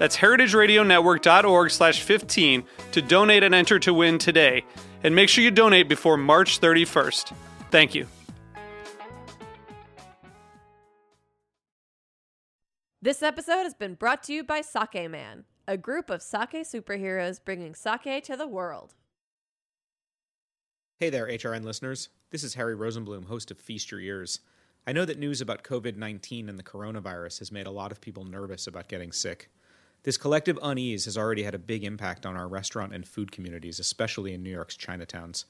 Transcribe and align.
That's 0.00 0.16
heritageradionetwork.org 0.16 1.70
slash 1.70 2.00
15 2.00 2.64
to 2.92 3.02
donate 3.02 3.42
and 3.42 3.54
enter 3.54 3.78
to 3.80 3.92
win 3.92 4.16
today. 4.16 4.64
And 5.04 5.14
make 5.14 5.28
sure 5.28 5.44
you 5.44 5.50
donate 5.50 5.90
before 5.90 6.16
March 6.16 6.58
31st. 6.58 7.34
Thank 7.70 7.94
you. 7.94 8.06
This 13.02 13.22
episode 13.22 13.64
has 13.64 13.74
been 13.74 13.92
brought 13.92 14.22
to 14.22 14.32
you 14.32 14.42
by 14.42 14.62
Sake 14.62 15.10
Man, 15.10 15.44
a 15.68 15.76
group 15.76 16.08
of 16.08 16.22
sake 16.22 16.64
superheroes 16.64 17.38
bringing 17.44 17.74
sake 17.74 18.24
to 18.24 18.36
the 18.36 18.48
world. 18.48 18.94
Hey 20.98 21.10
there, 21.10 21.26
HRN 21.26 21.62
listeners. 21.62 22.08
This 22.30 22.42
is 22.42 22.54
Harry 22.54 22.74
Rosenblum, 22.74 23.26
host 23.26 23.50
of 23.50 23.58
Feast 23.58 23.90
Your 23.90 24.00
Ears. 24.00 24.40
I 24.86 24.92
know 24.92 25.04
that 25.04 25.18
news 25.18 25.42
about 25.42 25.62
COVID 25.62 25.96
19 25.96 26.48
and 26.48 26.58
the 26.58 26.62
coronavirus 26.62 27.40
has 27.40 27.52
made 27.52 27.66
a 27.66 27.70
lot 27.70 27.92
of 27.92 28.00
people 28.00 28.24
nervous 28.24 28.66
about 28.66 28.88
getting 28.88 29.12
sick. 29.12 29.50
This 30.02 30.16
collective 30.16 30.58
unease 30.62 31.04
has 31.04 31.18
already 31.18 31.42
had 31.42 31.54
a 31.54 31.58
big 31.58 31.84
impact 31.84 32.24
on 32.24 32.34
our 32.34 32.48
restaurant 32.48 32.94
and 32.94 33.06
food 33.06 33.30
communities, 33.30 33.78
especially 33.78 34.32
in 34.32 34.42
New 34.42 34.50
York's 34.50 34.76
Chinatowns. 34.76 35.44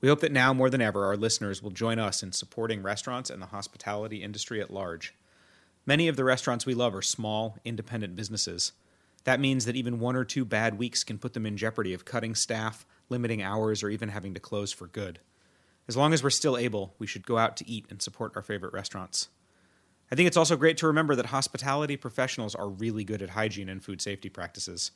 We 0.00 0.08
hope 0.08 0.20
that 0.20 0.32
now 0.32 0.52
more 0.52 0.68
than 0.68 0.82
ever, 0.82 1.04
our 1.04 1.16
listeners 1.16 1.62
will 1.62 1.70
join 1.70 2.00
us 2.00 2.24
in 2.24 2.32
supporting 2.32 2.82
restaurants 2.82 3.30
and 3.30 3.40
the 3.40 3.46
hospitality 3.46 4.22
industry 4.22 4.60
at 4.60 4.72
large. 4.72 5.14
Many 5.86 6.08
of 6.08 6.16
the 6.16 6.24
restaurants 6.24 6.66
we 6.66 6.74
love 6.74 6.94
are 6.96 7.02
small, 7.02 7.58
independent 7.64 8.16
businesses. 8.16 8.72
That 9.22 9.38
means 9.38 9.66
that 9.66 9.76
even 9.76 10.00
one 10.00 10.16
or 10.16 10.24
two 10.24 10.44
bad 10.44 10.78
weeks 10.78 11.04
can 11.04 11.18
put 11.18 11.34
them 11.34 11.46
in 11.46 11.56
jeopardy 11.56 11.94
of 11.94 12.04
cutting 12.04 12.34
staff, 12.34 12.84
limiting 13.08 13.40
hours, 13.40 13.84
or 13.84 13.88
even 13.88 14.08
having 14.08 14.34
to 14.34 14.40
close 14.40 14.72
for 14.72 14.88
good. 14.88 15.20
As 15.86 15.96
long 15.96 16.12
as 16.12 16.24
we're 16.24 16.30
still 16.30 16.56
able, 16.56 16.94
we 16.98 17.06
should 17.06 17.26
go 17.26 17.38
out 17.38 17.56
to 17.58 17.68
eat 17.70 17.86
and 17.88 18.02
support 18.02 18.32
our 18.34 18.42
favorite 18.42 18.72
restaurants. 18.72 19.28
I 20.12 20.14
think 20.14 20.26
it's 20.26 20.36
also 20.36 20.56
great 20.56 20.76
to 20.76 20.86
remember 20.86 21.16
that 21.16 21.24
hospitality 21.24 21.96
professionals 21.96 22.54
are 22.54 22.68
really 22.68 23.02
good 23.02 23.22
at 23.22 23.30
hygiene 23.30 23.70
and 23.70 23.82
food 23.82 24.02
safety 24.02 24.28
practices. 24.28 24.90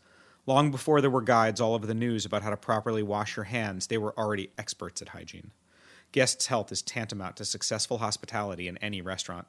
Long 0.44 0.70
before 0.70 1.00
there 1.00 1.08
were 1.08 1.22
guides 1.22 1.58
all 1.58 1.72
over 1.72 1.86
the 1.86 1.94
news 1.94 2.26
about 2.26 2.42
how 2.42 2.50
to 2.50 2.56
properly 2.58 3.02
wash 3.02 3.34
your 3.34 3.44
hands, 3.44 3.86
they 3.86 3.96
were 3.96 4.12
already 4.18 4.50
experts 4.58 5.00
at 5.00 5.08
hygiene. 5.08 5.52
Guests' 6.12 6.48
health 6.48 6.70
is 6.70 6.82
tantamount 6.82 7.38
to 7.38 7.46
successful 7.46 7.96
hospitality 7.96 8.68
in 8.68 8.76
any 8.76 9.00
restaurant. 9.00 9.46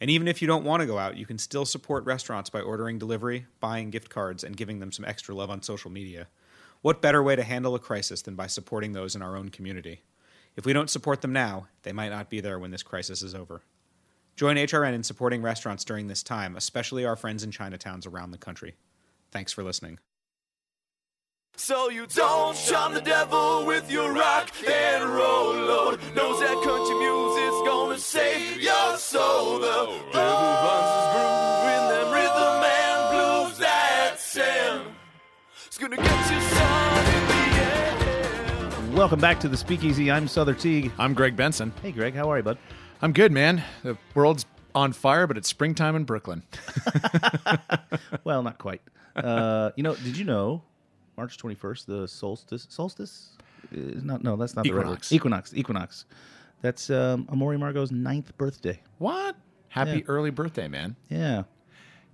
And 0.00 0.10
even 0.10 0.26
if 0.28 0.40
you 0.40 0.48
don't 0.48 0.64
want 0.64 0.80
to 0.80 0.86
go 0.86 0.96
out, 0.96 1.18
you 1.18 1.26
can 1.26 1.36
still 1.36 1.66
support 1.66 2.06
restaurants 2.06 2.48
by 2.48 2.62
ordering 2.62 2.98
delivery, 2.98 3.44
buying 3.60 3.90
gift 3.90 4.08
cards, 4.08 4.42
and 4.42 4.56
giving 4.56 4.78
them 4.78 4.92
some 4.92 5.04
extra 5.04 5.34
love 5.34 5.50
on 5.50 5.60
social 5.60 5.90
media. 5.90 6.26
What 6.80 7.02
better 7.02 7.22
way 7.22 7.36
to 7.36 7.42
handle 7.42 7.74
a 7.74 7.78
crisis 7.78 8.22
than 8.22 8.34
by 8.34 8.46
supporting 8.46 8.94
those 8.94 9.14
in 9.14 9.20
our 9.20 9.36
own 9.36 9.50
community? 9.50 10.04
If 10.56 10.64
we 10.64 10.72
don't 10.72 10.88
support 10.88 11.20
them 11.20 11.34
now, 11.34 11.66
they 11.82 11.92
might 11.92 12.12
not 12.12 12.30
be 12.30 12.40
there 12.40 12.58
when 12.58 12.70
this 12.70 12.82
crisis 12.82 13.20
is 13.20 13.34
over. 13.34 13.60
Join 14.36 14.56
HRN 14.56 14.92
in 14.92 15.02
supporting 15.02 15.40
restaurants 15.40 15.82
during 15.82 16.08
this 16.08 16.22
time, 16.22 16.56
especially 16.56 17.06
our 17.06 17.16
friends 17.16 17.42
in 17.42 17.50
Chinatowns 17.50 18.06
around 18.06 18.32
the 18.32 18.38
country. 18.38 18.74
Thanks 19.30 19.50
for 19.50 19.64
listening. 19.64 19.98
So 21.56 21.88
you 21.88 22.06
don't 22.06 22.54
shun 22.54 22.92
the 22.92 23.00
devil 23.00 23.64
with 23.64 23.90
your 23.90 24.12
rock 24.12 24.50
and 24.68 25.04
roll 25.04 25.54
load. 25.54 26.00
Knows 26.14 26.40
that 26.40 26.52
country 26.62 26.96
music's 26.96 27.62
gonna 27.66 27.98
save 27.98 28.60
your 28.60 28.98
soul. 28.98 29.58
The 29.60 30.00
devil 30.12 30.48
runs 30.52 30.92
his 30.92 31.06
groove 31.14 31.64
in 31.72 31.82
them 31.88 32.12
rhythm 32.12 32.62
and 32.62 33.48
blues 33.48 33.58
that 33.58 34.16
sound. 34.20 34.94
It's 35.66 35.78
gonna 35.78 35.96
get 35.96 36.30
you, 36.30 36.40
son, 36.40 37.06
in 37.14 37.26
the 37.26 38.76
end. 38.84 38.94
Welcome 38.94 39.18
back 39.18 39.40
to 39.40 39.48
the 39.48 39.56
Speakeasy. 39.56 40.10
I'm 40.10 40.26
Sother 40.26 40.58
Teague. 40.58 40.92
I'm 40.98 41.14
Greg 41.14 41.36
Benson. 41.36 41.72
Hey, 41.80 41.90
Greg, 41.90 42.14
how 42.14 42.30
are 42.30 42.36
you, 42.36 42.42
bud? 42.42 42.58
I'm 43.02 43.12
good, 43.12 43.32
man. 43.32 43.62
The 43.82 43.96
world's 44.14 44.46
on 44.74 44.92
fire, 44.92 45.26
but 45.26 45.36
it's 45.36 45.48
springtime 45.48 45.96
in 45.96 46.04
Brooklyn. 46.04 46.42
Well, 48.24 48.42
not 48.42 48.58
quite. 48.58 48.82
Uh, 49.14 49.70
you 49.76 49.82
know, 49.84 49.94
did 49.94 50.16
you 50.18 50.24
know 50.24 50.62
March 51.16 51.38
21st, 51.38 51.86
the 51.86 52.08
solstice? 52.08 52.66
Solstice? 52.68 53.36
Is 53.72 54.02
not. 54.02 54.22
No, 54.24 54.36
that's 54.36 54.54
not 54.56 54.64
the 54.64 54.72
right. 54.72 54.82
Equinox. 54.82 55.12
Equinox. 55.12 55.54
Equinox. 55.54 56.04
That's 56.60 56.90
um, 56.90 57.28
Amor 57.30 57.50
y 57.50 57.56
Amargo's 57.56 57.92
ninth 57.92 58.36
birthday. 58.36 58.80
What? 58.98 59.36
Happy 59.68 59.98
Yeah. 59.98 60.04
early 60.08 60.30
birthday, 60.30 60.66
man. 60.68 60.96
Yeah. 61.08 61.44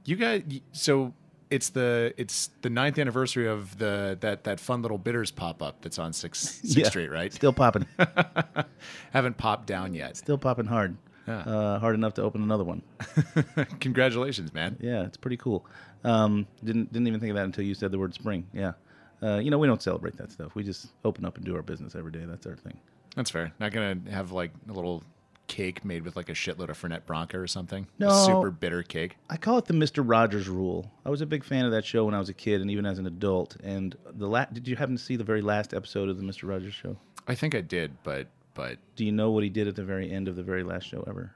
You 0.05 0.17
guys 0.17 0.43
so 0.73 1.15
it's 1.53 1.71
the 1.71 2.15
it's 2.17 2.51
the 2.63 2.71
ninth 2.71 2.99
anniversary 2.99 3.47
of 3.47 3.79
the 3.79 4.17
that 4.21 4.45
that 4.45 4.59
fun 4.59 4.83
little 4.83 4.99
bitters 4.99 5.31
pop 5.31 5.63
up 5.63 5.83
that's 5.83 5.99
on 5.99 6.13
Six 6.13 6.39
Sixth 6.41 6.77
Yeah. 6.77 6.89
Street, 6.89 7.11
right? 7.11 7.33
Still 7.33 7.53
popping. 7.53 7.87
Haven't 9.13 9.37
popped 9.39 9.67
down 9.67 9.95
yet. 9.95 10.17
Still 10.17 10.39
popping 10.39 10.67
hard. 10.67 10.97
Uh, 11.29 11.79
hard 11.79 11.95
enough 11.95 12.15
to 12.15 12.23
open 12.23 12.43
another 12.43 12.65
one. 12.65 12.83
Congratulations, 13.81 14.53
man. 14.53 14.77
Yeah, 14.81 15.05
it's 15.05 15.17
pretty 15.17 15.37
cool. 15.37 15.65
Um, 16.05 16.47
didn't 16.65 16.93
didn't 16.93 17.07
even 17.07 17.21
think 17.21 17.31
of 17.31 17.37
that 17.37 17.45
until 17.45 17.65
you 17.65 17.75
said 17.75 17.93
the 17.93 17.99
word 17.99 18.13
spring. 18.15 18.47
Yeah. 18.53 18.73
Uh, 19.23 19.39
you 19.39 19.51
know, 19.51 19.59
we 19.59 19.69
don't 19.69 19.81
celebrate 19.83 20.17
that 20.17 20.33
stuff. 20.33 20.55
We 20.57 20.65
just 20.65 20.89
open 21.05 21.25
up 21.25 21.37
and 21.37 21.45
do 21.45 21.55
our 21.55 21.63
business 21.63 21.95
every 21.95 22.11
day. 22.11 22.25
That's 22.27 22.45
our 22.47 22.57
thing. 22.57 22.77
That's 23.15 23.31
fair. 23.31 23.53
Not 23.61 23.73
gonna 23.73 23.99
have 24.11 24.33
like 24.33 24.51
a 24.69 24.73
little 24.73 25.05
cake 25.49 25.85
made 25.85 26.03
with 26.05 26.17
like 26.17 26.29
a 26.29 26.33
shitload 26.33 26.69
of 26.71 26.81
Fernet 26.81 27.05
Branca 27.05 27.39
or 27.39 27.47
something. 27.47 27.87
No. 27.99 28.09
A 28.09 28.25
super 28.25 28.51
bitter 28.51 28.83
cake. 28.83 29.17
I 29.29 29.37
call 29.37 29.59
it 29.59 29.67
the 29.67 29.75
Mister 29.75 30.03
Rogers 30.03 30.49
rule. 30.49 30.91
I 31.05 31.11
was 31.11 31.21
a 31.21 31.27
big 31.27 31.45
fan 31.45 31.65
of 31.65 31.73
that 31.73 31.85
show 31.85 32.05
when 32.05 32.15
I 32.15 32.19
was 32.19 32.29
a 32.29 32.35
kid, 32.35 32.61
and 32.61 32.71
even 32.71 32.87
as 32.87 32.99
an 32.99 33.07
adult. 33.07 33.57
And 33.63 33.97
the 34.15 34.27
la- 34.29 34.47
did 34.47 34.67
you 34.67 34.77
happen 34.77 34.97
to 34.97 35.03
see 35.03 35.17
the 35.17 35.25
very 35.25 35.43
last 35.43 35.75
episode 35.75 36.09
of 36.09 36.17
the 36.17 36.23
Mister 36.23 36.47
Rogers 36.47 36.75
show? 36.75 36.97
I 37.29 37.35
think 37.35 37.55
I 37.55 37.61
did, 37.61 37.93
but 38.03 38.29
but 38.55 38.79
Do 38.97 39.05
you 39.05 39.13
know 39.13 39.31
what 39.31 39.43
he 39.45 39.49
did 39.51 39.69
at 39.69 39.77
the 39.77 39.85
very 39.85 40.11
end 40.11 40.29
of 40.29 40.37
the 40.37 40.43
very 40.43 40.63
last 40.63 40.87
show 40.87 41.05
ever? 41.07 41.33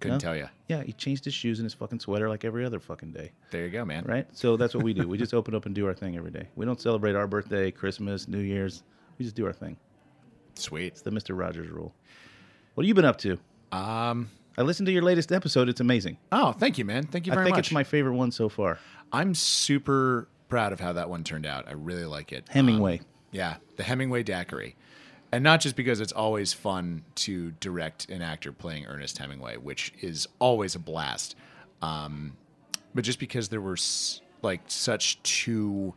couldn't 0.00 0.16
No? 0.16 0.20
tell 0.20 0.36
you. 0.36 0.48
Yeah, 0.68 0.82
he 0.82 0.92
changed 0.92 1.24
his 1.24 1.32
shoes 1.32 1.58
and 1.58 1.64
his 1.64 1.72
fucking 1.72 2.00
sweater 2.00 2.28
like 2.28 2.44
every 2.44 2.64
other 2.66 2.78
fucking 2.80 3.12
day. 3.12 3.30
There 3.50 3.64
you 3.64 3.70
go, 3.70 3.84
man. 3.84 4.04
Right? 4.04 4.26
So 4.36 4.56
that's 4.58 4.74
what 4.74 4.84
we 4.84 4.92
do. 4.92 5.08
we 5.08 5.16
just 5.16 5.32
open 5.32 5.54
up 5.54 5.64
and 5.64 5.74
do 5.74 5.86
our 5.86 5.94
thing 5.94 6.16
every 6.16 6.30
day. 6.30 6.48
We 6.54 6.66
don't 6.66 6.80
celebrate 6.80 7.14
our 7.16 7.26
birthday, 7.26 7.70
Christmas, 7.70 8.28
New 8.28 8.40
Year's. 8.40 8.82
We 9.18 9.24
just 9.24 9.36
do 9.36 9.46
our 9.46 9.52
thing. 9.54 9.78
Sweet. 10.54 10.88
It's 10.88 11.00
the 11.02 11.10
Mister 11.10 11.34
Rogers 11.34 11.68
rule. 11.70 11.94
What 12.76 12.84
have 12.84 12.88
you 12.88 12.94
been 12.94 13.04
up 13.06 13.16
to? 13.18 13.38
Um. 13.72 14.28
I 14.58 14.62
listened 14.62 14.86
to 14.86 14.92
your 14.92 15.02
latest 15.02 15.32
episode. 15.32 15.68
It's 15.70 15.80
amazing. 15.80 16.18
Oh, 16.30 16.52
thank 16.52 16.78
you, 16.78 16.84
man. 16.84 17.04
Thank 17.06 17.26
you 17.26 17.32
I 17.32 17.36
think 17.44 17.56
much. 17.56 17.66
it's 17.66 17.72
my 17.72 17.84
favorite 17.84 18.14
one 18.14 18.30
so 18.30 18.48
far. 18.48 18.78
I'm 19.12 19.34
super 19.34 20.28
proud 20.48 20.72
of 20.72 20.80
how 20.80 20.92
that 20.94 21.10
one 21.10 21.24
turned 21.24 21.44
out. 21.46 21.66
I 21.68 21.72
really 21.72 22.04
like 22.06 22.32
it. 22.32 22.44
Hemingway. 22.48 22.98
Um, 23.00 23.04
yeah, 23.32 23.56
the 23.76 23.82
Hemingway 23.82 24.22
Daiquiri. 24.22 24.76
And 25.32 25.42
not 25.42 25.60
just 25.60 25.74
because 25.76 26.00
it's 26.00 26.12
always 26.12 26.52
fun 26.52 27.02
to 27.16 27.50
direct 27.60 28.08
an 28.10 28.22
actor 28.22 28.52
playing 28.52 28.86
Ernest 28.86 29.18
Hemingway, 29.18 29.56
which 29.56 29.92
is 30.00 30.26
always 30.38 30.74
a 30.74 30.78
blast, 30.78 31.34
um, 31.82 32.34
but 32.94 33.04
just 33.04 33.18
because 33.18 33.48
there 33.48 33.60
were 33.60 33.74
s- 33.74 34.20
like 34.40 34.60
such 34.68 35.22
two 35.22 35.92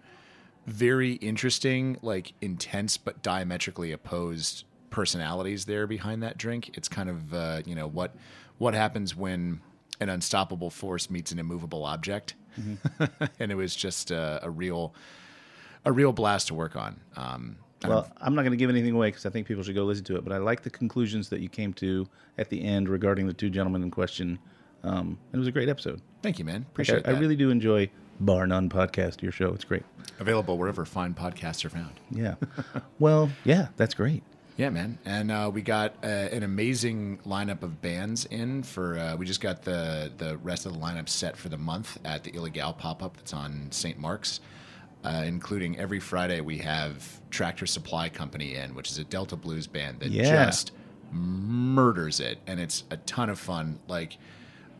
very 0.65 1.13
interesting, 1.13 1.97
like 2.01 2.33
intense 2.41 2.97
but 2.97 3.21
diametrically 3.21 3.91
opposed 3.93 4.65
personalities 4.89 5.65
there 5.65 5.87
behind 5.87 6.23
that 6.23 6.37
drink. 6.37 6.71
It's 6.75 6.87
kind 6.87 7.09
of 7.09 7.33
uh, 7.33 7.61
you 7.65 7.75
know 7.75 7.87
what 7.87 8.15
what 8.57 8.73
happens 8.73 9.15
when 9.15 9.61
an 9.99 10.09
unstoppable 10.09 10.69
force 10.69 11.09
meets 11.09 11.31
an 11.31 11.39
immovable 11.39 11.85
object, 11.85 12.35
and 13.39 13.51
it 13.51 13.55
was 13.55 13.75
just 13.75 14.11
a, 14.11 14.39
a 14.43 14.49
real 14.49 14.93
a 15.85 15.91
real 15.91 16.11
blast 16.11 16.47
to 16.47 16.53
work 16.53 16.75
on. 16.75 16.99
Um, 17.15 17.57
Well, 17.87 18.11
I'm 18.19 18.35
not 18.35 18.41
going 18.41 18.51
to 18.51 18.57
give 18.57 18.69
anything 18.69 18.93
away 18.93 19.07
because 19.07 19.25
I 19.25 19.29
think 19.29 19.47
people 19.47 19.63
should 19.63 19.75
go 19.75 19.85
listen 19.85 20.03
to 20.05 20.17
it. 20.17 20.23
But 20.25 20.33
I 20.33 20.37
like 20.37 20.63
the 20.63 20.69
conclusions 20.69 21.29
that 21.29 21.39
you 21.39 21.47
came 21.47 21.73
to 21.75 22.07
at 22.37 22.49
the 22.49 22.61
end 22.61 22.89
regarding 22.89 23.25
the 23.25 23.33
two 23.33 23.49
gentlemen 23.49 23.83
in 23.83 23.91
question. 23.91 24.37
Um, 24.83 25.17
it 25.33 25.37
was 25.37 25.47
a 25.47 25.51
great 25.51 25.69
episode. 25.69 26.01
thank 26.21 26.39
you, 26.39 26.45
man. 26.45 26.61
Like, 26.61 26.67
Appreciate 26.67 27.07
I, 27.07 27.11
I 27.11 27.19
really 27.19 27.35
do 27.35 27.49
enjoy 27.49 27.89
Bar 28.19 28.47
None 28.47 28.69
podcast. 28.69 29.21
Your 29.21 29.31
show, 29.31 29.53
it's 29.53 29.63
great. 29.63 29.83
available 30.19 30.57
wherever 30.57 30.83
fine 30.85 31.13
podcasts 31.13 31.63
are 31.63 31.69
found. 31.69 31.99
Yeah. 32.11 32.35
well, 32.99 33.29
yeah, 33.45 33.67
that's 33.77 33.93
great. 33.93 34.23
Yeah, 34.59 34.71
man. 34.71 34.97
And 35.05 35.31
uh, 35.31 35.49
we 35.53 35.61
got 35.61 35.93
uh, 36.03 36.07
an 36.07 36.43
amazing 36.43 37.19
lineup 37.25 37.63
of 37.63 37.81
bands 37.81 38.25
in 38.25 38.61
for. 38.61 38.99
Uh, 38.99 39.15
we 39.15 39.25
just 39.25 39.39
got 39.39 39.61
the 39.61 40.11
the 40.17 40.37
rest 40.39 40.65
of 40.65 40.73
the 40.73 40.79
lineup 40.79 41.07
set 41.07 41.37
for 41.37 41.47
the 41.47 41.57
month 41.57 41.97
at 42.03 42.25
the 42.25 42.35
Illegal 42.35 42.73
pop 42.73 43.01
up 43.01 43.15
that's 43.15 43.31
on 43.33 43.67
St. 43.71 43.97
Mark's, 43.97 44.41
uh, 45.05 45.23
including 45.25 45.79
every 45.79 46.01
Friday 46.01 46.41
we 46.41 46.57
have 46.57 47.21
Tractor 47.29 47.65
Supply 47.65 48.09
Company 48.09 48.55
in, 48.55 48.75
which 48.75 48.91
is 48.91 48.97
a 48.97 49.05
Delta 49.05 49.37
blues 49.37 49.65
band 49.65 50.01
that 50.01 50.09
Yeah. 50.11 50.47
just 50.47 50.73
murders 51.09 52.19
it, 52.19 52.39
and 52.45 52.59
it's 52.59 52.83
a 52.91 52.97
ton 52.97 53.29
of 53.29 53.39
fun. 53.39 53.79
Like 53.87 54.17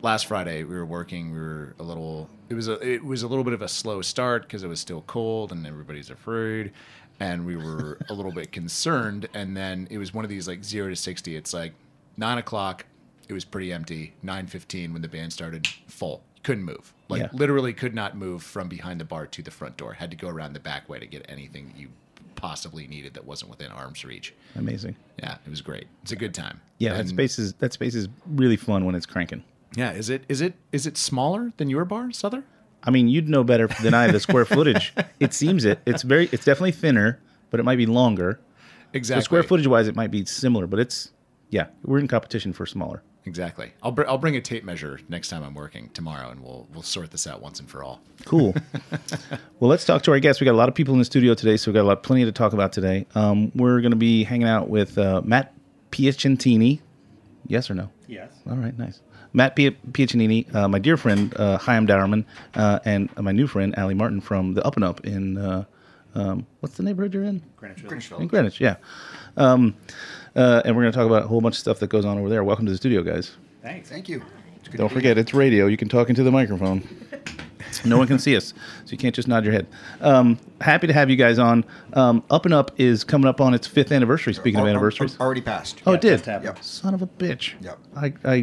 last 0.01 0.25
Friday, 0.25 0.65
we 0.65 0.75
were 0.75 0.85
working. 0.85 1.31
We 1.31 1.39
were 1.39 1.75
a 1.79 1.83
little. 1.83 2.29
It 2.49 2.53
was 2.53 2.67
a. 2.67 2.73
It 2.85 3.05
was 3.05 3.23
a 3.23 3.29
little 3.29 3.45
bit 3.45 3.53
of 3.53 3.61
a 3.61 3.69
slow 3.69 4.01
start 4.01 4.41
because 4.41 4.61
it 4.61 4.67
was 4.67 4.81
still 4.81 5.03
cold 5.07 5.53
and 5.53 5.65
everybody's 5.65 6.09
afraid, 6.09 6.73
and 7.19 7.45
we 7.45 7.55
were 7.55 7.97
a 8.09 8.13
little 8.13 8.31
bit 8.31 8.51
concerned. 8.51 9.27
And 9.33 9.55
then 9.55 9.87
it 9.89 9.97
was 9.97 10.13
one 10.13 10.23
of 10.25 10.29
these 10.29 10.47
like 10.47 10.63
zero 10.63 10.89
to 10.89 10.95
sixty. 10.95 11.35
It's 11.35 11.53
like 11.53 11.73
nine 12.17 12.37
o'clock. 12.37 12.85
It 13.27 13.33
was 13.33 13.45
pretty 13.45 13.71
empty. 13.71 14.13
Nine 14.23 14.47
fifteen 14.47 14.93
when 14.93 15.01
the 15.01 15.07
band 15.07 15.33
started, 15.33 15.67
full. 15.87 16.23
Couldn't 16.43 16.63
move. 16.63 16.93
Like 17.09 17.21
Yeah. 17.21 17.29
literally 17.33 17.73
could 17.73 17.93
not 17.93 18.15
move 18.15 18.41
from 18.43 18.69
behind 18.69 18.99
the 18.99 19.05
bar 19.05 19.27
to 19.27 19.41
the 19.41 19.51
front 19.51 19.77
door. 19.77 19.93
Had 19.93 20.09
to 20.11 20.17
go 20.17 20.29
around 20.29 20.53
the 20.53 20.59
back 20.59 20.87
way 20.87 20.97
to 20.99 21.05
get 21.05 21.25
anything 21.29 21.67
that 21.67 21.77
you 21.77 21.89
possibly 22.35 22.87
needed 22.87 23.13
that 23.15 23.25
wasn't 23.25 23.51
within 23.51 23.69
arm's 23.71 24.05
reach. 24.05 24.33
Amazing. 24.55 24.95
Yeah, 25.17 25.35
it 25.45 25.49
was 25.49 25.59
great. 25.61 25.87
It's 26.03 26.13
a 26.13 26.15
good 26.15 26.33
time. 26.33 26.61
Yeah, 26.77 26.93
that 26.93 27.09
space 27.09 27.37
is 27.37 27.53
that 27.55 27.73
space 27.73 27.93
is 27.95 28.07
really 28.25 28.55
fun 28.55 28.85
when 28.85 28.95
it's 28.95 29.05
cranking. 29.05 29.43
Yeah, 29.75 29.91
is 29.91 30.09
it 30.09 30.23
is 30.29 30.39
it 30.39 30.53
is 30.71 30.87
it 30.87 30.97
smaller 30.97 31.51
than 31.57 31.69
your 31.69 31.83
bar, 31.85 32.05
Sother? 32.11 32.43
I 32.83 32.91
mean, 32.91 33.07
you'd 33.07 33.29
know 33.29 33.43
better 33.43 33.67
than 33.81 33.93
I 33.93 34.11
the 34.11 34.19
square 34.19 34.45
footage. 34.45 34.93
It 35.19 35.33
seems 35.33 35.65
it. 35.65 35.79
It's 35.85 36.01
very. 36.03 36.29
It's 36.31 36.45
definitely 36.45 36.71
thinner, 36.71 37.19
but 37.49 37.59
it 37.59 37.63
might 37.63 37.75
be 37.75 37.85
longer. 37.85 38.39
Exactly. 38.93 39.21
So 39.21 39.25
square 39.25 39.43
footage 39.43 39.67
wise, 39.67 39.89
it 39.89 39.95
might 39.95 40.11
be 40.11 40.23
similar, 40.23 40.65
but 40.65 40.79
it's 40.79 41.11
yeah. 41.49 41.67
We're 41.83 41.99
in 41.99 42.07
competition 42.07 42.53
for 42.53 42.65
smaller. 42.65 43.03
Exactly. 43.25 43.73
I'll 43.83 43.91
br- 43.91 44.07
I'll 44.07 44.17
bring 44.17 44.37
a 44.37 44.41
tape 44.41 44.63
measure 44.63 44.99
next 45.09 45.27
time 45.27 45.43
I'm 45.43 45.53
working 45.53 45.89
tomorrow, 45.89 46.29
and 46.29 46.41
we'll 46.41 46.67
we'll 46.73 46.83
sort 46.83 47.11
this 47.11 47.27
out 47.27 47.41
once 47.41 47.59
and 47.59 47.69
for 47.69 47.83
all. 47.83 48.01
Cool. 48.25 48.55
well, 49.59 49.69
let's 49.69 49.83
talk 49.85 50.03
to 50.03 50.11
our 50.11 50.19
guests. 50.19 50.39
We 50.39 50.45
got 50.45 50.53
a 50.53 50.57
lot 50.57 50.69
of 50.69 50.75
people 50.75 50.93
in 50.93 50.99
the 50.99 51.05
studio 51.05 51.33
today, 51.33 51.57
so 51.57 51.69
we 51.69 51.75
got 51.75 51.81
a 51.81 51.89
lot, 51.89 52.01
plenty 52.01 52.25
to 52.25 52.31
talk 52.31 52.53
about 52.53 52.71
today. 52.71 53.05
Um, 53.15 53.51
we're 53.55 53.81
going 53.81 53.91
to 53.91 53.97
be 53.97 54.23
hanging 54.23 54.47
out 54.47 54.69
with 54.69 54.97
uh, 54.97 55.21
Matt 55.25 55.53
Piacentini. 55.91 56.79
Yes 57.47 57.69
or 57.69 57.73
no? 57.73 57.89
Yes. 58.07 58.31
All 58.49 58.55
right, 58.55 58.77
nice. 58.77 59.01
Matt 59.33 59.55
Pia- 59.55 59.71
Piacentini, 59.91 60.53
uh, 60.55 60.67
my 60.67 60.79
dear 60.79 60.97
friend 60.97 61.33
uh, 61.37 61.57
Chaim 61.57 61.85
Dauermann, 61.87 62.25
uh, 62.55 62.79
and 62.85 63.09
my 63.17 63.31
new 63.31 63.47
friend 63.47 63.73
Ali 63.77 63.93
Martin 63.93 64.21
from 64.21 64.53
the 64.53 64.65
Up 64.65 64.75
and 64.75 64.83
Up 64.85 65.05
in 65.05 65.37
uh, 65.37 65.65
um, 66.15 66.45
what's 66.59 66.75
the 66.75 66.83
neighborhood 66.83 67.13
you're 67.13 67.23
in? 67.23 67.41
Greenwich 67.55 67.81
Village. 67.81 68.11
In 68.19 68.27
Greenwich, 68.27 68.59
yeah. 68.59 68.77
Um, 69.37 69.75
uh, 70.35 70.61
and 70.65 70.75
we're 70.75 70.83
going 70.83 70.91
to 70.91 70.97
talk 70.97 71.05
about 71.05 71.23
a 71.23 71.27
whole 71.27 71.41
bunch 71.41 71.55
of 71.55 71.59
stuff 71.59 71.79
that 71.79 71.87
goes 71.87 72.05
on 72.05 72.17
over 72.17 72.29
there. 72.29 72.43
Welcome 72.43 72.65
to 72.65 72.71
the 72.71 72.77
studio, 72.77 73.03
guys. 73.03 73.35
Thanks. 73.61 73.89
Thank 73.89 74.09
you. 74.09 74.23
It's 74.57 74.67
good 74.67 74.71
to 74.73 74.77
Don't 74.77 74.91
forget, 74.91 75.17
it's 75.17 75.33
radio. 75.33 75.67
You 75.67 75.77
can 75.77 75.89
talk 75.89 76.09
into 76.09 76.23
the 76.23 76.31
microphone. 76.31 76.87
No 77.85 77.97
one 77.97 78.07
can 78.07 78.19
see 78.19 78.35
us, 78.35 78.53
so 78.85 78.91
you 78.91 78.97
can't 78.97 79.15
just 79.15 79.27
nod 79.27 79.43
your 79.43 79.53
head. 79.53 79.67
Um, 80.01 80.37
happy 80.61 80.87
to 80.87 80.93
have 80.93 81.09
you 81.09 81.15
guys 81.15 81.39
on. 81.39 81.63
Um, 81.93 82.23
up 82.29 82.45
and 82.45 82.53
Up 82.53 82.71
is 82.77 83.03
coming 83.03 83.27
up 83.27 83.39
on 83.41 83.53
its 83.53 83.67
fifth 83.67 83.91
anniversary. 83.91 84.33
Speaking 84.33 84.53
here. 84.53 84.59
of 84.59 84.63
Al- 84.63 84.67
al- 84.67 84.75
anniversaries, 84.75 85.17
already 85.19 85.41
passed. 85.41 85.81
oh, 85.85 85.91
Yeah, 85.91 85.97
it 85.97 86.01
did. 86.01 86.25
Yep. 86.25 86.63
Son 86.63 86.93
of 86.93 87.01
a 87.01 87.07
bitch. 87.07 87.53
Yep. 87.61 87.79
I, 87.95 88.13
I, 88.25 88.33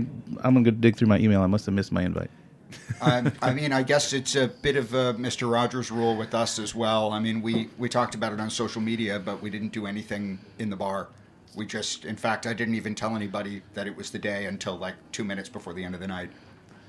I'm 0.42 0.54
gonna 0.54 0.62
go 0.62 0.70
dig 0.70 0.96
through 0.96 1.08
my 1.08 1.18
email. 1.18 1.42
I 1.42 1.46
must 1.46 1.66
have 1.66 1.74
missed 1.74 1.92
my 1.92 2.02
invite. 2.02 2.30
um, 3.00 3.32
I 3.42 3.52
mean, 3.52 3.72
I 3.72 3.82
guess 3.82 4.12
it's 4.12 4.36
a 4.36 4.48
bit 4.48 4.76
of 4.76 4.92
a 4.94 5.14
Mr. 5.14 5.50
Rogers 5.50 5.90
rule 5.90 6.16
with 6.16 6.34
us 6.34 6.58
as 6.58 6.74
well. 6.74 7.12
I 7.12 7.18
mean, 7.20 7.40
we, 7.40 7.68
we 7.78 7.88
talked 7.88 8.14
about 8.14 8.32
it 8.32 8.40
on 8.40 8.50
social 8.50 8.80
media, 8.80 9.18
but 9.18 9.40
we 9.40 9.50
didn't 9.50 9.72
do 9.72 9.86
anything 9.86 10.38
in 10.58 10.70
the 10.70 10.76
bar. 10.76 11.08
We 11.54 11.64
just, 11.64 12.04
in 12.04 12.16
fact, 12.16 12.46
I 12.46 12.52
didn't 12.52 12.74
even 12.74 12.94
tell 12.94 13.16
anybody 13.16 13.62
that 13.74 13.86
it 13.86 13.96
was 13.96 14.10
the 14.10 14.18
day 14.18 14.46
until 14.46 14.76
like 14.76 14.94
two 15.12 15.24
minutes 15.24 15.48
before 15.48 15.72
the 15.72 15.84
end 15.84 15.94
of 15.94 16.00
the 16.00 16.08
night. 16.08 16.30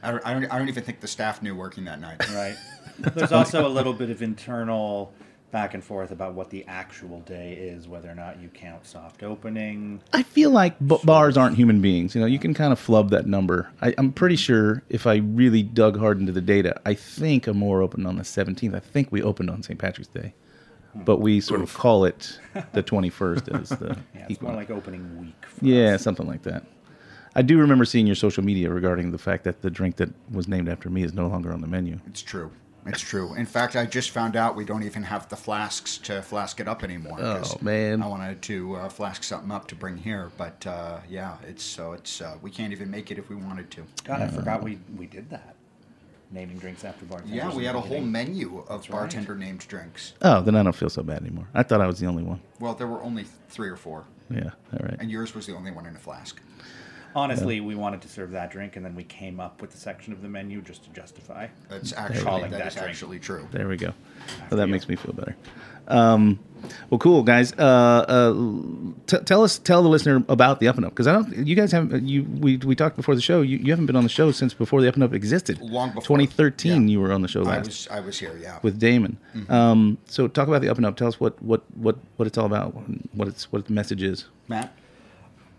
I 0.04 0.12
don't, 0.12 0.26
I 0.26 0.34
don't, 0.34 0.46
I 0.46 0.58
don't 0.60 0.70
even 0.70 0.84
think 0.84 1.00
the 1.00 1.08
staff 1.08 1.42
knew 1.42 1.56
working 1.56 1.86
that 1.86 2.00
night. 2.00 2.22
Right. 2.34 2.56
There's 3.16 3.32
also 3.32 3.68
a 3.68 3.70
little 3.70 3.94
bit 3.94 4.10
of 4.10 4.24
internal 4.24 5.14
back 5.52 5.74
and 5.76 5.84
forth 5.84 6.10
about 6.12 6.34
what 6.34 6.50
the 6.50 6.66
actual 6.68 7.22
day 7.22 7.54
is, 7.54 7.88
whether 7.88 8.10
or 8.10 8.16
not 8.16 8.42
you 8.42 8.50
count 8.50 8.86
soft 8.88 9.22
opening. 9.24 10.02
I 10.14 10.24
feel 10.24 10.50
like 10.50 10.76
b- 10.86 10.98
bars 11.04 11.38
aren't 11.38 11.56
human 11.56 11.80
beings. 11.80 12.16
You 12.16 12.22
know, 12.22 12.28
you 12.28 12.40
can 12.40 12.54
kind 12.56 12.74
of 12.74 12.80
flub 12.80 13.12
that 13.12 13.28
number. 13.28 13.70
I, 13.84 13.94
I'm 14.00 14.12
pretty 14.12 14.36
sure 14.36 14.82
if 14.90 15.06
I 15.06 15.18
really 15.18 15.62
dug 15.64 15.98
hard 15.98 16.20
into 16.20 16.32
the 16.32 16.42
data, 16.42 16.82
I 16.88 16.96
think 16.96 17.48
Amore 17.48 17.82
opened 17.84 18.08
on 18.08 18.16
the 18.18 18.24
17th. 18.24 18.74
I 18.76 18.80
think 18.80 19.12
we 19.12 19.22
opened 19.22 19.52
on 19.52 19.62
St. 19.62 19.80
Patrick's 19.80 20.10
Day, 20.10 20.34
hmm. 20.94 21.04
but 21.04 21.22
we 21.22 21.40
sort 21.40 21.62
of 21.62 21.74
call 21.76 22.04
it 22.06 22.40
the 22.74 22.82
21st 22.84 23.62
as 23.62 23.70
the 23.70 23.96
Yeah, 24.16 24.26
it's 24.30 24.42
more 24.42 24.54
like 24.56 24.70
opening 24.72 25.20
week. 25.22 25.36
For 25.48 25.64
Yeah, 25.66 25.94
us. 25.96 26.02
something 26.04 26.28
like 26.28 26.42
that. 26.44 26.66
I 27.38 27.44
do 27.44 27.60
remember 27.60 27.86
seeing 27.86 28.07
your 28.07 28.16
social 28.16 28.44
media 28.44 28.68
regarding 28.72 29.12
the 29.12 29.19
fact 29.19 29.44
that 29.44 29.62
the 29.62 29.69
drink 29.69 29.98
that 29.98 30.10
was 30.31 30.48
named 30.48 30.68
after 30.68 30.89
me 30.89 31.04
is 31.04 31.13
no 31.13 31.28
longer 31.28 31.54
on 31.54 31.62
the 31.62 31.68
menu. 31.68 32.00
It's 32.07 32.24
true. 32.24 32.51
It's 32.88 33.01
true. 33.01 33.36
In 33.36 33.45
fact, 33.45 33.75
I 33.75 33.86
just 33.86 34.10
found 34.10 34.36
out 34.36 34.56
we 34.56 34.66
don't 34.66 34.81
even 34.81 35.04
have 35.04 35.30
the 35.30 35.36
flasks 35.36 36.00
to 36.00 36.24
flask 36.24 36.60
it 36.60 36.68
up 36.68 36.84
anymore. 36.84 37.18
Oh, 37.19 37.44
man. 37.62 38.01
I 38.01 38.07
wanted 38.07 38.42
to 38.44 38.78
uh, 38.78 38.89
flask 38.89 39.24
something 39.24 39.51
up 39.51 39.68
to 39.68 39.75
bring 39.75 39.98
here, 39.98 40.31
but 40.36 40.66
uh, 40.66 41.00
yeah, 41.07 41.38
it's 41.48 41.63
so 41.63 41.92
it's 41.94 42.22
uh, 42.22 42.38
we 42.42 42.50
can't 42.50 42.72
even 42.72 42.89
make 42.89 43.12
it 43.12 43.19
if 43.19 43.30
we 43.30 43.36
wanted 43.36 43.69
to. 43.72 43.83
God, 44.04 44.22
I 44.22 44.30
forgot 44.30 44.63
we, 44.63 44.80
we 44.98 45.06
did 45.06 45.30
that. 45.30 45.54
Naming 46.31 46.57
drinks 46.57 46.83
after 46.83 47.06
bartenders. 47.06 47.36
Yeah, 47.36 47.54
we 47.54 47.66
had 47.66 47.75
a 47.75 47.81
whole 47.81 48.01
menu 48.01 48.66
of 48.68 48.81
right. 48.81 48.90
bartender 48.90 49.36
named 49.36 49.60
drinks. 49.68 50.13
Oh, 50.24 50.42
then 50.42 50.56
I 50.56 50.63
don't 50.63 50.75
feel 50.75 50.90
so 50.90 51.04
bad 51.04 51.22
anymore. 51.22 51.48
I 51.54 51.62
thought 51.62 51.81
I 51.81 51.88
was 51.88 52.00
the 52.00 52.07
only 52.07 52.24
one. 52.24 52.42
Well, 52.60 52.74
there 52.74 52.88
were 52.88 53.04
only 53.04 53.25
three 53.50 53.69
or 53.69 53.78
four, 53.78 54.06
Yeah, 54.31 54.50
all 54.74 54.80
right. 54.81 54.98
and 55.00 55.12
yours 55.12 55.36
was 55.36 55.45
the 55.45 55.56
only 55.56 55.72
one 55.72 55.86
in 55.86 55.95
a 55.95 56.00
flask. 56.00 56.42
Honestly, 57.18 57.60
we 57.62 57.74
wanted 57.74 58.00
to 58.02 58.08
serve 58.08 58.30
that 58.31 58.52
drink, 58.52 58.75
and 58.75 58.86
then 58.86 58.94
we 58.94 59.04
came 59.04 59.40
up 59.40 59.60
with 59.60 59.72
the 59.72 59.78
section 59.78 60.14
of 60.14 60.22
the 60.22 60.30
menu 60.30 60.62
just 60.62 60.84
to 60.84 60.90
justify. 60.92 61.48
That's 61.68 61.92
actually 61.94 62.22
Calling 62.24 62.52
that 62.52 62.60
that 62.60 62.68
is 62.68 62.74
drink. 62.75 62.90
actually 62.90 63.19
true. 63.19 63.48
There 63.52 63.68
we 63.68 63.75
go. 63.75 63.92
Well, 64.52 64.58
that 64.58 64.68
you. 64.68 64.72
makes 64.72 64.88
me 64.88 64.96
feel 64.96 65.14
better. 65.14 65.36
Um, 65.88 66.38
well, 66.90 67.00
cool 67.00 67.24
guys. 67.24 67.54
Uh, 67.54 67.64
uh, 68.08 68.34
t- 69.08 69.24
tell 69.25 69.44
us, 69.44 69.58
tell 69.58 69.81
the 69.81 69.90
listener 69.90 70.24
about 70.30 70.60
the 70.60 70.68
Up 70.68 70.75
and 70.75 70.86
Up 70.86 70.92
because 70.92 71.08
I 71.08 71.14
don't. 71.14 71.36
You 71.48 71.56
guys 71.56 71.72
haven't. 71.72 72.04
You 72.08 72.24
we 72.24 72.58
we 72.58 72.75
talked 72.75 72.96
before 72.98 73.16
the 73.16 73.22
show. 73.22 73.42
You, 73.42 73.58
you 73.58 73.72
haven't 73.72 73.88
been 73.88 73.96
on 73.96 74.04
the 74.04 74.10
show 74.10 74.31
since 74.31 74.54
before 74.54 74.81
the 74.81 74.88
Up 74.88 74.94
and 74.96 75.04
Up 75.04 75.14
existed. 75.14 75.60
Long 75.62 75.90
before. 75.90 76.18
2013. 76.18 76.84
Yeah. 76.88 76.92
You 76.92 77.00
were 77.02 77.12
on 77.12 77.24
the 77.24 77.28
show 77.28 77.42
I 77.42 77.58
last 77.58 77.66
was 77.66 77.88
I 77.90 78.00
was 78.00 78.19
here. 78.19 78.38
Yeah. 78.40 78.60
with 78.62 78.80
Damon. 78.80 79.18
Um, 79.50 79.98
so 80.06 80.28
talk 80.28 80.48
about 80.48 80.62
the 80.62 80.69
Up 80.69 80.78
and 80.78 80.86
Up. 80.86 80.96
Tell 80.98 81.08
us 81.08 81.19
what 81.19 81.42
what 81.42 81.64
what 81.75 81.98
what 82.18 82.28
it's 82.28 82.38
all 82.38 82.46
about. 82.46 82.74
What 83.14 83.28
it's 83.28 83.52
what 83.52 83.66
the 83.66 83.74
message 83.74 84.04
is. 84.04 84.26
Matt. 84.47 84.71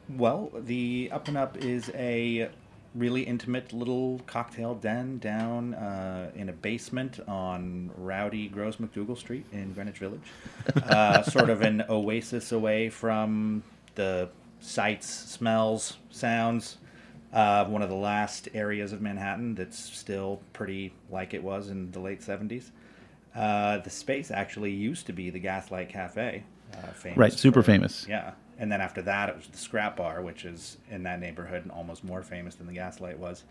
Well, 0.09 0.51
the 0.55 1.11
Up 1.13 1.29
and 1.29 1.37
Up 1.37 1.57
is 1.59 1.91
a 1.95 2.49
really 2.95 3.23
intimate 3.23 3.73
little 3.73 4.21
cocktail 4.27 4.75
den 4.75 5.19
down 5.19 5.75
uh, 5.75 6.31
in 6.35 6.49
a 6.49 6.53
basement 6.53 7.21
on 7.29 7.91
rowdy 7.97 8.49
Gross 8.49 8.77
MacDougal 8.77 9.17
Street 9.19 9.45
in 9.53 9.73
Greenwich 9.73 9.99
Village. 9.99 10.23
Uh, 10.89 11.23
sort 11.23 11.51
of 11.51 11.63
an 11.63 11.83
oasis 11.89 12.53
away 12.53 12.89
from 12.91 13.63
the 13.95 14.29
sights, 14.61 15.07
smells, 15.09 15.97
sounds. 16.11 16.79
Uh, 17.33 17.65
one 17.67 17.83
of 17.83 17.89
the 17.91 17.95
last 17.95 18.49
areas 18.55 18.93
of 18.93 19.01
Manhattan 19.03 19.55
that's 19.55 19.79
still 19.79 20.41
pretty 20.55 20.93
like 21.11 21.35
it 21.35 21.43
was 21.43 21.69
in 21.69 21.91
the 21.93 22.01
late 22.01 22.21
70s. 22.21 22.71
Uh, 23.35 23.79
the 23.79 23.91
space 23.91 24.31
actually 24.31 24.71
used 24.73 25.07
to 25.07 25.13
be 25.13 25.31
the 25.31 25.39
Gaslight 25.39 25.89
Cafe. 25.91 26.43
Uh, 26.73 26.87
famous 26.93 27.19
Right, 27.19 27.33
super 27.33 27.63
for- 27.63 27.67
famous. 27.73 28.07
Yeah, 28.09 28.33
and 28.59 28.71
then 28.73 28.81
after 28.81 29.03
that, 29.03 29.29
it 29.29 29.37
was 29.37 29.47
the 29.47 29.59
Scrap 29.59 29.97
Bar, 29.97 30.21
which 30.23 30.45
is 30.45 30.79
in 30.91 31.03
that 31.05 31.21
neighborhood 31.21 31.63
and 31.63 31.71
almost 31.71 32.03
more 32.05 32.23
famous 32.23 32.55
than 32.57 32.67
the 32.67 32.73
Gaslight 32.73 33.19
was. 33.19 33.45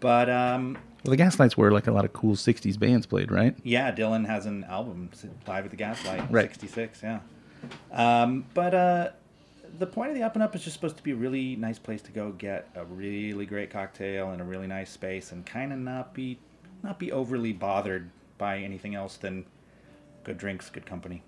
But 0.00 0.28
um, 0.28 0.74
Well, 1.04 1.10
the 1.12 1.16
Gaslights 1.16 1.56
were 1.56 1.70
like 1.70 1.86
a 1.86 1.92
lot 1.92 2.04
of 2.04 2.12
cool 2.12 2.34
'60s 2.34 2.78
bands 2.78 3.06
played, 3.06 3.30
right? 3.30 3.56
yeah, 3.62 3.92
Dylan 3.92 4.26
has 4.26 4.46
an 4.46 4.64
album 4.64 5.10
live 5.46 5.64
at 5.64 5.70
the 5.70 5.76
Gaslight, 5.76 6.30
Right. 6.30 6.50
'66. 6.50 7.02
Yeah, 7.02 7.20
um, 7.92 8.44
but 8.54 8.74
uh, 8.74 9.08
the 9.78 9.86
point 9.86 10.10
of 10.10 10.16
the 10.16 10.22
Up 10.22 10.34
and 10.34 10.42
Up 10.42 10.54
is 10.54 10.62
just 10.64 10.74
supposed 10.74 10.96
to 10.96 11.02
be 11.02 11.12
a 11.12 11.16
really 11.16 11.56
nice 11.56 11.78
place 11.78 12.02
to 12.02 12.12
go 12.12 12.32
get 12.32 12.68
a 12.74 12.84
really 12.84 13.46
great 13.46 13.70
cocktail 13.70 14.32
in 14.32 14.40
a 14.40 14.44
really 14.44 14.66
nice 14.66 14.90
space 14.90 15.32
and 15.32 15.46
kind 15.46 15.72
of 15.72 15.78
not 15.78 16.14
be 16.14 16.38
not 16.82 16.98
be 16.98 17.12
overly 17.12 17.52
bothered 17.52 18.10
by 18.38 18.58
anything 18.58 18.94
else 18.96 19.16
than 19.16 19.44
good 20.24 20.36
drinks, 20.36 20.68
good 20.68 20.84
company. 20.84 21.22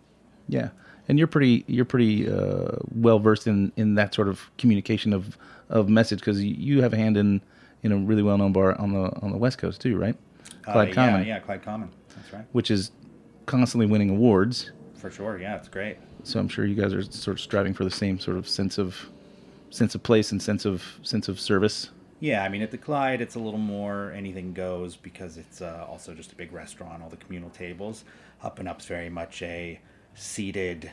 Yeah, 0.48 0.70
and 1.08 1.18
you're 1.18 1.28
pretty 1.28 1.64
you're 1.66 1.84
pretty 1.84 2.30
uh, 2.30 2.76
well 2.94 3.18
versed 3.18 3.46
in, 3.46 3.72
in 3.76 3.94
that 3.94 4.14
sort 4.14 4.28
of 4.28 4.50
communication 4.58 5.12
of, 5.12 5.36
of 5.68 5.88
message 5.88 6.20
because 6.20 6.42
you, 6.42 6.82
have 6.82 6.92
a 6.92 6.96
hand 6.96 7.16
in 7.16 7.40
in 7.82 7.92
a 7.92 7.96
really 7.96 8.22
well 8.22 8.38
known 8.38 8.52
bar 8.52 8.78
on 8.80 8.92
the 8.92 9.14
on 9.20 9.30
the 9.30 9.38
West 9.38 9.58
Coast 9.58 9.80
too, 9.80 9.96
right? 9.96 10.16
Clyde 10.62 10.90
uh, 10.90 10.94
Common, 10.94 11.20
Yeah, 11.22 11.34
yeah, 11.34 11.38
Clyde 11.40 11.62
Common. 11.62 11.90
That's 12.14 12.32
right. 12.32 12.44
which 12.52 12.70
is 12.70 12.90
constantly 13.46 13.86
winning 13.86 14.10
awards. 14.10 14.70
For 14.94 15.10
sure. 15.10 15.38
Yeah, 15.38 15.56
it's 15.56 15.68
great. 15.68 15.98
So 16.22 16.40
I'm 16.40 16.48
sure 16.48 16.64
you 16.64 16.74
guys 16.74 16.94
are 16.94 17.02
sort 17.02 17.36
of 17.36 17.40
striving 17.40 17.74
for 17.74 17.84
the 17.84 17.90
same 17.90 18.18
sort 18.18 18.38
of 18.38 18.48
sense 18.48 18.78
of 18.78 19.10
sense 19.70 19.94
of 19.94 20.02
place 20.02 20.32
and 20.32 20.40
sense 20.40 20.64
of 20.64 20.98
sense 21.02 21.28
of 21.28 21.38
service. 21.38 21.90
Yeah, 22.20 22.42
I 22.42 22.48
mean, 22.48 22.62
at 22.62 22.70
the 22.70 22.78
Clyde, 22.78 23.20
it's 23.20 23.34
a 23.34 23.38
little 23.38 23.58
more 23.58 24.12
anything 24.12 24.54
goes 24.54 24.96
because 24.96 25.36
it's 25.36 25.60
uh, 25.60 25.84
also 25.86 26.14
just 26.14 26.32
a 26.32 26.36
big 26.36 26.52
restaurant, 26.52 27.02
all 27.02 27.10
the 27.10 27.18
communal 27.18 27.50
tables. 27.50 28.04
Up 28.42 28.58
and 28.58 28.68
Up's 28.68 28.86
very 28.86 29.10
much 29.10 29.42
a 29.42 29.78
seated, 30.14 30.90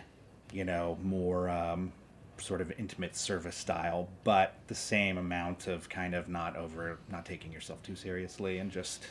you 0.51 0.63
know, 0.63 0.97
more 1.01 1.49
um, 1.49 1.91
sort 2.37 2.61
of 2.61 2.71
intimate 2.79 3.15
service 3.15 3.55
style, 3.55 4.09
but 4.23 4.55
the 4.67 4.75
same 4.75 5.17
amount 5.17 5.67
of 5.67 5.87
kind 5.89 6.15
of 6.15 6.27
not 6.27 6.55
over, 6.55 6.99
not 7.09 7.25
taking 7.25 7.51
yourself 7.51 7.81
too 7.83 7.95
seriously, 7.95 8.57
and 8.57 8.71
just 8.71 9.07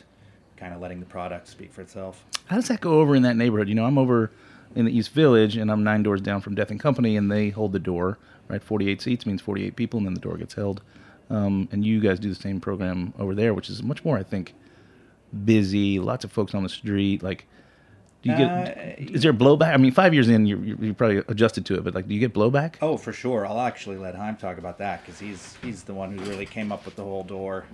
kind 0.57 0.73
of 0.73 0.81
letting 0.81 0.99
the 0.99 1.05
product 1.05 1.47
speak 1.47 1.73
for 1.73 1.81
itself. 1.81 2.23
How 2.45 2.55
does 2.55 2.67
that 2.67 2.81
go 2.81 2.99
over 2.99 3.15
in 3.15 3.23
that 3.23 3.35
neighborhood? 3.35 3.67
You 3.67 3.75
know, 3.75 3.85
I'm 3.85 3.97
over 3.97 4.31
in 4.75 4.85
the 4.85 4.95
East 4.95 5.11
Village, 5.11 5.57
and 5.57 5.71
I'm 5.71 5.83
nine 5.83 6.03
doors 6.03 6.21
down 6.21 6.41
from 6.41 6.55
Death 6.55 6.71
and 6.71 6.79
Company, 6.79 7.17
and 7.17 7.31
they 7.31 7.49
hold 7.49 7.73
the 7.73 7.79
door. 7.79 8.17
Right, 8.47 8.61
48 8.61 9.01
seats 9.01 9.25
means 9.25 9.41
48 9.41 9.75
people, 9.75 9.97
and 9.97 10.05
then 10.05 10.13
the 10.13 10.19
door 10.19 10.37
gets 10.37 10.53
held. 10.53 10.81
Um, 11.29 11.69
and 11.71 11.85
you 11.85 12.01
guys 12.01 12.19
do 12.19 12.27
the 12.27 12.35
same 12.35 12.59
program 12.59 13.13
over 13.17 13.33
there, 13.33 13.53
which 13.53 13.69
is 13.69 13.81
much 13.81 14.03
more, 14.03 14.17
I 14.17 14.23
think, 14.23 14.53
busy. 15.45 15.99
Lots 15.99 16.25
of 16.25 16.31
folks 16.33 16.53
on 16.53 16.63
the 16.63 16.69
street. 16.69 17.23
Like, 17.23 17.47
do 18.21 18.29
you 18.29 18.37
get? 18.37 18.49
Uh, 18.49 18.93
is 18.97 19.23
there 19.23 19.33
blowback? 19.33 19.73
I 19.73 19.77
mean, 19.77 19.91
five 19.91 20.13
years 20.13 20.29
in, 20.29 20.45
you're, 20.45 20.63
you're 20.63 20.93
probably 20.93 21.17
adjusted 21.27 21.65
to 21.67 21.75
it, 21.75 21.83
but 21.83 21.95
like, 21.95 22.07
do 22.07 22.13
you 22.13 22.19
get 22.19 22.33
blowback? 22.33 22.75
Oh, 22.81 22.97
for 22.97 23.11
sure. 23.11 23.45
I'll 23.47 23.61
actually 23.61 23.97
let 23.97 24.15
Chaim 24.15 24.35
talk 24.35 24.57
about 24.57 24.77
that 24.77 25.01
because 25.01 25.19
he's 25.19 25.57
he's 25.63 25.83
the 25.83 25.93
one 25.93 26.17
who 26.17 26.23
really 26.29 26.45
came 26.45 26.71
up 26.71 26.85
with 26.85 26.95
the 26.95 27.03
whole 27.03 27.23
door 27.23 27.65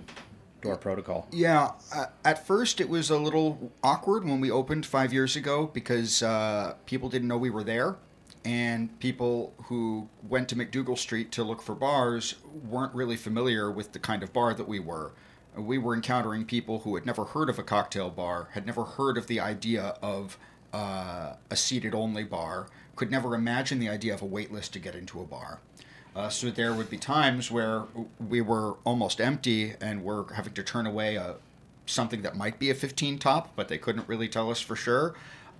door 0.62 0.76
protocol. 0.76 1.28
Yeah, 1.32 1.72
uh, 1.94 2.06
at 2.24 2.46
first 2.46 2.80
it 2.80 2.88
was 2.88 3.10
a 3.10 3.18
little 3.18 3.72
awkward 3.82 4.24
when 4.24 4.40
we 4.40 4.50
opened 4.50 4.86
five 4.86 5.12
years 5.12 5.36
ago 5.36 5.70
because 5.72 6.22
uh, 6.22 6.74
people 6.86 7.08
didn't 7.08 7.28
know 7.28 7.38
we 7.38 7.50
were 7.50 7.64
there, 7.64 7.96
and 8.44 8.98
people 9.00 9.54
who 9.64 10.08
went 10.26 10.48
to 10.48 10.56
MacDougal 10.56 10.96
Street 10.96 11.30
to 11.32 11.44
look 11.44 11.60
for 11.60 11.74
bars 11.74 12.36
weren't 12.68 12.94
really 12.94 13.16
familiar 13.16 13.70
with 13.70 13.92
the 13.92 13.98
kind 13.98 14.22
of 14.22 14.32
bar 14.32 14.54
that 14.54 14.66
we 14.66 14.80
were. 14.80 15.12
We 15.58 15.78
were 15.78 15.94
encountering 15.94 16.44
people 16.44 16.80
who 16.80 16.94
had 16.94 17.04
never 17.04 17.24
heard 17.24 17.50
of 17.50 17.58
a 17.58 17.62
cocktail 17.62 18.10
bar, 18.10 18.48
had 18.52 18.64
never 18.64 18.84
heard 18.84 19.18
of 19.18 19.26
the 19.26 19.40
idea 19.40 19.96
of 20.00 20.38
uh, 20.72 21.34
a 21.50 21.56
seated 21.56 21.94
only 21.94 22.24
bar, 22.24 22.68
could 22.96 23.10
never 23.10 23.34
imagine 23.34 23.78
the 23.78 23.88
idea 23.88 24.14
of 24.14 24.22
a 24.22 24.26
wait 24.26 24.52
list 24.52 24.72
to 24.74 24.78
get 24.78 24.94
into 24.94 25.20
a 25.20 25.24
bar. 25.24 25.60
Uh, 26.14 26.28
so 26.28 26.50
there 26.50 26.72
would 26.72 26.90
be 26.90 26.96
times 26.96 27.50
where 27.50 27.84
we 28.28 28.40
were 28.40 28.74
almost 28.84 29.20
empty 29.20 29.74
and 29.80 30.02
we're 30.02 30.32
having 30.32 30.52
to 30.52 30.62
turn 30.62 30.86
away 30.86 31.16
a 31.16 31.36
something 31.86 32.22
that 32.22 32.36
might 32.36 32.58
be 32.58 32.70
a 32.70 32.74
15 32.74 33.18
top, 33.18 33.52
but 33.56 33.68
they 33.68 33.78
couldn't 33.78 34.06
really 34.08 34.28
tell 34.28 34.50
us 34.50 34.60
for 34.60 34.76
sure, 34.76 35.14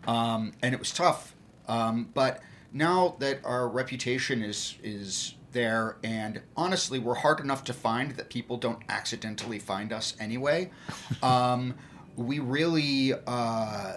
um, 0.07 0.53
and 0.63 0.75
it 0.75 0.79
was 0.79 0.93
tough. 0.93 1.35
Um, 1.67 2.11
but 2.15 2.41
now 2.73 3.17
that 3.19 3.41
our 3.45 3.69
reputation 3.69 4.43
is 4.43 4.77
is 4.83 5.35
there, 5.53 5.97
and 6.03 6.43
honestly, 6.57 6.99
we're 6.99 7.15
hard 7.15 7.41
enough 7.41 7.65
to 7.65 7.73
find 7.73 8.13
that 8.13 8.31
people 8.31 8.57
don't 8.57 8.83
accidentally 8.89 9.59
find 9.59 9.93
us 9.93 10.15
anyway. 10.21 10.71
Um, 11.23 11.75
we 12.17 12.39
really, 12.39 13.13
uh, 13.13 13.93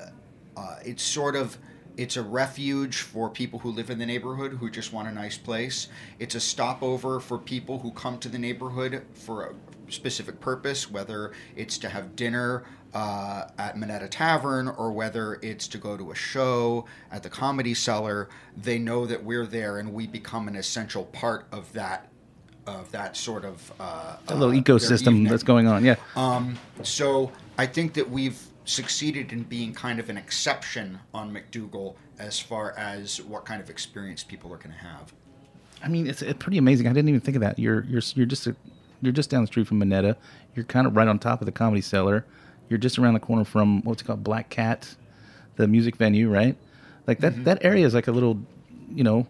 uh, 0.55 0.75
it's 0.83 1.03
sort 1.03 1.35
of 1.35 1.57
it's 1.97 2.17
a 2.17 2.21
refuge 2.21 3.01
for 3.01 3.29
people 3.29 3.59
who 3.59 3.69
live 3.69 3.89
in 3.89 3.99
the 3.99 4.05
neighborhood 4.05 4.53
who 4.53 4.69
just 4.69 4.93
want 4.93 5.07
a 5.07 5.11
nice 5.11 5.37
place. 5.37 5.87
It's 6.19 6.35
a 6.35 6.39
stopover 6.39 7.19
for 7.19 7.37
people 7.37 7.79
who 7.79 7.91
come 7.91 8.17
to 8.19 8.29
the 8.29 8.39
neighborhood 8.39 9.05
for 9.13 9.43
a 9.43 9.91
specific 9.91 10.39
purpose, 10.39 10.89
whether 10.89 11.31
it's 11.55 11.77
to 11.79 11.89
have 11.89 12.15
dinner 12.15 12.63
uh, 12.93 13.45
at 13.57 13.77
Minetta 13.77 14.07
Tavern 14.07 14.67
or 14.67 14.91
whether 14.91 15.39
it's 15.41 15.67
to 15.69 15.77
go 15.77 15.97
to 15.97 16.11
a 16.11 16.15
show 16.15 16.85
at 17.11 17.23
the 17.23 17.29
Comedy 17.29 17.73
Cellar. 17.73 18.29
They 18.57 18.77
know 18.77 19.05
that 19.05 19.23
we're 19.23 19.45
there, 19.45 19.79
and 19.79 19.93
we 19.93 20.07
become 20.07 20.47
an 20.47 20.55
essential 20.55 21.05
part 21.05 21.47
of 21.51 21.71
that 21.73 22.07
of 22.67 22.91
that 22.91 23.17
sort 23.17 23.43
of 23.43 23.73
uh, 23.79 24.17
A 24.27 24.35
little 24.35 24.55
uh, 24.55 24.61
ecosystem 24.61 25.27
that's 25.27 25.43
going 25.43 25.67
on. 25.67 25.83
Yeah. 25.83 25.95
Um, 26.15 26.59
so 26.83 27.31
I 27.57 27.65
think 27.65 27.93
that 27.95 28.09
we've 28.09 28.39
succeeded 28.65 29.33
in 29.33 29.43
being 29.43 29.73
kind 29.73 29.99
of 29.99 30.09
an 30.09 30.17
exception 30.17 30.99
on 31.13 31.33
MacDougal 31.33 31.95
as 32.19 32.39
far 32.39 32.77
as 32.77 33.19
what 33.21 33.45
kind 33.45 33.61
of 33.61 33.69
experience 33.69 34.23
people 34.23 34.53
are 34.53 34.57
going 34.57 34.71
to 34.71 34.77
have. 34.77 35.11
I 35.83 35.87
mean, 35.87 36.05
it's, 36.05 36.21
it's 36.21 36.37
pretty 36.37 36.59
amazing. 36.59 36.87
I 36.87 36.93
didn't 36.93 37.09
even 37.09 37.21
think 37.21 37.35
of 37.35 37.41
that. 37.41 37.57
You're 37.57 37.83
you're 37.85 38.03
you're 38.13 38.27
just 38.27 38.45
a, 38.45 38.55
you're 39.01 39.11
just 39.11 39.29
down 39.31 39.41
the 39.41 39.47
street 39.47 39.67
from 39.67 39.79
Minetta. 39.79 40.15
You're 40.55 40.65
kind 40.65 40.85
of 40.85 40.95
right 40.95 41.07
on 41.07 41.17
top 41.17 41.41
of 41.41 41.47
the 41.47 41.51
Comedy 41.51 41.81
Cellar. 41.81 42.25
You're 42.71 42.79
just 42.79 42.97
around 42.97 43.13
the 43.13 43.19
corner 43.19 43.43
from 43.43 43.81
what's 43.83 44.01
it 44.01 44.05
called, 44.05 44.23
Black 44.23 44.49
Cat, 44.49 44.95
the 45.57 45.67
music 45.67 45.97
venue, 45.97 46.29
right? 46.29 46.55
Like 47.05 47.19
that 47.19 47.33
mm-hmm. 47.33 47.43
that 47.43 47.63
area 47.65 47.85
is 47.85 47.93
like 47.93 48.07
a 48.07 48.11
little, 48.11 48.39
you 48.89 49.03
know, 49.03 49.27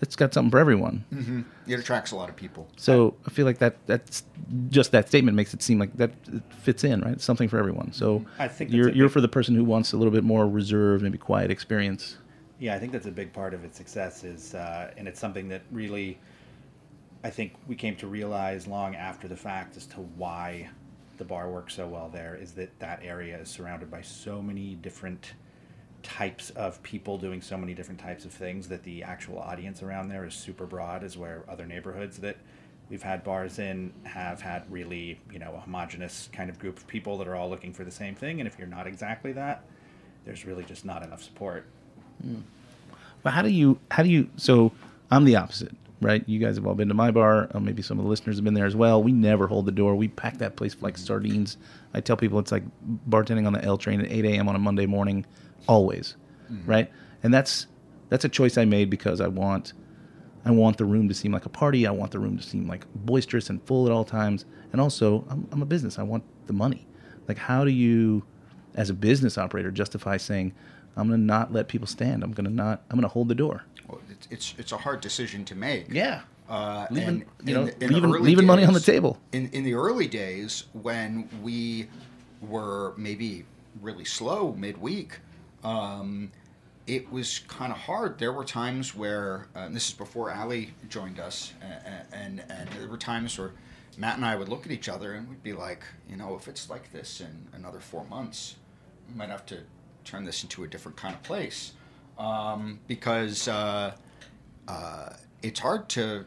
it's 0.00 0.14
got 0.14 0.32
something 0.32 0.50
for 0.50 0.58
everyone. 0.58 1.04
Mm-hmm. 1.12 1.42
It 1.66 1.80
attracts 1.80 2.12
a 2.12 2.16
lot 2.16 2.28
of 2.28 2.36
people. 2.36 2.68
So 2.76 3.16
I 3.26 3.30
feel 3.30 3.46
like 3.46 3.58
that 3.58 3.84
that's 3.86 4.22
just 4.68 4.92
that 4.92 5.08
statement 5.08 5.34
makes 5.34 5.52
it 5.52 5.60
seem 5.60 5.78
like 5.80 5.96
that 5.96 6.12
it 6.32 6.42
fits 6.62 6.84
in, 6.84 7.00
right? 7.00 7.20
Something 7.20 7.48
for 7.48 7.58
everyone. 7.58 7.92
So 7.92 8.20
mm-hmm. 8.20 8.42
I 8.42 8.48
think 8.48 8.70
you're 8.70 8.90
you're 8.92 9.08
big- 9.08 9.12
for 9.12 9.20
the 9.20 9.28
person 9.28 9.56
who 9.56 9.64
wants 9.64 9.92
a 9.92 9.96
little 9.96 10.12
bit 10.12 10.22
more 10.24 10.48
reserved, 10.48 11.02
maybe 11.02 11.18
quiet 11.18 11.50
experience. 11.50 12.18
Yeah, 12.60 12.76
I 12.76 12.78
think 12.78 12.92
that's 12.92 13.06
a 13.06 13.10
big 13.10 13.32
part 13.32 13.52
of 13.52 13.64
its 13.64 13.76
success 13.76 14.22
is, 14.22 14.54
uh, 14.54 14.92
and 14.96 15.08
it's 15.08 15.18
something 15.18 15.48
that 15.48 15.62
really, 15.72 16.20
I 17.24 17.30
think 17.30 17.54
we 17.66 17.74
came 17.74 17.96
to 17.96 18.06
realize 18.06 18.68
long 18.68 18.94
after 18.94 19.26
the 19.26 19.36
fact 19.36 19.76
as 19.76 19.86
to 19.86 19.96
why 19.96 20.70
the 21.18 21.24
bar 21.24 21.50
works 21.50 21.74
so 21.74 21.86
well 21.86 22.08
there 22.12 22.34
is 22.34 22.52
that 22.52 22.78
that 22.78 23.00
area 23.02 23.38
is 23.38 23.48
surrounded 23.48 23.90
by 23.90 24.02
so 24.02 24.42
many 24.42 24.74
different 24.76 25.32
types 26.02 26.50
of 26.50 26.82
people 26.82 27.16
doing 27.16 27.40
so 27.40 27.56
many 27.56 27.72
different 27.72 27.98
types 27.98 28.24
of 28.24 28.32
things 28.32 28.68
that 28.68 28.82
the 28.82 29.02
actual 29.02 29.38
audience 29.38 29.82
around 29.82 30.08
there 30.08 30.24
is 30.24 30.34
super 30.34 30.66
broad 30.66 31.02
is 31.02 31.16
where 31.16 31.44
other 31.48 31.64
neighborhoods 31.64 32.18
that 32.18 32.36
we've 32.90 33.02
had 33.02 33.24
bars 33.24 33.58
in 33.58 33.92
have 34.04 34.40
had 34.40 34.70
really 34.70 35.18
you 35.32 35.38
know 35.38 35.54
a 35.54 35.60
homogenous 35.60 36.28
kind 36.32 36.50
of 36.50 36.58
group 36.58 36.76
of 36.76 36.86
people 36.86 37.16
that 37.18 37.26
are 37.26 37.34
all 37.34 37.48
looking 37.48 37.72
for 37.72 37.84
the 37.84 37.90
same 37.90 38.14
thing. 38.14 38.40
And 38.40 38.46
if 38.46 38.58
you're 38.58 38.68
not 38.68 38.86
exactly 38.86 39.32
that 39.32 39.64
there's 40.24 40.44
really 40.44 40.64
just 40.64 40.84
not 40.84 41.04
enough 41.04 41.22
support. 41.22 41.66
Hmm. 42.22 42.40
But 43.22 43.32
how 43.32 43.42
do 43.42 43.50
you 43.50 43.78
how 43.90 44.02
do 44.02 44.08
you 44.08 44.28
so 44.36 44.72
I'm 45.10 45.24
the 45.24 45.36
opposite, 45.36 45.74
right? 46.04 46.22
You 46.28 46.38
guys 46.38 46.56
have 46.56 46.66
all 46.66 46.74
been 46.74 46.88
to 46.88 46.94
my 46.94 47.10
bar. 47.10 47.48
Uh, 47.54 47.60
maybe 47.60 47.80
some 47.80 47.98
of 47.98 48.04
the 48.04 48.10
listeners 48.10 48.36
have 48.36 48.44
been 48.44 48.54
there 48.54 48.66
as 48.66 48.76
well. 48.76 49.02
We 49.02 49.10
never 49.10 49.46
hold 49.46 49.64
the 49.64 49.72
door. 49.72 49.96
We 49.96 50.08
pack 50.08 50.36
that 50.38 50.54
place 50.56 50.76
like 50.82 50.98
sardines. 50.98 51.56
I 51.94 52.00
tell 52.00 52.16
people 52.16 52.38
it's 52.38 52.52
like 52.52 52.64
bartending 53.08 53.46
on 53.46 53.54
the 53.54 53.64
L 53.64 53.78
train 53.78 54.00
at 54.00 54.10
8 54.12 54.24
a.m. 54.26 54.48
on 54.48 54.54
a 54.54 54.58
Monday 54.58 54.86
morning, 54.86 55.24
always, 55.66 56.16
right? 56.66 56.90
And 57.22 57.32
that's 57.32 57.66
that's 58.10 58.24
a 58.24 58.28
choice 58.28 58.58
I 58.58 58.66
made 58.66 58.90
because 58.90 59.20
I 59.22 59.28
want 59.28 59.72
I 60.44 60.50
want 60.50 60.76
the 60.76 60.84
room 60.84 61.08
to 61.08 61.14
seem 61.14 61.32
like 61.32 61.46
a 61.46 61.48
party. 61.48 61.86
I 61.86 61.90
want 61.90 62.10
the 62.12 62.18
room 62.18 62.36
to 62.36 62.42
seem 62.42 62.68
like 62.68 62.84
boisterous 62.94 63.48
and 63.48 63.62
full 63.66 63.86
at 63.86 63.92
all 63.92 64.04
times. 64.04 64.44
And 64.72 64.80
also, 64.80 65.24
I'm, 65.30 65.48
I'm 65.50 65.62
a 65.62 65.66
business. 65.66 65.98
I 65.98 66.02
want 66.02 66.22
the 66.46 66.52
money. 66.52 66.86
Like, 67.26 67.38
how 67.38 67.64
do 67.64 67.70
you, 67.70 68.24
as 68.74 68.90
a 68.90 68.94
business 68.94 69.38
operator, 69.38 69.70
justify 69.70 70.18
saying, 70.18 70.52
I'm 70.96 71.08
going 71.08 71.20
to 71.20 71.26
not 71.26 71.52
let 71.52 71.68
people 71.68 71.86
stand. 71.86 72.22
I'm 72.22 72.32
going 72.32 72.44
to 72.44 72.52
not, 72.52 72.82
I'm 72.90 72.96
going 72.96 73.02
to 73.08 73.12
hold 73.12 73.28
the 73.28 73.34
door. 73.34 73.64
Well, 73.88 74.00
it's, 74.10 74.28
it's, 74.30 74.54
it's 74.58 74.72
a 74.72 74.76
hard 74.78 75.00
decision 75.00 75.44
to 75.46 75.54
make. 75.54 75.86
Yeah. 75.90 76.22
Uh, 76.48 76.86
Leaving- 76.90 77.08
and 77.08 77.48
you 77.48 77.54
know, 77.54 77.64
the- 77.66 77.88
leaving- 77.88 78.10
leaving 78.10 78.46
money 78.46 78.64
on 78.64 78.74
the 78.74 78.80
table. 78.80 79.18
In, 79.32 79.48
in 79.52 79.64
the 79.64 79.74
early 79.74 80.06
days, 80.06 80.64
when 80.72 81.28
we 81.42 81.88
were 82.40 82.92
maybe 82.96 83.44
really 83.80 84.04
slow 84.04 84.52
midweek, 84.52 85.18
um, 85.62 86.30
it 86.86 87.10
was 87.10 87.38
kind 87.48 87.72
of 87.72 87.78
hard. 87.78 88.18
There 88.18 88.32
were 88.32 88.44
times 88.44 88.94
where, 88.94 89.46
uh, 89.56 89.60
and 89.60 89.74
this 89.74 89.88
is 89.88 89.94
before 89.94 90.30
Ali 90.30 90.74
joined 90.90 91.18
us, 91.18 91.54
and, 91.62 92.04
and, 92.12 92.44
and 92.50 92.68
there 92.78 92.88
were 92.88 92.98
times 92.98 93.38
where 93.38 93.52
Matt 93.96 94.16
and 94.16 94.24
I 94.26 94.36
would 94.36 94.48
look 94.50 94.66
at 94.66 94.72
each 94.72 94.88
other 94.88 95.14
and 95.14 95.28
we'd 95.28 95.42
be 95.42 95.52
like, 95.54 95.82
you 96.10 96.16
know, 96.16 96.34
if 96.36 96.46
it's 96.48 96.68
like 96.68 96.92
this 96.92 97.20
in 97.20 97.46
another 97.54 97.80
four 97.80 98.04
months, 98.04 98.56
we 99.08 99.16
might 99.16 99.30
have 99.30 99.46
to 99.46 99.60
turn 100.04 100.24
this 100.24 100.42
into 100.42 100.64
a 100.64 100.68
different 100.68 100.96
kind 100.96 101.14
of 101.14 101.22
place. 101.22 101.72
Um, 102.18 102.78
because 102.86 103.48
uh, 103.48 103.94
uh, 104.68 105.10
it's 105.42 105.60
hard 105.60 105.88
to 105.90 106.24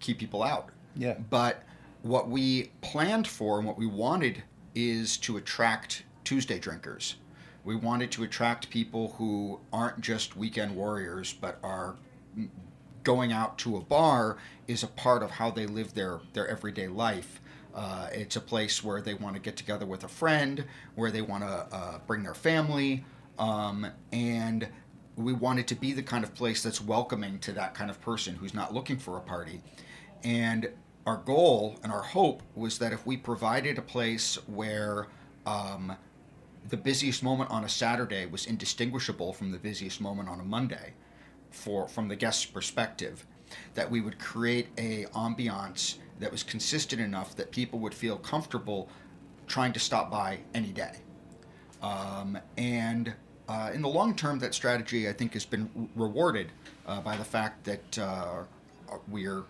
keep 0.00 0.18
people 0.18 0.42
out. 0.42 0.70
Yeah. 0.96 1.14
But 1.30 1.62
what 2.02 2.28
we 2.28 2.70
planned 2.80 3.26
for 3.26 3.58
and 3.58 3.66
what 3.66 3.78
we 3.78 3.86
wanted 3.86 4.42
is 4.74 5.16
to 5.18 5.36
attract 5.36 6.04
Tuesday 6.24 6.58
drinkers. 6.58 7.16
We 7.64 7.76
wanted 7.76 8.10
to 8.12 8.24
attract 8.24 8.70
people 8.70 9.14
who 9.18 9.60
aren't 9.72 10.00
just 10.00 10.36
weekend 10.36 10.76
warriors, 10.76 11.32
but 11.32 11.58
are 11.62 11.96
going 13.04 13.32
out 13.32 13.58
to 13.58 13.76
a 13.76 13.80
bar 13.80 14.36
is 14.66 14.82
a 14.82 14.86
part 14.86 15.22
of 15.22 15.32
how 15.32 15.50
they 15.50 15.66
live 15.66 15.94
their, 15.94 16.20
their 16.32 16.48
everyday 16.48 16.88
life. 16.88 17.40
Uh, 17.74 18.08
it's 18.12 18.36
a 18.36 18.40
place 18.40 18.84
where 18.84 19.00
they 19.00 19.14
want 19.14 19.34
to 19.34 19.40
get 19.40 19.56
together 19.56 19.84
with 19.84 20.04
a 20.04 20.08
friend, 20.08 20.64
where 20.94 21.10
they 21.10 21.22
want 21.22 21.42
to 21.42 21.66
uh, 21.76 21.98
bring 22.06 22.22
their 22.22 22.34
family, 22.34 23.04
um, 23.38 23.86
and 24.12 24.68
we 25.16 25.32
want 25.32 25.58
it 25.58 25.66
to 25.68 25.74
be 25.74 25.92
the 25.92 26.02
kind 26.02 26.24
of 26.24 26.34
place 26.34 26.62
that's 26.62 26.80
welcoming 26.80 27.38
to 27.40 27.52
that 27.52 27.74
kind 27.74 27.90
of 27.90 28.00
person 28.00 28.34
who's 28.36 28.54
not 28.54 28.72
looking 28.72 28.96
for 28.96 29.16
a 29.16 29.20
party. 29.20 29.60
And 30.22 30.68
our 31.06 31.18
goal 31.18 31.78
and 31.82 31.92
our 31.92 32.02
hope 32.02 32.42
was 32.54 32.78
that 32.78 32.92
if 32.92 33.06
we 33.06 33.16
provided 33.16 33.78
a 33.78 33.82
place 33.82 34.36
where 34.46 35.08
um, 35.46 35.96
the 36.68 36.76
busiest 36.76 37.22
moment 37.22 37.50
on 37.50 37.64
a 37.64 37.68
Saturday 37.68 38.26
was 38.26 38.46
indistinguishable 38.46 39.32
from 39.32 39.50
the 39.50 39.58
busiest 39.58 40.00
moment 40.00 40.28
on 40.28 40.40
a 40.40 40.44
Monday, 40.44 40.94
for 41.50 41.86
from 41.88 42.08
the 42.08 42.16
guest's 42.16 42.44
perspective, 42.44 43.26
that 43.74 43.90
we 43.90 44.00
would 44.00 44.18
create 44.18 44.68
a 44.78 45.04
ambiance 45.14 45.96
that 46.20 46.30
was 46.30 46.42
consistent 46.42 47.00
enough 47.00 47.36
that 47.36 47.50
people 47.50 47.78
would 47.80 47.94
feel 47.94 48.16
comfortable 48.16 48.88
trying 49.46 49.72
to 49.72 49.80
stop 49.80 50.10
by 50.10 50.38
any 50.54 50.72
day. 50.72 50.96
Um, 51.82 52.38
and 52.56 53.12
uh, 53.48 53.70
in 53.74 53.82
the 53.82 53.88
long 53.88 54.14
term, 54.14 54.38
that 54.38 54.54
strategy 54.54 55.08
I 55.08 55.12
think 55.12 55.34
has 55.34 55.44
been 55.44 55.68
re- 55.74 55.88
rewarded 56.06 56.50
uh, 56.86 57.00
by 57.00 57.16
the 57.16 57.24
fact 57.24 57.64
that 57.64 57.98
uh, 57.98 58.44
we're 59.08 59.44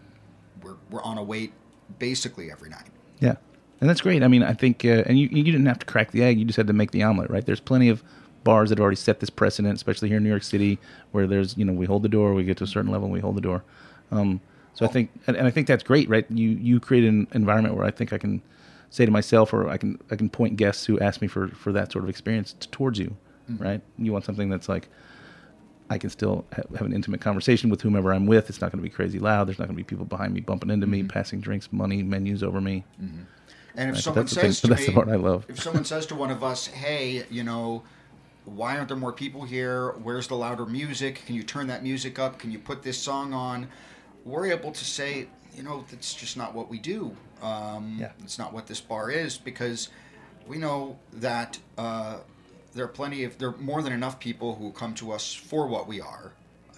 we're 0.63 0.77
we're 0.91 1.03
on 1.03 1.19
a 1.19 1.23
wait 1.23 1.53
basically 1.99 2.51
every 2.51 2.71
night. 2.71 2.89
Yeah, 3.21 3.37
and 3.81 3.89
that's 3.89 4.01
great. 4.01 4.23
I 4.23 4.29
mean, 4.29 4.43
I 4.43 4.53
think, 4.53 4.85
uh, 4.85 5.05
and 5.07 5.19
you 5.19 5.29
you 5.31 5.45
didn't 5.45 5.67
have 5.67 5.79
to 5.79 5.87
crack 5.87 6.11
the 6.11 6.25
egg; 6.25 6.39
you 6.39 6.45
just 6.45 6.57
had 6.57 6.67
to 6.67 6.73
make 6.73 6.91
the 6.91 7.03
omelet, 7.03 7.31
right? 7.31 7.47
There's 7.47 7.61
plenty 7.61 7.89
of 7.89 8.03
bars 8.43 8.69
that 8.69 8.79
have 8.79 8.83
already 8.83 8.97
set 8.97 9.21
this 9.21 9.31
precedent, 9.31 9.77
especially 9.77 10.09
here 10.09 10.19
in 10.19 10.25
New 10.25 10.29
York 10.29 10.43
City, 10.43 10.79
where 11.13 11.27
there's 11.27 11.57
you 11.57 11.65
know 11.65 11.73
we 11.73 11.87
hold 11.87 12.03
the 12.03 12.09
door, 12.09 12.35
we 12.35 12.45
get 12.45 12.57
to 12.59 12.65
a 12.65 12.69
certain 12.69 12.91
level, 12.91 13.09
we 13.09 13.21
hold 13.21 13.37
the 13.37 13.41
door. 13.41 13.63
Um, 14.11 14.41
so 14.75 14.85
I 14.85 14.89
think, 14.89 15.11
and, 15.27 15.37
and 15.37 15.47
I 15.47 15.51
think 15.51 15.67
that's 15.67 15.83
great, 15.83 16.09
right? 16.09 16.27
You 16.31 16.51
you 16.51 16.81
create 16.81 17.05
an 17.05 17.27
environment 17.33 17.77
where 17.77 17.87
I 17.87 17.91
think 17.91 18.13
I 18.13 18.19
can 18.19 18.43
say 18.91 19.05
to 19.07 19.11
myself, 19.11 19.53
or 19.53 19.69
I 19.69 19.77
can 19.77 19.99
I 20.11 20.17
can 20.17 20.29
point 20.29 20.57
guests 20.57 20.85
who 20.85 20.99
ask 21.01 21.21
me 21.23 21.29
for 21.29 21.49
for 21.49 21.73
that 21.73 21.93
sort 21.93 22.05
of 22.05 22.11
experience 22.11 22.55
t- 22.59 22.69
towards 22.71 22.99
you, 22.99 23.17
mm-hmm. 23.51 23.63
right? 23.63 23.81
You 23.99 24.13
want 24.13 24.25
something 24.25 24.49
that's 24.51 24.69
like. 24.69 24.89
I 25.91 25.99
can 25.99 26.09
still 26.09 26.47
ha- 26.57 26.63
have 26.79 26.87
an 26.87 26.95
intimate 26.95 27.21
conversation 27.21 27.69
with 27.69 27.83
whomever 27.83 28.15
I'm 28.15 28.25
with. 28.25 28.49
It's 28.49 28.59
not 28.63 28.73
going 28.73 28.83
to 28.83 28.83
be 28.83 28.89
crazy 28.89 29.19
loud. 29.19 29.47
There's 29.47 29.59
not 29.59 29.67
going 29.67 29.77
to 29.77 29.81
be 29.81 29.85
people 29.85 30.07
behind 30.07 30.33
me 30.33 30.41
bumping 30.41 30.71
into 30.71 30.87
me, 30.87 31.01
mm-hmm. 31.01 31.09
passing 31.09 31.41
drinks, 31.41 31.69
money, 31.73 32.03
menus 32.03 32.43
over 32.43 32.59
me. 32.59 32.85
Mm-hmm. 33.01 33.23
And 33.77 33.91
if 33.91 33.97
Right, 33.97 34.03
someone 34.03 34.23
that's 34.23 34.35
the 34.35 34.41
thing- 34.41 34.51
says 34.53 34.61
to 34.63 34.67
that's 34.69 34.81
me, 34.81 34.87
the 34.87 34.93
part 34.93 35.09
I 35.11 35.17
love. 35.17 35.45
if 35.47 35.61
someone 35.63 35.85
says 35.85 36.07
to 36.07 36.15
one 36.15 36.31
of 36.31 36.43
us, 36.43 36.69
"Hey, 36.69 37.25
you 37.31 37.45
know, 37.45 37.83
why 38.47 38.77
aren't 38.79 38.89
there 38.89 38.97
more 38.97 39.13
people 39.13 39.45
here? 39.45 39.91
Where's 40.03 40.27
the 40.27 40.37
louder 40.37 40.65
music? 40.65 41.23
Can 41.27 41.35
you 41.35 41.43
turn 41.43 41.67
that 41.67 41.83
music 41.83 42.19
up? 42.19 42.39
Can 42.39 42.51
you 42.51 42.59
put 42.59 42.83
this 42.83 42.97
song 42.97 43.35
on?" 43.35 43.69
We're 44.25 44.47
able 44.47 44.73
to 44.73 44.85
say, 44.85 45.29
you 45.55 45.63
know, 45.63 45.85
that's 45.91 46.15
just 46.15 46.37
not 46.37 46.55
what 46.55 46.69
we 46.71 46.79
do. 46.79 47.17
Um, 47.43 47.97
Yeah. 48.01 48.13
It's 48.23 48.39
not 48.39 48.53
what 48.53 48.67
this 48.67 48.81
bar 48.81 49.11
is 49.11 49.37
because 49.39 49.89
we 50.47 50.59
know 50.59 50.99
that 51.13 51.59
uh, 51.79 52.19
there 52.75 52.85
are 52.85 52.89
plenty 52.89 53.25
of 53.25 53.39
there 53.39 53.49
are 53.51 53.57
more 53.59 53.83
than 53.83 53.93
enough 53.93 54.19
people 54.19 54.55
who 54.57 54.73
come 54.73 54.95
to 54.95 55.13
us 55.13 55.33
for 55.35 55.67
what 55.67 55.87
we 55.87 56.01
are 56.01 56.33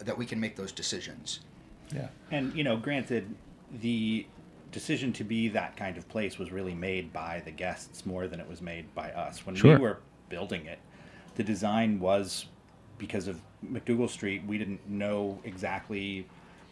that 0.05 0.19
we 0.19 0.26
can 0.26 0.38
make 0.41 0.57
those 0.57 0.73
decisions. 0.73 1.41
Yeah. 1.95 2.09
And 2.31 2.55
you 2.55 2.65
know, 2.65 2.76
granted, 2.76 3.35
the 3.81 4.26
decision 4.73 5.12
to 5.15 5.25
be 5.25 5.49
that 5.49 5.76
kind 5.76 5.97
of 5.97 6.07
place 6.09 6.38
was 6.38 6.50
really 6.53 6.75
made 6.75 7.12
by 7.12 7.41
the 7.45 7.50
guests 7.50 8.05
more 8.05 8.26
than 8.29 8.41
it 8.41 8.49
was 8.49 8.61
made 8.61 8.93
by 8.95 9.11
us. 9.12 9.47
When 9.47 9.55
Sure. 9.57 9.75
we 9.76 9.81
were 9.81 9.99
building 10.29 10.67
it, 10.67 10.79
the 11.37 11.45
design 11.45 11.99
was 12.00 12.47
because 12.99 13.26
of 13.29 13.41
MacDougal 13.65 14.09
Street. 14.11 14.43
We 14.47 14.59
didn't 14.59 14.87
know 14.88 15.41
exactly 15.45 16.26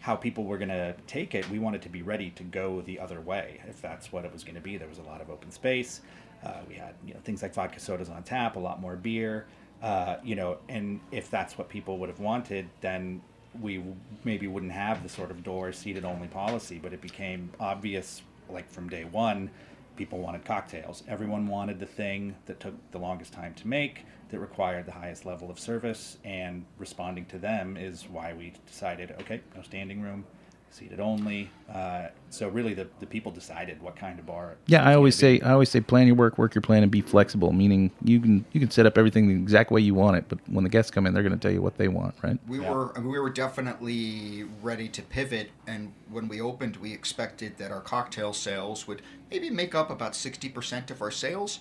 how 0.05 0.15
people 0.15 0.45
were 0.45 0.59
going 0.59 0.69
to 0.69 0.95
take 1.07 1.35
it. 1.35 1.49
We 1.49 1.59
wanted 1.59 1.81
to 1.81 1.89
be 1.89 2.03
ready 2.03 2.29
to 2.33 2.43
go 2.43 2.83
the 2.83 3.01
other 3.01 3.23
way 3.23 3.63
if 3.67 3.81
that's 3.81 4.13
what 4.13 4.27
it 4.27 4.33
was 4.35 4.45
going 4.45 4.55
to 4.55 4.61
be. 4.61 4.77
There 4.77 4.87
was 4.87 4.99
a 4.99 5.03
lot 5.03 5.23
of 5.23 5.31
open 5.31 5.51
space. 5.51 6.03
Uh, 6.45 6.59
we 6.69 6.75
had 6.75 6.95
you 7.07 7.15
know 7.15 7.21
things 7.25 7.41
like 7.41 7.55
vodka 7.55 7.81
sodas 7.81 8.11
on 8.11 8.23
tap, 8.23 8.57
a 8.57 8.59
lot 8.59 8.83
more 8.83 8.97
beer. 8.97 9.47
Uh, 9.83 10.17
you 10.23 10.35
know, 10.35 10.59
and 10.69 11.01
if 11.11 11.31
that's 11.31 11.57
what 11.57 11.71
people 11.71 11.97
would 11.97 12.11
have 12.11 12.21
wanted, 12.21 12.69
then 12.83 13.23
we 13.63 13.83
maybe 14.25 14.47
wouldn't 14.47 14.73
have 14.73 15.03
the 15.03 15.09
sort 15.09 15.31
of 15.31 15.43
door 15.43 15.73
seated 15.73 16.05
only 16.05 16.29
policy. 16.29 16.79
But 16.83 16.93
it 16.93 17.01
became 17.01 17.51
obvious, 17.59 18.21
like 18.51 18.71
from 18.71 18.91
day 18.91 19.05
one, 19.05 19.49
people 19.97 20.19
wanted 20.19 20.45
cocktails. 20.45 21.03
Everyone 21.09 21.47
wanted 21.47 21.81
the 21.81 21.87
thing 21.87 22.37
that 22.45 22.61
took 22.61 22.75
the 22.91 22.99
longest 22.99 23.33
time 23.33 23.55
to 23.55 23.67
make, 23.67 24.05
that 24.35 24.41
required 24.41 24.85
the 24.85 24.93
highest 24.93 25.25
level 25.25 25.49
of 25.49 25.61
service, 25.61 26.19
and 26.25 26.65
responding 26.77 27.25
to 27.27 27.39
them 27.39 27.77
is 27.77 28.09
why 28.11 28.35
we 28.35 28.53
decided, 28.67 29.15
okay, 29.21 29.41
no 29.55 29.63
standing 29.63 30.03
room, 30.03 30.25
seated 30.71 30.99
only. 30.99 31.49
Uh, 31.73 32.09
so 32.31 32.49
really, 32.49 32.75
the, 32.75 32.89
the 32.99 33.07
people 33.07 33.31
decided 33.31 33.81
what 33.81 33.95
kind 33.95 34.19
of 34.19 34.27
bar. 34.27 34.57
Yeah, 34.67 34.83
I 34.83 34.97
always 34.97 35.15
say 35.15 35.39
I 35.39 35.53
always 35.53 35.71
say 35.71 35.81
plan 35.81 36.09
your 36.09 36.17
work, 36.17 36.37
work 36.37 36.53
your 36.53 36.63
plan, 36.63 36.83
and 36.83 36.91
be 36.91 37.01
flexible. 37.01 37.53
Meaning 37.53 37.93
you 38.03 38.19
can 38.19 38.45
you 38.51 38.59
can 38.59 38.73
set 38.73 38.87
up 38.87 38.99
everything 38.99 39.29
the 39.29 39.35
exact 39.35 39.71
way 39.71 39.81
you 39.81 39.95
want 39.95 40.17
it, 40.17 40.25
but 40.29 40.41
when 40.49 40.65
the 40.65 40.71
guests 40.71 40.91
come 40.91 41.07
in, 41.07 41.15
they're 41.15 41.23
going 41.23 41.33
to 41.33 41.39
tell 41.39 41.53
you 41.53 41.63
what 41.63 41.77
they 41.79 41.87
want, 41.87 42.17
right? 42.25 42.37
We 42.49 42.59
Yeah. 42.59 42.73
were 42.73 42.93
we 43.01 43.21
were 43.21 43.31
definitely 43.31 44.47
ready 44.63 44.89
to 44.89 45.01
pivot, 45.03 45.51
and 45.69 45.93
when 46.11 46.27
we 46.27 46.41
opened, 46.41 46.79
we 46.79 46.93
expected 46.93 47.57
that 47.59 47.71
our 47.71 47.81
cocktail 47.81 48.33
sales 48.33 48.89
would 48.89 49.01
maybe 49.31 49.51
make 49.51 49.77
up 49.77 49.91
about 49.91 50.17
sixty 50.17 50.49
percent 50.49 50.91
of 50.91 51.01
our 51.01 51.13
sales, 51.13 51.61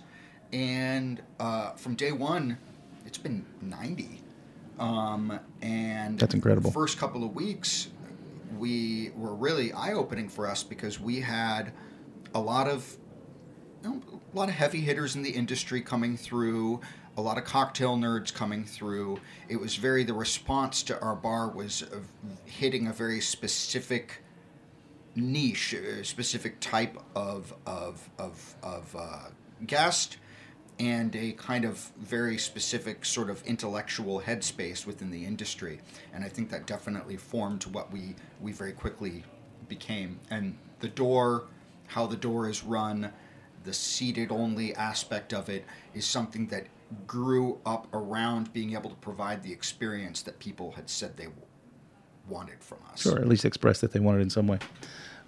and 0.54 1.22
uh, 1.40 1.72
from 1.72 1.96
day 1.96 2.12
one, 2.12 2.58
it's 3.06 3.18
been 3.18 3.46
ninety. 3.62 4.22
Um, 4.80 5.40
and 5.62 6.18
That's 6.18 6.34
incredible. 6.34 6.70
The 6.70 6.74
first 6.74 6.98
couple 6.98 7.24
of 7.24 7.36
weeks, 7.36 7.90
we 8.58 9.12
were 9.16 9.34
really 9.34 9.74
eye 9.74 9.94
opening 9.94 10.30
for 10.30 10.48
us 10.48 10.64
because 10.64 11.00
we 11.00 11.20
had 11.20 11.74
a 12.34 12.40
lot 12.40 12.68
of 12.68 12.98
you 13.84 13.90
know, 13.90 14.02
a 14.34 14.38
lot 14.38 14.50
of 14.50 14.56
heavy 14.56 14.82
hitters 14.82 15.16
in 15.16 15.22
the 15.24 15.30
industry 15.30 15.82
coming 15.82 16.18
through, 16.18 16.82
a 17.18 17.22
lot 17.22 17.38
of 17.38 17.44
cocktail 17.44 17.98
nerds 17.98 18.34
coming 18.34 18.64
through. 18.64 19.20
It 19.50 19.60
was 19.60 19.76
very 19.76 20.04
the 20.04 20.14
response 20.14 20.82
to 20.84 21.00
our 21.02 21.16
bar 21.16 21.50
was 21.50 21.84
hitting 22.46 22.88
a 22.88 22.94
very 22.94 23.22
specific 23.22 24.24
niche, 25.16 25.74
a 25.74 26.04
specific 26.04 26.60
type 26.60 26.98
of 27.16 27.54
of 27.66 28.10
of, 28.18 28.56
of 28.64 28.96
uh, 28.98 29.20
guest, 29.66 30.18
and 30.80 31.16
a 31.16 31.32
kind 31.34 31.66
of 31.66 31.92
very 31.98 32.38
specific 32.38 33.06
sort 33.06 33.30
of 33.30 33.44
intellectual 33.44 34.22
headspace 34.22 34.86
within 34.86 35.12
the 35.12 35.26
industry. 35.26 35.80
And 36.14 36.24
I 36.24 36.30
think 36.30 36.50
that 36.50 36.66
definitely 36.66 37.18
formed 37.18 37.64
what 37.66 37.92
we 37.92 38.16
we 38.42 38.52
very 38.52 38.74
quickly 38.74 39.24
became. 39.68 40.20
And 40.30 40.58
the 40.80 40.88
door, 40.88 41.46
how 41.88 42.08
the 42.08 42.18
door 42.18 42.50
is 42.50 42.64
run, 42.64 43.12
the 43.64 43.74
seated 43.74 44.32
only 44.32 44.76
aspect 44.76 45.34
of 45.34 45.50
it 45.50 45.66
is 45.94 46.06
something 46.06 46.48
that 46.48 46.68
grew 47.08 47.60
up 47.66 47.88
around 47.94 48.52
being 48.54 48.74
able 48.74 48.90
to 48.90 48.96
provide 48.98 49.42
the 49.42 49.52
experience 49.52 50.22
that 50.24 50.38
people 50.40 50.72
had 50.72 50.90
said 50.90 51.16
they 51.18 51.28
wanted 52.28 52.64
from 52.64 52.80
us. 52.92 53.02
Sure, 53.02 53.20
at 53.20 53.28
least 53.28 53.46
express 53.46 53.80
that 53.82 53.92
they 53.92 54.00
wanted 54.00 54.22
in 54.22 54.30
some 54.30 54.48
way. 54.48 54.60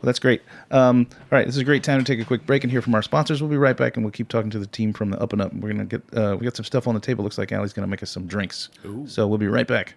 Well, 0.02 0.08
that's 0.08 0.20
great. 0.20 0.42
Um, 0.72 1.08
all 1.12 1.38
right, 1.38 1.46
this 1.46 1.56
is 1.56 1.62
a 1.62 1.66
great 1.66 1.84
time 1.84 2.04
to 2.04 2.06
take 2.06 2.22
a 2.22 2.26
quick 2.26 2.46
break 2.46 2.64
and 2.64 2.72
hear 2.72 2.82
from 2.82 2.94
our 2.96 3.02
sponsors. 3.02 3.42
We'll 3.42 3.50
be 3.50 3.58
right 3.58 3.76
back, 3.78 3.96
and 3.96 4.06
we'll 4.06 4.12
keep 4.12 4.28
talking 4.28 4.52
to 4.52 4.60
the 4.60 4.68
team 4.68 4.94
from 4.94 5.10
the 5.10 5.20
Up 5.22 5.34
and 5.34 5.42
Up. 5.42 5.54
We're 5.54 5.72
gonna 5.72 5.86
get 5.86 6.02
uh, 6.16 6.36
we 6.40 6.44
got 6.44 6.56
some 6.56 6.66
stuff 6.66 6.88
on 6.88 6.94
the 6.94 7.00
table. 7.00 7.24
Looks 7.24 7.38
like 7.38 7.52
Ali's 7.52 7.74
gonna 7.74 7.88
make 7.88 8.04
us 8.04 8.12
some 8.12 8.28
drinks. 8.28 8.70
So 9.08 9.28
we'll 9.28 9.38
be 9.38 9.48
right 9.48 9.68
back. 9.68 9.96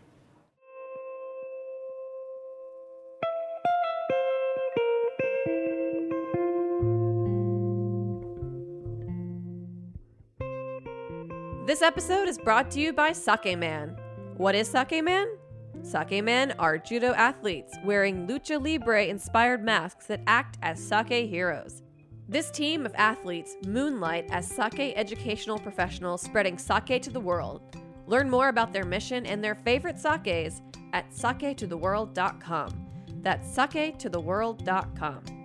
This 11.66 11.82
episode 11.82 12.28
is 12.28 12.38
brought 12.38 12.70
to 12.70 12.80
you 12.80 12.94
by 12.94 13.12
Sake 13.12 13.58
Man. 13.58 13.94
What 14.38 14.54
is 14.54 14.68
Sake 14.68 15.04
Man? 15.04 15.28
Sake 15.83 16.22
Men 16.24 16.52
are 16.59 16.78
judo 16.78 17.12
athletes 17.14 17.74
wearing 17.85 18.26
lucha 18.26 18.62
libre 18.62 19.07
inspired 19.07 19.62
masks 19.62 20.07
that 20.07 20.20
act 20.26 20.59
as 20.62 20.83
sake 20.83 21.28
heroes. 21.28 21.83
This 22.28 22.50
team 22.50 22.85
of 22.85 22.94
athletes 22.94 23.57
moonlight 23.66 24.26
as 24.31 24.46
sake 24.46 24.92
educational 24.96 25.59
professionals 25.59 26.22
spreading 26.22 26.59
sake 26.59 27.00
to 27.02 27.11
the 27.11 27.20
world. 27.20 27.62
Learn 28.07 28.28
more 28.28 28.48
about 28.48 28.72
their 28.72 28.85
mission 28.85 29.24
and 29.26 29.42
their 29.42 29.54
favorite 29.54 29.98
sakes 29.98 30.61
at 30.92 31.11
saketotheworld.com. 31.11 32.87
That's 33.22 33.48
saketotheworld.com. 33.57 35.38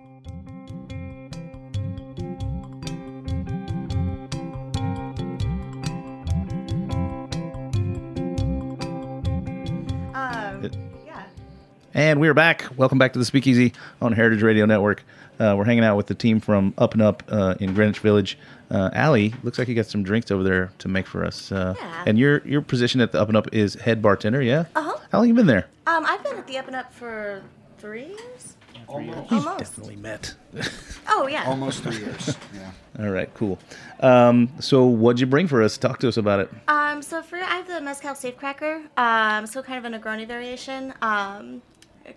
And 11.94 12.20
we're 12.20 12.34
back. 12.34 12.64
Welcome 12.76 12.98
back 12.98 13.12
to 13.12 13.18
the 13.18 13.24
Speakeasy 13.24 13.72
on 14.02 14.12
Heritage 14.12 14.42
Radio 14.42 14.66
Network. 14.66 15.04
Uh, 15.38 15.54
we're 15.56 15.64
hanging 15.64 15.84
out 15.84 15.96
with 15.96 16.06
the 16.08 16.14
team 16.14 16.40
from 16.40 16.74
Up 16.78 16.92
and 16.94 17.02
Up 17.02 17.22
uh, 17.28 17.54
in 17.60 17.72
Greenwich 17.74 18.00
Village. 18.00 18.36
Uh, 18.70 18.90
Ali, 18.94 19.32
looks 19.44 19.58
like 19.58 19.68
you 19.68 19.74
got 19.74 19.86
some 19.86 20.02
drinks 20.02 20.30
over 20.30 20.42
there 20.42 20.72
to 20.78 20.88
make 20.88 21.06
for 21.06 21.24
us. 21.24 21.52
Uh, 21.52 21.74
Yeah. 21.78 22.04
And 22.06 22.18
your 22.18 22.46
your 22.46 22.62
position 22.62 23.00
at 23.00 23.12
the 23.12 23.20
Up 23.20 23.28
and 23.28 23.36
Up 23.36 23.52
is 23.52 23.74
head 23.74 24.02
bartender, 24.02 24.42
yeah? 24.42 24.64
Uh-huh. 24.74 24.96
How 25.12 25.18
long 25.18 25.28
you 25.28 25.34
been 25.34 25.46
there? 25.46 25.66
Um, 25.86 26.04
I've 26.06 26.22
been 26.24 26.36
at 26.36 26.46
the 26.46 26.58
Up 26.58 26.66
and 26.66 26.76
Up 26.76 26.92
for 26.92 27.42
three 27.78 28.06
years. 28.06 28.56
Almost, 28.88 29.30
We've 29.30 29.46
Almost. 29.46 29.58
definitely 29.58 29.96
met. 29.96 30.34
Oh 31.06 31.26
yeah. 31.28 31.44
almost 31.44 31.82
three 31.82 31.98
years. 31.98 32.34
Yeah. 32.54 32.70
All 33.04 33.10
right, 33.10 33.32
cool. 33.34 33.58
Um, 34.00 34.48
so 34.58 34.86
what'd 34.86 35.20
you 35.20 35.26
bring 35.26 35.46
for 35.46 35.62
us? 35.62 35.76
Talk 35.76 35.98
to 36.00 36.08
us 36.08 36.16
about 36.16 36.40
it. 36.40 36.50
Um, 36.66 37.02
so 37.02 37.22
for 37.22 37.36
I 37.36 37.40
have 37.58 37.68
the 37.68 37.80
mezcal 37.82 38.14
safe 38.14 38.36
cracker. 38.38 38.80
Um, 38.96 39.46
so 39.46 39.62
kind 39.62 39.84
of 39.84 39.92
a 39.92 39.96
Negroni 39.98 40.26
variation. 40.26 40.94
Um, 41.02 41.60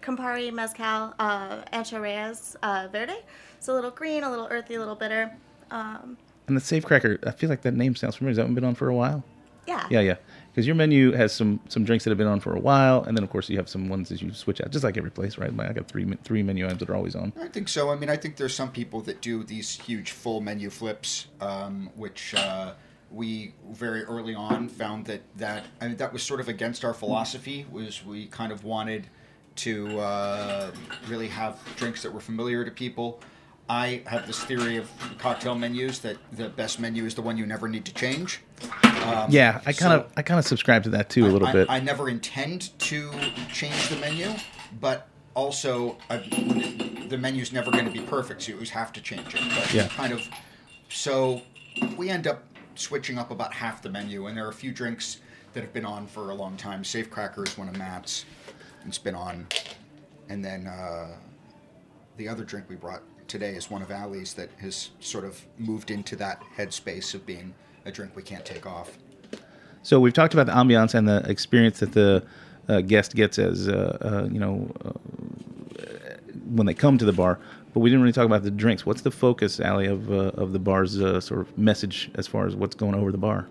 Campari 0.02 0.52
mezcal 0.54 1.14
uh, 1.20 1.62
Ancho 1.74 2.02
Reyes 2.02 2.56
uh, 2.64 2.88
Verde. 2.92 3.16
It's 3.58 3.68
a 3.68 3.74
little 3.74 3.92
green, 3.92 4.24
a 4.24 4.30
little 4.30 4.48
earthy, 4.50 4.76
a 4.76 4.80
little 4.80 4.96
bitter. 4.96 5.32
Um, 5.72 6.18
And 6.48 6.56
the 6.56 6.62
Safe 6.62 6.86
Cracker, 6.86 7.20
I 7.26 7.32
feel 7.32 7.50
like 7.50 7.62
that 7.62 7.74
name 7.74 7.96
sounds 7.96 8.16
familiar. 8.16 8.32
Has 8.32 8.38
that 8.38 8.46
one 8.46 8.56
been 8.56 8.64
on 8.64 8.76
for 8.76 8.90
a 8.90 8.96
while? 8.96 9.24
yeah. 9.68 9.86
Yeah, 9.90 10.00
yeah. 10.00 10.16
Because 10.52 10.66
your 10.66 10.76
menu 10.76 11.12
has 11.12 11.34
some 11.34 11.60
some 11.68 11.84
drinks 11.84 12.04
that 12.06 12.10
have 12.10 12.18
been 12.18 12.26
on 12.28 12.40
for 12.40 12.56
a 12.56 12.60
while, 12.60 13.04
and 13.04 13.16
then 13.16 13.24
of 13.24 13.30
course 13.30 13.48
you 13.48 13.58
have 13.58 13.70
some 13.70 13.90
ones 13.90 14.10
that 14.10 14.22
you 14.24 14.34
switch 14.34 14.60
out, 14.60 14.72
just 14.72 14.84
like 14.84 14.98
every 14.98 15.12
place, 15.12 15.38
right? 15.38 15.52
I 15.60 15.74
got 15.74 15.88
three 15.88 16.12
three 16.24 16.42
menu 16.42 16.66
items 16.66 16.80
that 16.80 16.90
are 16.90 16.96
always 16.96 17.16
on. 17.16 17.32
I 17.40 17.48
think 17.48 17.70
so. 17.70 17.92
I 17.92 17.96
mean, 17.96 18.10
I 18.10 18.16
think 18.18 18.38
there's 18.38 18.56
some 18.56 18.72
people 18.72 19.02
that 19.02 19.22
do 19.22 19.44
these 19.44 19.80
huge 19.80 20.12
full 20.12 20.42
menu 20.42 20.72
flips, 20.72 21.28
um, 21.42 21.92
which 21.96 22.34
uh, 22.36 22.74
we 23.12 23.54
very 23.70 24.04
early 24.04 24.34
on 24.34 24.68
found 24.68 25.06
that 25.06 25.22
that 25.36 25.66
I 25.80 25.90
mean, 25.90 25.98
that 25.98 26.12
was 26.12 26.24
sort 26.24 26.40
of 26.40 26.48
against 26.48 26.84
our 26.84 26.94
philosophy. 26.94 27.68
Was 27.70 28.04
we 28.04 28.26
kind 28.26 28.52
of 28.52 28.64
wanted 28.64 29.08
to 29.58 30.00
uh, 30.00 30.72
really 31.08 31.28
have 31.28 31.60
drinks 31.76 32.04
that 32.04 32.14
were 32.14 32.20
familiar 32.20 32.64
to 32.64 32.72
people. 32.72 33.20
I 33.70 34.02
have 34.06 34.26
this 34.28 34.42
theory 34.44 34.78
of 34.78 34.90
cocktail 35.18 35.54
menus 35.54 36.00
that 36.00 36.18
the 36.32 36.48
best 36.48 36.80
menu 36.80 37.04
is 37.06 37.16
the 37.16 37.22
one 37.22 37.38
you 37.38 37.46
never 37.46 37.68
need 37.68 37.84
to 37.86 37.94
change. 37.94 38.42
Um, 39.04 39.30
yeah, 39.30 39.62
I 39.66 39.74
kind 39.74 39.94
of 39.94 40.08
so- 40.08 40.12
I 40.16 40.22
kind 40.22 40.40
of 40.40 40.46
subscribe 40.46 40.84
to 40.84 40.90
that 40.92 41.10
too 41.10 41.26
a 41.26 41.28
little 41.28 41.48
I, 41.48 41.52
bit. 41.52 41.70
I 41.70 41.80
never 41.82 42.08
intend 42.10 42.78
to 42.80 43.12
change 43.52 43.90
the 43.90 43.98
menu, 43.98 44.30
but 44.80 45.08
also 45.34 45.98
I, 46.10 46.18
the 47.10 47.18
menu's 47.18 47.52
never 47.52 47.70
going 47.72 47.86
to 47.86 47.92
be 47.92 48.00
perfect, 48.00 48.44
so 48.44 48.50
you 48.50 48.54
always 48.56 48.70
have 48.70 48.94
to 48.94 49.02
change 49.02 49.36
it. 49.36 49.42
But 49.54 49.74
Yeah. 49.74 49.88
kind 49.90 50.14
of. 50.14 50.22
So 50.90 51.42
we 51.98 52.10
end 52.10 52.26
up 52.26 52.44
switching 52.76 53.18
up 53.18 53.32
about 53.32 53.54
half 53.54 53.82
the 53.82 53.90
menu, 53.90 54.28
and 54.28 54.38
there 54.38 54.46
are 54.46 54.50
a 54.50 54.54
few 54.54 54.72
drinks 54.72 55.20
that 55.54 55.62
have 55.62 55.74
been 55.74 55.86
on 55.86 56.08
for 56.08 56.30
a 56.30 56.34
long 56.36 56.56
time. 56.56 56.84
Safecracker 56.84 57.46
is 57.48 57.58
one 57.58 57.68
of 57.68 57.78
Matt's. 57.78 58.24
It's 58.86 58.98
been 58.98 59.16
on, 59.16 59.48
and 60.30 60.44
then 60.44 60.68
uh, 60.68 61.18
the 62.18 62.28
other 62.28 62.44
drink 62.44 62.68
we 62.70 62.76
brought 62.76 63.02
today 63.28 63.56
is 63.56 63.70
one 63.70 63.82
of 63.82 63.92
Ali's 63.92 64.34
that 64.36 64.50
has 64.60 64.92
sort 65.00 65.26
of 65.26 65.42
moved 65.58 65.92
into 65.92 66.16
that 66.18 66.42
headspace 66.58 67.14
of 67.14 67.26
being 67.26 67.54
a 67.86 67.92
drink 67.92 68.16
we 68.16 68.24
can't 68.24 68.46
take 68.46 68.66
off. 68.66 68.98
So 69.84 70.00
we've 70.00 70.14
talked 70.14 70.34
about 70.34 70.48
the 70.48 70.54
ambiance 70.54 70.94
and 70.94 71.08
the 71.08 71.30
experience 71.30 71.80
that 71.80 71.94
the 71.94 72.24
uh, 72.68 72.82
guest 72.82 73.16
gets 73.16 73.40
as 73.40 73.68
uh, 73.68 73.98
uh, 74.02 74.28
you 74.32 74.40
know 74.40 74.70
uh, 74.84 74.92
when 76.52 76.66
they 76.66 76.74
come 76.74 76.98
to 76.98 77.06
the 77.06 77.14
bar, 77.14 77.40
but 77.74 77.80
we 77.80 77.90
didn't 77.90 78.02
really 78.02 78.14
talk 78.14 78.26
about 78.26 78.44
the 78.44 78.52
drinks. 78.52 78.86
What's 78.86 79.02
the 79.02 79.12
focus, 79.12 79.60
Ali, 79.60 79.88
of 79.88 80.12
uh, 80.12 80.32
of 80.36 80.52
the 80.54 80.60
bar's 80.60 81.00
uh, 81.02 81.22
sort 81.22 81.42
of 81.42 81.58
message 81.58 82.12
as 82.16 82.28
far 82.28 82.48
as 82.48 82.56
what's 82.56 82.76
going 82.76 82.96
over 82.96 83.12
the 83.12 83.18
bar? 83.18 83.48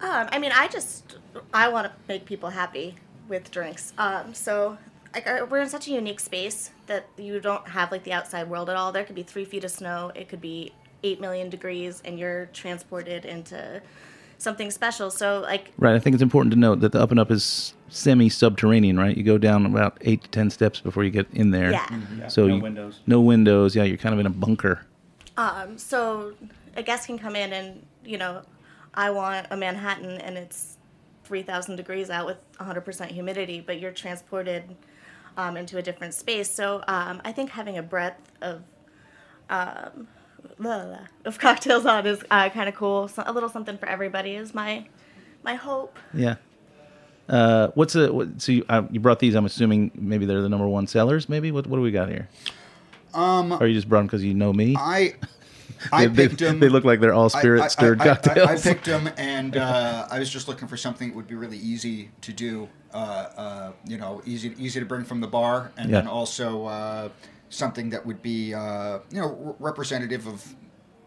Um, 0.00 0.28
I 0.32 0.38
mean, 0.38 0.52
I 0.54 0.68
just 0.68 1.16
I 1.54 1.68
want 1.68 1.86
to 1.86 1.92
make 2.08 2.24
people 2.24 2.50
happy 2.50 2.96
with 3.30 3.50
drinks. 3.50 3.94
Um, 3.96 4.34
so 4.34 4.76
like 5.14 5.26
uh, 5.26 5.46
we're 5.48 5.60
in 5.62 5.68
such 5.70 5.88
a 5.88 5.92
unique 5.92 6.20
space 6.20 6.70
that 6.86 7.06
you 7.16 7.40
don't 7.40 7.66
have 7.68 7.90
like 7.90 8.04
the 8.04 8.12
outside 8.12 8.50
world 8.50 8.68
at 8.68 8.76
all. 8.76 8.92
There 8.92 9.04
could 9.04 9.16
be 9.16 9.22
three 9.22 9.46
feet 9.46 9.64
of 9.64 9.70
snow. 9.70 10.12
It 10.14 10.28
could 10.28 10.40
be 10.42 10.72
eight 11.02 11.18
million 11.20 11.48
degrees, 11.48 12.02
and 12.04 12.18
you're 12.18 12.46
transported 12.52 13.24
into 13.24 13.80
something 14.36 14.70
special. 14.70 15.10
So 15.10 15.40
like 15.40 15.72
Right. 15.78 15.94
I 15.94 15.98
think 15.98 16.12
it's 16.14 16.22
important 16.22 16.52
to 16.52 16.58
note 16.58 16.80
that 16.80 16.92
the 16.92 17.00
up 17.00 17.10
and 17.10 17.18
up 17.20 17.30
is 17.30 17.72
semi-subterranean. 17.88 18.98
Right. 18.98 19.16
You 19.16 19.22
go 19.22 19.38
down 19.38 19.64
about 19.66 19.96
eight 20.02 20.24
to 20.24 20.30
ten 20.30 20.50
steps 20.50 20.80
before 20.80 21.04
you 21.04 21.10
get 21.10 21.26
in 21.32 21.50
there. 21.50 21.70
Yeah. 21.70 21.86
Mhm. 21.86 22.18
Yeah, 22.18 22.28
So 22.28 22.46
no 22.46 22.56
you- 22.56 22.62
windows. 22.62 23.00
No 23.06 23.20
windows. 23.20 23.74
Yeah. 23.74 23.84
You're 23.84 23.96
kind 23.96 24.12
of 24.12 24.18
in 24.20 24.26
a 24.26 24.30
bunker. 24.30 24.84
Um, 25.36 25.78
so 25.78 26.34
a 26.76 26.82
guest 26.82 27.06
can 27.06 27.18
come 27.18 27.34
in 27.36 27.52
and, 27.52 27.84
you 28.04 28.18
know, 28.18 28.42
I 28.94 29.10
want 29.10 29.46
a 29.50 29.56
Manhattan 29.56 30.18
and 30.20 30.36
it's 30.36 30.69
3,000 31.30 31.76
degrees 31.76 32.10
out 32.10 32.26
with 32.26 32.38
100% 32.58 33.06
humidity, 33.06 33.60
but 33.60 33.78
you're 33.78 33.92
transported 33.92 34.64
um, 35.36 35.56
into 35.56 35.78
a 35.78 35.82
different 35.82 36.12
space. 36.12 36.50
So 36.50 36.82
um, 36.88 37.22
I 37.24 37.30
think 37.30 37.50
having 37.50 37.78
a 37.78 37.84
breadth 37.84 38.32
of 38.42 38.62
um, 39.48 40.08
blah, 40.58 40.78
blah, 40.78 40.84
blah, 40.86 40.98
of 41.24 41.38
cocktails 41.46 41.86
on 41.86 42.04
is 42.04 42.24
uh, 42.32 42.48
kind 42.48 42.68
of 42.68 42.74
cool. 42.74 43.06
So 43.06 43.22
a 43.24 43.32
little 43.32 43.48
something 43.48 43.78
for 43.78 43.88
everybody 43.88 44.34
is 44.34 44.52
my 44.52 44.88
my 45.44 45.54
hope. 45.54 46.00
Yeah. 46.12 46.34
Uh, 47.28 47.68
what's 47.74 47.94
a 47.94 48.12
what, 48.12 48.42
so 48.42 48.50
you, 48.50 48.66
uh, 48.68 48.82
you 48.90 48.98
brought 48.98 49.20
these? 49.20 49.36
I'm 49.36 49.46
assuming 49.46 49.92
maybe 49.94 50.26
they're 50.26 50.42
the 50.42 50.48
number 50.48 50.66
one 50.66 50.88
sellers. 50.88 51.28
Maybe 51.28 51.52
what 51.52 51.68
what 51.68 51.76
do 51.76 51.82
we 51.82 51.92
got 51.92 52.08
here? 52.08 52.28
Um, 53.14 53.52
or 53.52 53.68
you 53.68 53.74
just 53.74 53.88
brought 53.88 54.00
them 54.00 54.06
because 54.08 54.24
you 54.24 54.34
know 54.34 54.52
me? 54.52 54.74
I 54.76 55.14
I 55.92 56.06
they, 56.06 56.28
picked 56.28 56.40
they, 56.40 56.46
them. 56.46 56.60
They 56.60 56.68
look 56.68 56.84
like 56.84 57.00
they're 57.00 57.14
all 57.14 57.28
spirit 57.30 57.60
I- 57.62 57.64
I- 57.64 57.68
stirred 57.68 58.00
I- 58.00 58.04
I- 58.04 58.08
cocktails. 58.14 58.48
I, 58.48 58.56
picked 58.56 58.84
them, 58.86 59.08
and 59.16 59.56
uh, 59.56 60.06
I 60.10 60.18
was 60.18 60.30
just 60.30 60.48
looking 60.48 60.68
for 60.68 60.76
something 60.76 61.08
that 61.08 61.16
would 61.16 61.26
be 61.28 61.34
really 61.34 61.58
easy 61.58 62.10
to 62.22 62.32
do. 62.32 62.68
Uh, 62.92 62.96
uh, 62.96 63.72
you 63.86 63.96
know, 63.98 64.20
easy 64.26 64.54
easy 64.58 64.80
to 64.80 64.86
bring 64.86 65.04
from 65.04 65.20
the 65.20 65.28
bar, 65.28 65.70
and 65.76 65.92
then 65.94 66.06
also 66.08 66.66
uh, 66.66 67.08
something 67.48 67.90
that 67.90 68.04
would 68.04 68.20
be 68.22 68.52
uh, 68.54 68.98
you 69.10 69.20
know 69.20 69.28
re- 69.28 69.54
representative 69.60 70.26
of 70.26 70.54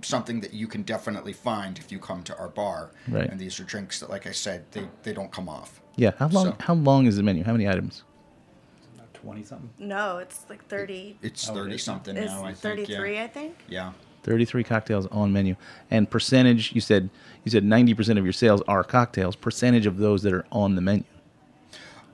something 0.02 0.42
that 0.42 0.54
you 0.54 0.68
can 0.68 0.82
definitely 0.84 1.34
find 1.34 1.78
if 1.78 1.92
you 1.92 2.00
come 2.00 2.24
to 2.24 2.38
our 2.38 2.50
bar. 2.50 2.92
Right. 3.08 3.30
And 3.30 3.40
these 3.40 3.58
are 3.60 3.64
drinks 3.64 4.00
that, 4.02 4.10
like 4.10 4.28
I 4.28 4.32
said, 4.32 4.66
they, 4.72 4.86
they 5.04 5.14
don't 5.14 5.32
come 5.32 5.48
off. 5.48 5.82
yeah. 5.96 6.12
How 6.20 6.28
long? 6.28 6.46
So- 6.48 6.56
How 6.60 6.74
long 6.74 7.06
is 7.06 7.16
the 7.18 7.24
menu? 7.24 7.44
How 7.44 7.54
many 7.54 7.68
items? 7.70 8.04
Twenty 9.14 9.44
something. 9.44 9.70
No, 9.80 10.18
it's 10.18 10.46
like 10.50 10.66
30. 10.68 11.18
It's 11.22 11.48
Oh, 11.48 11.54
it 11.54 11.56
thirty 11.56 11.78
something 11.78 12.18
It's 12.18 12.30
now. 12.32 12.44
I 12.44 12.48
think. 12.54 12.88
33, 12.88 13.14
Yeah. 13.16 13.24
I 13.24 13.28
think. 13.28 13.56
yeah. 13.70 13.92
Thirty-three 14.24 14.64
cocktails 14.64 15.06
on 15.08 15.32
menu, 15.34 15.56
and 15.92 16.10
percentage. 16.10 16.74
You 16.74 16.82
said 16.82 17.10
you 17.44 17.52
said 17.52 17.64
ninety 17.64 17.94
percent 17.94 18.18
of 18.18 18.26
your 18.26 18.34
sales 18.34 18.62
are 18.68 18.84
cocktails. 18.84 19.36
Percentage 19.36 19.86
of 19.86 19.98
those 19.98 20.24
that 20.24 20.34
are 20.34 20.46
on 20.52 20.76
the 20.76 20.82
menu, 20.82 21.04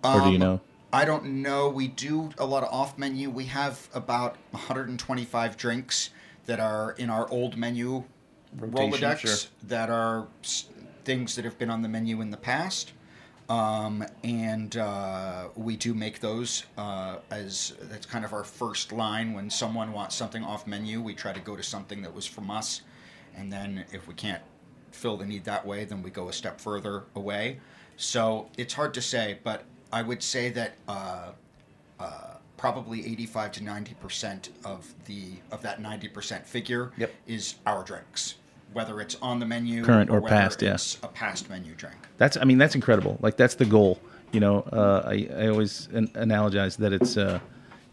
or 0.03 0.21
do 0.21 0.27
you 0.29 0.35
Um, 0.35 0.39
know? 0.39 0.61
I 0.91 1.05
don't 1.05 1.25
know. 1.43 1.69
We 1.69 1.87
do 1.87 2.31
a 2.39 2.45
lot 2.45 2.63
of 2.63 2.73
off 2.73 2.97
menu. 2.97 3.29
We 3.29 3.45
have 3.45 3.87
about 3.93 4.37
125 4.51 5.55
drinks 5.55 6.09
that 6.47 6.59
are 6.59 6.93
in 6.93 7.11
our 7.11 7.29
old 7.29 7.57
menu 7.57 8.05
Rotation, 8.57 8.91
Rolodex 8.99 9.17
sure. 9.19 9.49
that 9.67 9.91
are 9.91 10.25
things 11.05 11.35
that 11.35 11.45
have 11.45 11.59
been 11.59 11.69
on 11.69 11.83
the 11.83 11.87
menu 11.89 12.21
in 12.21 12.31
the 12.31 12.37
past. 12.37 12.93
Um, 13.49 14.05
and 14.23 14.77
uh, 14.77 15.47
we 15.55 15.75
do 15.75 15.93
make 15.95 16.19
those 16.19 16.65
uh, 16.77 17.17
as 17.31 17.73
that's 17.83 18.05
kind 18.05 18.23
of 18.23 18.31
our 18.31 18.43
first 18.43 18.91
line 18.91 19.33
when 19.33 19.49
someone 19.49 19.91
wants 19.91 20.15
something 20.15 20.43
off 20.43 20.67
menu. 20.67 21.01
We 21.01 21.15
try 21.15 21.33
to 21.33 21.39
go 21.39 21.55
to 21.55 21.63
something 21.63 22.01
that 22.03 22.13
was 22.13 22.27
from 22.27 22.51
us, 22.51 22.81
and 23.35 23.51
then 23.51 23.85
if 23.91 24.07
we 24.07 24.13
can't 24.13 24.41
fill 24.91 25.17
the 25.17 25.25
need 25.25 25.45
that 25.45 25.65
way, 25.65 25.83
then 25.85 26.03
we 26.03 26.11
go 26.11 26.29
a 26.29 26.33
step 26.33 26.61
further 26.61 27.05
away. 27.15 27.59
So 27.97 28.49
it's 28.57 28.73
hard 28.73 28.93
to 28.93 29.01
say, 29.01 29.39
but 29.43 29.63
I 29.91 30.03
would 30.03 30.21
say 30.21 30.49
that 30.51 30.75
uh, 30.87 31.31
uh, 31.99 32.35
probably 32.57 33.05
85 33.05 33.51
to 33.53 33.63
90 33.63 33.93
percent 33.95 34.49
of 34.63 34.93
the 35.05 35.31
of 35.51 35.63
that 35.63 35.81
90 35.81 36.07
percent 36.09 36.45
figure 36.45 36.91
Yep. 36.97 37.13
is 37.25 37.55
our 37.65 37.83
drinks, 37.83 38.35
whether 38.73 39.01
it's 39.01 39.15
on 39.21 39.39
the 39.39 39.45
menu, 39.45 39.83
Current 39.83 40.09
or 40.09 40.19
whether 40.19 40.35
past, 40.35 40.61
yeah. 40.61 40.77
a 41.03 41.07
past 41.11 41.49
menu 41.49 41.73
drink. 41.75 41.95
That's 42.17 42.37
I 42.37 42.43
mean 42.45 42.57
that's 42.57 42.75
incredible. 42.75 43.17
Like 43.21 43.37
that's 43.37 43.55
the 43.55 43.65
goal. 43.65 43.99
You 44.31 44.39
know, 44.39 44.61
uh, 44.71 45.03
I 45.05 45.27
I 45.35 45.47
always 45.47 45.87
an- 45.91 46.09
analogize 46.09 46.77
that 46.77 46.93
it's 46.93 47.17
uh, 47.17 47.39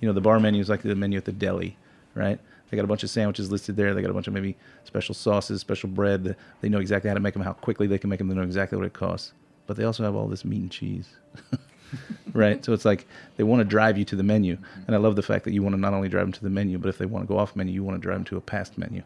you 0.00 0.08
know 0.08 0.12
the 0.12 0.20
bar 0.20 0.38
menu 0.40 0.60
is 0.60 0.68
like 0.68 0.82
the 0.82 0.94
menu 0.94 1.16
at 1.16 1.24
the 1.24 1.32
deli, 1.32 1.76
right? 2.14 2.38
They 2.68 2.76
got 2.76 2.84
a 2.84 2.88
bunch 2.88 3.04
of 3.04 3.10
sandwiches 3.10 3.50
listed 3.50 3.76
there. 3.76 3.94
They 3.94 4.02
got 4.02 4.10
a 4.10 4.14
bunch 4.14 4.26
of 4.26 4.34
maybe 4.34 4.56
special 4.84 5.14
sauces, 5.14 5.60
special 5.60 5.88
bread. 5.88 6.36
They 6.60 6.68
know 6.68 6.80
exactly 6.80 7.08
how 7.08 7.14
to 7.14 7.20
make 7.20 7.34
them, 7.34 7.42
how 7.42 7.52
quickly 7.52 7.86
they 7.86 7.98
can 7.98 8.10
make 8.10 8.18
them. 8.18 8.28
They 8.28 8.34
know 8.34 8.42
exactly 8.42 8.76
what 8.76 8.86
it 8.86 8.92
costs. 8.92 9.32
But 9.66 9.76
they 9.76 9.84
also 9.84 10.02
have 10.04 10.14
all 10.14 10.28
this 10.28 10.44
meat 10.44 10.62
and 10.62 10.70
cheese, 10.70 11.08
right? 12.32 12.64
So 12.64 12.72
it's 12.72 12.84
like 12.84 13.06
they 13.36 13.44
want 13.44 13.60
to 13.60 13.64
drive 13.64 13.98
you 13.98 14.04
to 14.06 14.16
the 14.16 14.22
menu. 14.22 14.58
And 14.86 14.94
I 14.94 14.98
love 14.98 15.16
the 15.16 15.22
fact 15.22 15.44
that 15.44 15.52
you 15.52 15.62
want 15.62 15.74
to 15.74 15.80
not 15.80 15.94
only 15.94 16.08
drive 16.08 16.24
them 16.24 16.32
to 16.32 16.42
the 16.42 16.50
menu, 16.50 16.78
but 16.78 16.88
if 16.88 16.98
they 16.98 17.06
want 17.06 17.24
to 17.24 17.28
go 17.28 17.38
off 17.38 17.56
menu, 17.56 17.72
you 17.72 17.84
want 17.84 17.96
to 17.96 18.02
drive 18.02 18.18
them 18.18 18.24
to 18.26 18.36
a 18.36 18.40
past 18.40 18.78
menu, 18.78 19.02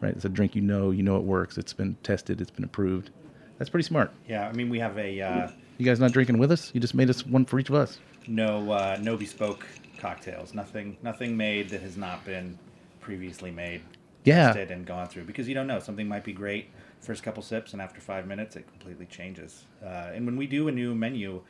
right? 0.00 0.14
It's 0.14 0.24
a 0.24 0.28
drink 0.28 0.54
you 0.54 0.62
know, 0.62 0.90
you 0.90 1.02
know 1.02 1.16
it 1.16 1.22
works. 1.24 1.58
It's 1.58 1.72
been 1.72 1.96
tested. 2.02 2.40
It's 2.40 2.50
been 2.50 2.64
approved. 2.64 3.10
That's 3.58 3.70
pretty 3.70 3.86
smart. 3.86 4.10
Yeah, 4.28 4.48
I 4.48 4.52
mean 4.52 4.68
we 4.68 4.78
have 4.80 4.98
a 4.98 5.20
uh, 5.20 5.48
You 5.78 5.86
guys 5.86 5.98
not 6.00 6.12
drinking 6.12 6.38
with 6.38 6.52
us? 6.52 6.70
You 6.74 6.80
just 6.80 6.94
made 6.94 7.08
us 7.10 7.24
one 7.26 7.44
for 7.44 7.58
each 7.58 7.68
of 7.70 7.74
us. 7.74 7.98
no 8.26 8.70
uh, 8.72 8.98
no 9.00 9.16
bespoke 9.16 9.66
cocktails. 9.98 10.54
Nothing 10.54 10.96
nothing 11.02 11.36
made 11.36 11.70
that 11.70 11.80
has 11.82 11.96
not 11.96 12.24
been 12.24 12.58
previously 13.00 13.50
made, 13.50 13.80
Yeah. 14.24 14.46
tested, 14.48 14.70
and 14.70 14.84
gone 14.84 15.06
through. 15.08 15.24
Because 15.24 15.48
you 15.48 15.54
don't 15.54 15.66
know 15.66 15.78
something 15.78 16.06
might 16.08 16.24
be 16.24 16.32
great 16.32 16.70
first 17.00 17.22
couple 17.22 17.42
sips, 17.42 17.72
and 17.72 17.80
after 17.80 18.00
five 18.00 18.26
minutes 18.26 18.56
it 18.56 18.66
completely 18.66 19.06
changes. 19.06 19.64
Uh, 19.82 20.10
and 20.14 20.26
when 20.26 20.36
we 20.36 20.46
do 20.46 20.66
a 20.68 20.72
new 20.72 20.94
menu, 20.94 21.40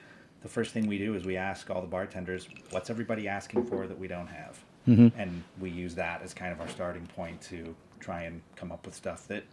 the 0.43 0.49
first 0.49 0.73
thing 0.73 0.87
we 0.87 0.99
do 0.99 1.15
is 1.15 1.25
we 1.25 1.37
ask 1.37 1.71
all 1.71 1.81
the 1.81 1.87
bartenders, 1.89 2.47
"What's 2.71 2.91
everybody 2.91 3.27
asking 3.27 3.67
for 3.67 3.87
that 3.87 3.99
we 3.99 4.07
don't 4.07 4.27
have?" 4.29 4.63
Mm-hmm. 4.87 5.19
And 5.19 5.43
we 5.59 5.71
use 5.71 5.95
that 5.97 6.23
as 6.23 6.33
kind 6.35 6.53
of 6.53 6.61
our 6.61 6.69
starting 6.69 7.07
point 7.07 7.41
to 7.43 7.75
try 8.01 8.23
and 8.23 8.41
come 8.57 8.73
up 8.73 8.85
with 8.87 8.95
stuff 8.95 9.27
that 9.29 9.45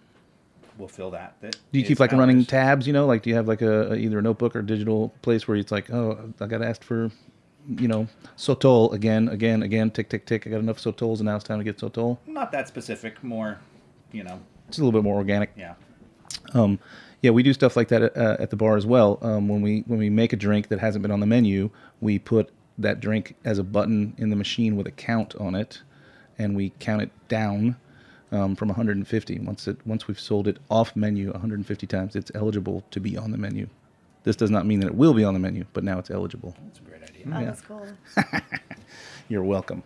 will 0.77 0.87
fill 0.87 1.11
that. 1.11 1.35
That 1.41 1.55
Do 1.71 1.79
you 1.79 1.85
keep 1.85 1.99
like 1.99 2.11
running 2.11 2.45
tabs? 2.45 2.87
You 2.87 2.93
know, 2.93 3.05
like 3.05 3.21
do 3.23 3.29
you 3.29 3.35
have 3.35 3.47
like 3.47 3.61
a, 3.61 3.91
a- 3.91 3.95
either 3.95 4.19
a 4.19 4.21
notebook 4.21 4.55
or 4.55 4.61
digital 4.61 5.13
place 5.21 5.47
where 5.47 5.57
it's 5.57 5.71
like, 5.71 5.91
oh, 5.91 6.33
I 6.39 6.47
got 6.47 6.61
asked 6.61 6.83
for, 6.83 7.11
you 7.77 7.87
know, 7.87 8.07
sotol 8.37 8.91
again, 8.93 9.29
again, 9.29 9.63
again, 9.63 9.91
tick, 9.91 10.09
tick, 10.09 10.25
tick. 10.25 10.47
I 10.47 10.49
got 10.49 10.59
enough 10.59 10.77
sotols, 10.79 11.17
and 11.17 11.25
now 11.25 11.35
it's 11.35 11.43
time 11.45 11.59
to 11.59 11.63
get 11.63 11.77
sotol. 11.77 12.17
Not 12.25 12.51
that 12.51 12.67
specific, 12.67 13.23
more, 13.23 13.59
you 14.11 14.23
know, 14.23 14.39
It's 14.67 14.77
a 14.79 14.83
little 14.83 14.99
bit 14.99 15.03
more 15.05 15.15
organic. 15.17 15.51
yeah. 15.55 15.75
Um, 16.53 16.79
yeah, 17.21 17.31
we 17.31 17.41
do 17.41 17.53
stuff 17.53 17.77
like 17.77 17.87
that 17.87 18.01
at, 18.01 18.17
uh, 18.17 18.35
at 18.39 18.49
the 18.49 18.55
bar 18.57 18.75
as 18.75 18.85
well. 18.85 19.17
Um, 19.21 19.47
when 19.47 19.61
we 19.61 19.83
when 19.87 19.97
we 19.97 20.09
make 20.09 20.33
a 20.33 20.35
drink 20.35 20.67
that 20.67 20.79
hasn't 20.79 21.01
been 21.03 21.11
on 21.11 21.21
the 21.21 21.25
menu, 21.25 21.69
we 22.01 22.19
put 22.19 22.49
that 22.77 22.99
drink 22.99 23.35
as 23.45 23.59
a 23.59 23.63
button 23.63 24.13
in 24.17 24.29
the 24.29 24.35
machine 24.35 24.75
with 24.75 24.87
a 24.87 24.91
count 24.91 25.33
on 25.35 25.55
it, 25.55 25.81
and 26.37 26.53
we 26.55 26.73
count 26.79 27.01
it 27.01 27.11
down 27.29 27.77
um, 28.33 28.55
from 28.55 28.67
150. 28.69 29.39
Once 29.39 29.67
it 29.67 29.77
once 29.85 30.07
we've 30.07 30.19
sold 30.19 30.47
it 30.47 30.57
off 30.69 30.95
menu 30.95 31.31
150 31.31 31.87
times, 31.87 32.15
it's 32.15 32.31
eligible 32.35 32.83
to 32.91 32.99
be 32.99 33.15
on 33.17 33.31
the 33.31 33.37
menu. 33.37 33.67
This 34.23 34.35
does 34.35 34.49
not 34.49 34.65
mean 34.65 34.79
that 34.81 34.87
it 34.87 34.95
will 34.95 35.13
be 35.13 35.23
on 35.23 35.33
the 35.33 35.39
menu, 35.39 35.65
but 35.73 35.83
now 35.83 35.99
it's 35.99 36.09
eligible. 36.11 36.55
That's 36.65 36.79
a 36.79 36.81
great 36.83 37.03
idea. 37.03 37.25
Oh, 37.27 37.39
Yeah. 37.39 37.45
that's 37.45 37.61
cool. 37.61 37.87
You're 39.29 39.43
welcome. 39.43 39.83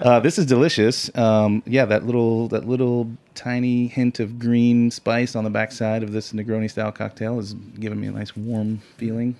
uh, 0.00 0.20
this 0.20 0.38
is 0.38 0.46
delicious. 0.46 1.10
Um, 1.16 1.62
yeah, 1.66 1.84
that 1.86 2.04
little 2.06 2.48
that 2.48 2.66
little 2.68 3.10
tiny 3.34 3.86
hint 3.88 4.20
of 4.20 4.38
green 4.38 4.90
spice 4.90 5.34
on 5.34 5.44
the 5.44 5.50
backside 5.50 6.02
of 6.02 6.12
this 6.12 6.32
Negroni 6.32 6.70
style 6.70 6.92
cocktail 6.92 7.38
is 7.40 7.54
giving 7.80 8.00
me 8.00 8.06
a 8.06 8.12
nice 8.12 8.36
warm 8.36 8.80
feeling. 8.96 9.36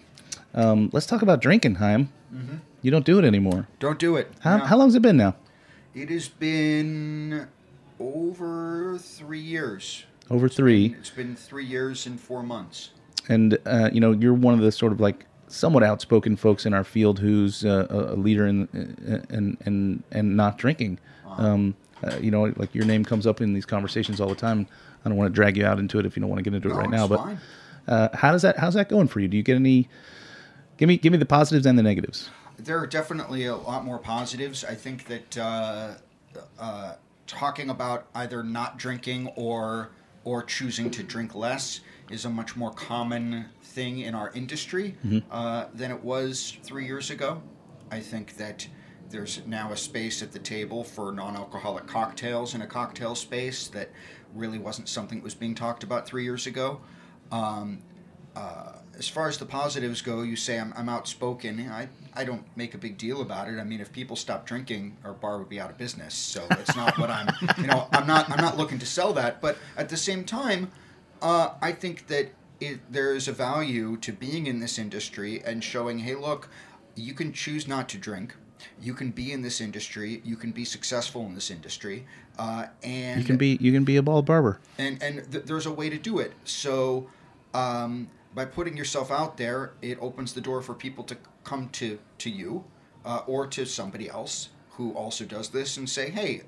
Um, 0.55 0.91
let's 0.93 1.07
talk 1.07 1.23
about 1.23 1.41
drinking, 1.41 1.77
Chaim. 1.77 2.11
You 2.33 2.61
You 2.83 2.91
don't 2.91 3.05
do 3.05 3.19
it 3.19 3.25
anymore. 3.25 3.69
Don't 3.79 3.99
do 3.99 4.17
it. 4.17 4.31
How, 4.41 4.57
No. 4.59 4.65
how 4.65 4.77
long's 4.77 4.95
it 4.95 5.03
been 5.03 5.17
now? 5.17 5.35
It 5.95 6.11
has 6.11 6.29
been 6.29 7.47
over 8.01 8.99
three 8.99 9.41
years. 9.41 10.05
Over 10.31 10.49
three. 10.49 10.95
It's 10.99 11.11
been 11.11 11.37
three 11.37 11.65
years 11.65 12.07
and 12.07 12.21
four 12.21 12.43
months. 12.43 12.91
and 13.29 13.59
uh, 13.67 13.91
you 13.93 14.01
know 14.01 14.13
you're 14.13 14.35
one 14.35 14.55
of 14.55 14.61
the 14.61 14.73
sort 14.73 14.93
of 14.93 15.01
like 15.01 15.27
somewhat 15.49 15.83
outspoken 15.85 16.37
folks 16.37 16.67
in 16.67 16.75
our 16.75 16.83
field 16.85 17.19
who's 17.21 17.65
uh, 17.65 17.87
a 17.91 18.17
leader 18.17 18.47
in 18.47 18.69
and 19.31 19.57
and 19.65 20.03
and 20.11 20.37
not 20.37 20.59
drinking. 20.59 20.99
Um, 21.39 21.75
uh, 22.05 22.17
you 22.21 22.31
know, 22.31 22.53
like 22.57 22.75
your 22.75 22.85
name 22.85 23.05
comes 23.05 23.27
up 23.27 23.41
in 23.41 23.53
these 23.55 23.65
conversations 23.67 24.21
all 24.21 24.29
the 24.29 24.35
time. 24.35 24.67
I 25.05 25.09
don't 25.09 25.17
want 25.17 25.31
to 25.31 25.35
drag 25.35 25.57
you 25.57 25.65
out 25.65 25.79
into 25.79 25.99
it 25.99 26.07
if 26.07 26.17
you 26.17 26.21
don't 26.21 26.29
want 26.31 26.39
to 26.41 26.43
get 26.51 26.55
into 26.55 26.69
it 26.69 26.73
No, 26.73 26.79
right 26.81 26.91
now. 26.91 27.05
it's 27.05 27.09
But 27.11 27.19
fine. 27.21 27.39
uh, 27.89 28.09
how 28.17 28.33
does 28.33 28.43
that 28.43 28.59
how's 28.59 28.75
that 28.75 28.89
going 28.89 29.09
for 29.09 29.21
you? 29.21 29.29
Do 29.29 29.37
you 29.37 29.43
get 29.43 29.55
any? 29.57 29.89
Give 30.77 30.89
me 30.89 30.97
give 30.99 31.13
me 31.13 31.19
the 31.19 31.27
positives 31.27 31.65
and 31.67 31.79
the 31.79 31.83
negatives. 31.83 32.31
There 32.59 32.79
are 32.79 32.87
definitely 32.87 33.47
a 33.47 33.55
lot 33.57 33.85
more 33.85 33.99
positives. 33.99 34.65
I 34.65 34.75
think 34.75 35.07
that 35.07 35.39
uh, 35.39 35.95
uh, 36.59 36.95
talking 37.27 37.71
about 37.71 38.07
either 38.15 38.43
not 38.43 38.79
drinking 38.79 39.29
or 39.37 39.91
or 40.25 40.43
choosing 40.43 40.91
to 40.91 41.03
drink 41.05 41.35
less 41.35 41.81
is 42.11 42.25
a 42.25 42.31
much 42.31 42.57
more 42.57 42.73
common 42.73 43.47
thing 43.63 44.01
in 44.01 44.15
our 44.15 44.31
industry 44.33 44.97
uh, 45.31 45.67
than 45.73 45.91
it 45.93 46.03
was 46.03 46.57
three 46.65 46.85
years 46.85 47.11
ago. 47.11 47.41
I 47.93 48.01
think 48.01 48.37
that 48.37 48.67
there's 49.09 49.41
now 49.47 49.71
a 49.71 49.77
space 49.77 50.23
at 50.23 50.33
the 50.33 50.41
table 50.41 50.83
for 50.83 51.13
non-alcoholic 51.13 51.87
cocktails 51.87 52.55
in 52.57 52.63
a 52.63 52.67
cocktail 52.67 53.15
space 53.15 53.69
that 53.69 53.91
really 54.35 54.59
wasn't 54.59 54.89
something 54.89 55.19
that 55.19 55.25
was 55.25 55.35
being 55.35 55.55
talked 55.55 55.85
about 55.85 56.07
three 56.07 56.25
years 56.25 56.49
ago. 56.49 56.81
Um, 57.31 57.83
uh, 58.35 58.73
as 58.99 59.09
far 59.09 59.29
as 59.29 59.39
the 59.39 59.47
positives 59.47 60.01
go, 60.03 60.23
you 60.23 60.37
say 60.37 60.59
I'm, 60.59 60.73
I'm 60.77 60.89
outspoken. 60.89 61.61
I, 61.71 61.89
I 62.15 62.25
don't 62.25 62.45
make 62.57 62.75
a 62.75 62.79
big 62.79 62.97
deal 62.99 63.21
about 63.21 63.49
it. 63.49 63.59
I 63.59 63.65
mean, 63.65 63.81
if 63.81 63.93
people 63.93 64.17
stopped 64.17 64.47
drinking, 64.47 64.97
our 65.05 65.13
bar 65.13 65.39
would 65.39 65.49
be 65.49 65.61
out 65.61 65.71
of 65.71 65.77
business. 65.79 66.15
So 66.15 66.47
it's 66.53 66.75
not 66.75 66.99
what 66.99 67.11
I'm, 67.11 67.29
you 67.59 67.67
know, 67.67 67.89
I'm 67.93 68.07
not 68.07 68.31
I'm 68.31 68.41
not 68.41 68.57
looking 68.57 68.79
to 68.79 68.87
sell 68.87 69.13
that. 69.15 69.41
But 69.41 69.59
at 69.77 69.89
the 69.89 69.97
same 69.97 70.25
time, 70.25 70.71
uh, 71.21 71.51
I 71.61 71.73
think 71.73 72.07
that 72.09 72.31
it, 72.61 72.81
there 72.91 73.15
is 73.15 73.29
a 73.29 73.33
value 73.33 73.97
to 73.99 74.13
being 74.13 74.47
in 74.47 74.61
this 74.61 74.79
industry 74.79 75.43
and 75.45 75.63
showing, 75.63 75.99
hey, 76.01 76.15
look, 76.15 76.49
you 76.95 77.13
can 77.13 77.33
choose 77.33 77.69
not 77.69 77.89
to 77.91 77.99
drink. 77.99 78.35
You 78.81 78.95
can 78.95 79.11
be 79.11 79.31
in 79.33 79.43
this 79.43 79.61
industry. 79.61 80.23
You 80.25 80.37
can 80.37 80.51
be 80.53 80.65
successful 80.65 81.27
in 81.27 81.35
this 81.35 81.51
industry, 81.51 82.07
uh, 82.39 82.67
and 82.83 83.21
You 83.21 83.27
can 83.27 83.37
be 83.37 83.59
you 83.61 83.73
can 83.73 83.85
be 83.85 83.97
a 83.99 84.03
bald 84.03 84.25
barber. 84.25 84.59
and 84.79 85.03
and 85.03 85.31
th- 85.31 85.45
there's 85.45 85.67
a 85.67 85.73
way 85.73 85.91
to 85.91 85.99
do 85.99 86.19
it. 86.19 86.33
So 86.45 87.09
um, 87.53 88.09
by 88.37 88.45
putting 88.45 88.77
yourself 88.77 89.11
out 89.11 89.39
there, 89.39 89.73
it 89.81 89.97
opens 89.99 90.35
the 90.35 90.43
door 90.43 90.61
for 90.61 90.75
people 90.75 91.03
to 91.05 91.17
come 91.43 91.71
to 91.71 91.99
to 92.19 92.31
you 92.31 92.65
uh, 93.05 93.23
or 93.27 93.47
to 93.47 93.65
somebody 93.65 94.09
else 94.11 94.51
who 94.73 94.93
also 94.93 95.25
does 95.25 95.49
this 95.49 95.79
and 95.79 95.89
say, 95.89 96.11
"Hey, 96.11 96.43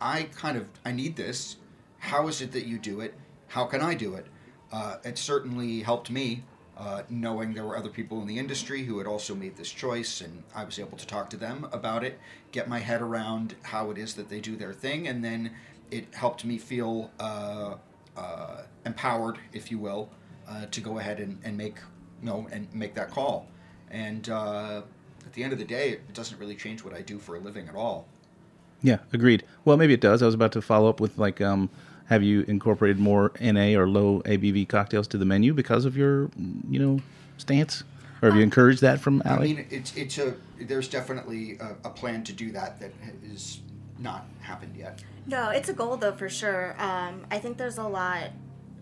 I 0.00 0.22
kind 0.34 0.56
of 0.56 0.68
I 0.84 0.92
need 0.92 1.16
this. 1.16 1.56
How 1.98 2.28
is 2.28 2.40
it 2.40 2.52
that 2.52 2.64
you 2.66 2.78
do 2.78 3.00
it? 3.00 3.14
How 3.48 3.64
can 3.66 3.82
I 3.82 3.94
do 3.94 4.14
it?" 4.14 4.26
Uh, 4.70 4.96
it 5.04 5.18
certainly 5.18 5.82
helped 5.82 6.10
me. 6.10 6.44
Uh, 6.74 7.02
knowing 7.10 7.52
there 7.52 7.66
were 7.66 7.76
other 7.76 7.90
people 7.90 8.22
in 8.22 8.26
the 8.26 8.38
industry 8.38 8.84
who 8.84 8.96
had 8.96 9.06
also 9.06 9.34
made 9.34 9.54
this 9.56 9.70
choice, 9.70 10.22
and 10.22 10.42
I 10.54 10.64
was 10.64 10.78
able 10.78 10.96
to 10.96 11.06
talk 11.06 11.28
to 11.30 11.36
them 11.36 11.68
about 11.70 12.02
it, 12.02 12.18
get 12.50 12.66
my 12.66 12.78
head 12.78 13.02
around 13.02 13.54
how 13.62 13.90
it 13.90 13.98
is 13.98 14.14
that 14.14 14.30
they 14.30 14.40
do 14.40 14.56
their 14.56 14.72
thing, 14.72 15.06
and 15.06 15.22
then 15.22 15.52
it 15.90 16.14
helped 16.14 16.46
me 16.46 16.56
feel 16.56 17.10
uh, 17.20 17.74
uh, 18.16 18.62
empowered, 18.86 19.38
if 19.52 19.70
you 19.70 19.78
will, 19.78 20.08
uh, 20.48 20.66
to 20.66 20.80
go 20.80 20.98
ahead 20.98 21.20
and, 21.20 21.38
and 21.44 21.56
make 21.56 21.76
you 22.20 22.26
know 22.28 22.46
and 22.52 22.72
make 22.74 22.94
that 22.94 23.10
call. 23.10 23.46
And 23.90 24.28
uh, 24.28 24.82
at 25.24 25.32
the 25.32 25.44
end 25.44 25.52
of 25.52 25.58
the 25.58 25.64
day, 25.64 25.90
it 25.90 26.14
doesn't 26.14 26.38
really 26.38 26.54
change 26.56 26.82
what 26.84 26.94
I 26.94 27.02
do 27.02 27.18
for 27.18 27.36
a 27.36 27.40
living 27.40 27.68
at 27.68 27.74
all. 27.74 28.06
Yeah, 28.82 28.98
agreed. 29.12 29.44
Well, 29.64 29.76
maybe 29.76 29.94
it 29.94 30.00
does. 30.00 30.22
I 30.22 30.26
was 30.26 30.34
about 30.34 30.52
to 30.52 30.62
follow 30.62 30.88
up 30.88 31.00
with 31.00 31.18
like, 31.18 31.40
um, 31.40 31.70
have 32.06 32.22
you 32.22 32.42
incorporated 32.48 32.98
more 32.98 33.32
NA 33.40 33.78
or 33.78 33.88
low 33.88 34.20
ABV 34.22 34.68
cocktails 34.68 35.06
to 35.08 35.18
the 35.18 35.24
menu 35.24 35.54
because 35.54 35.84
of 35.84 35.96
your, 35.96 36.30
you 36.68 36.78
know, 36.78 37.00
stance, 37.36 37.84
or 38.20 38.28
have 38.28 38.36
you 38.36 38.42
encouraged 38.42 38.80
that 38.80 39.00
from 39.00 39.22
I 39.24 39.38
mean, 39.38 39.66
it's 39.70 39.96
it's 39.96 40.18
a 40.18 40.34
there's 40.60 40.88
definitely 40.88 41.58
a, 41.58 41.74
a 41.84 41.90
plan 41.90 42.24
to 42.24 42.32
do 42.32 42.52
that 42.52 42.80
that 42.80 42.92
is 43.24 43.60
not 43.98 44.26
happened 44.40 44.76
yet. 44.76 45.02
No, 45.26 45.50
it's 45.50 45.68
a 45.68 45.72
goal 45.72 45.96
though 45.96 46.12
for 46.12 46.28
sure. 46.28 46.74
Um, 46.78 47.24
I 47.30 47.38
think 47.38 47.56
there's 47.56 47.78
a 47.78 47.86
lot 47.86 48.30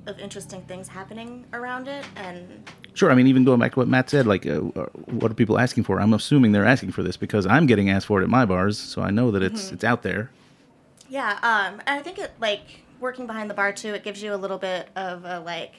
of 0.07 0.19
interesting 0.19 0.63
things 0.63 0.89
happening 0.89 1.45
around 1.53 1.89
it, 1.89 2.05
and 2.17 2.69
Sure. 2.93 3.11
I 3.11 3.15
mean, 3.15 3.29
even 3.29 3.45
going 3.45 3.61
back 3.61 3.73
to 3.75 3.79
what 3.79 3.89
Matt 3.89 4.11
said, 4.11 4.27
like, 4.27 4.45
uh, 4.47 4.59
what 4.59 5.31
are 5.31 5.35
people 5.35 5.59
asking 5.59 5.85
for? 5.85 6.01
I'm 6.01 6.13
assuming 6.13 6.51
they're 6.53 6.67
asking 6.67 6.91
for 6.93 7.03
this 7.05 7.17
because 7.17 7.47
I'm 7.47 7.67
getting 7.67 7.89
asked 7.89 8.07
for 8.07 8.21
it 8.21 8.25
at 8.25 8.31
my 8.31 8.45
bars, 8.45 8.77
so 8.79 9.01
I 9.03 9.11
know 9.11 9.31
that 9.31 9.43
it's 9.43 9.67
Mm-hmm. 9.67 9.75
it's 9.75 9.85
out 9.85 10.03
there. 10.03 10.31
yeah, 11.09 11.39
um, 11.43 11.81
and 11.87 12.01
I 12.01 12.03
think 12.03 12.19
it 12.19 12.33
like 12.41 12.83
working 12.99 13.27
behind 13.27 13.49
the 13.49 13.55
bar 13.55 13.73
too. 13.73 13.95
It 13.95 14.03
gives 14.03 14.23
you 14.23 14.35
a 14.35 14.37
little 14.37 14.59
bit 14.59 14.89
of 14.97 15.25
a 15.25 15.41
like. 15.41 15.75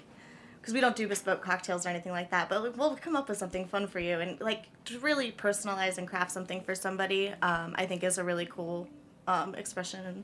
Because 0.60 0.76
we 0.76 0.80
don't 0.80 0.96
do 0.96 1.08
bespoke 1.08 1.42
cocktails 1.42 1.88
or 1.88 1.90
anything 1.90 2.12
like 2.12 2.30
that, 2.30 2.48
but 2.48 2.78
we'll 2.78 2.96
come 2.96 3.16
up 3.16 3.28
with 3.28 3.40
something 3.40 3.68
fun 3.68 3.88
for 3.88 4.00
you 4.00 4.20
and 4.20 4.40
like 4.40 4.66
to 4.86 5.00
really 5.00 5.32
personalize 5.32 5.98
and 5.98 6.08
craft 6.08 6.30
something 6.32 6.62
for 6.62 6.76
somebody. 6.76 7.30
Um, 7.42 7.74
I 7.80 7.88
think 7.88 8.04
is 8.04 8.20
a 8.20 8.24
really 8.24 8.46
cool 8.46 8.88
um, 9.28 9.56
expression. 9.56 10.24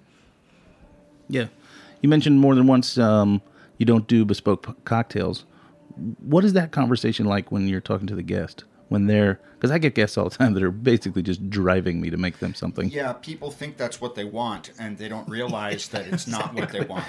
Yeah. 1.28 1.48
You 2.02 2.10
mentioned 2.10 2.40
more 2.40 2.54
than 2.54 2.68
once 2.68 3.00
um, 3.00 3.42
you 3.78 3.86
don't 3.86 4.08
do 4.08 4.26
bespoke 4.26 4.84
cocktails. 4.86 5.46
What 6.20 6.44
is 6.46 6.54
that 6.54 6.72
conversation 6.72 7.26
like 7.26 7.52
when 7.52 7.68
you're 7.68 7.82
talking 7.82 8.08
to 8.08 8.16
the 8.16 8.24
guest? 8.24 8.64
When 8.90 9.08
they're 9.08 9.42
because 9.56 9.70
I 9.70 9.80
get 9.80 9.96
guests 9.96 10.18
all 10.18 10.30
the 10.30 10.38
time 10.38 10.54
that 10.54 10.64
are 10.64 10.72
basically 10.72 11.22
just 11.22 11.50
driving 11.50 12.00
me 12.00 12.10
to 12.10 12.16
make 12.16 12.40
them 12.40 12.54
something. 12.54 12.90
Yeah, 12.90 13.12
people 13.14 13.52
think 13.52 13.76
that's 13.76 14.00
what 14.00 14.16
they 14.16 14.24
want, 14.24 14.72
and 14.80 14.98
they 14.98 15.10
don't 15.10 15.28
realize 15.28 15.90
that 15.90 16.08
it's 16.08 16.26
not 16.38 16.54
what 16.54 16.70
they 16.72 16.82
want. 16.86 17.04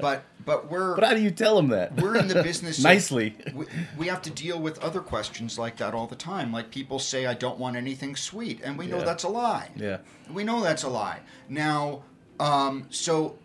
But 0.00 0.24
but 0.44 0.68
we're 0.68 0.96
But 0.96 1.04
how 1.04 1.14
do 1.14 1.20
you 1.20 1.30
tell 1.30 1.54
them 1.54 1.68
that? 1.68 1.94
we're 1.94 2.16
in 2.16 2.26
the 2.26 2.42
business 2.42 2.78
of- 2.78 2.84
nicely. 2.84 3.36
we, 3.54 3.66
we 3.96 4.06
have 4.08 4.20
to 4.22 4.30
deal 4.30 4.58
with 4.60 4.80
other 4.80 4.98
questions 5.00 5.60
like 5.60 5.76
that 5.76 5.94
all 5.94 6.08
the 6.08 6.16
time. 6.16 6.52
Like 6.52 6.72
people 6.72 6.98
say, 6.98 7.26
I 7.26 7.34
don't 7.34 7.58
want 7.60 7.76
anything 7.76 8.16
sweet. 8.16 8.60
And 8.64 8.76
we 8.76 8.88
know 8.88 8.98
Yeah. 8.98 9.04
that's 9.04 9.22
a 9.22 9.28
lie. 9.28 9.70
Yeah. 9.76 9.98
We 10.32 10.42
know 10.42 10.60
that's 10.60 10.82
a 10.82 10.88
lie. 10.88 11.20
Now, 11.48 12.02
um, 12.40 12.86
so 12.90 13.38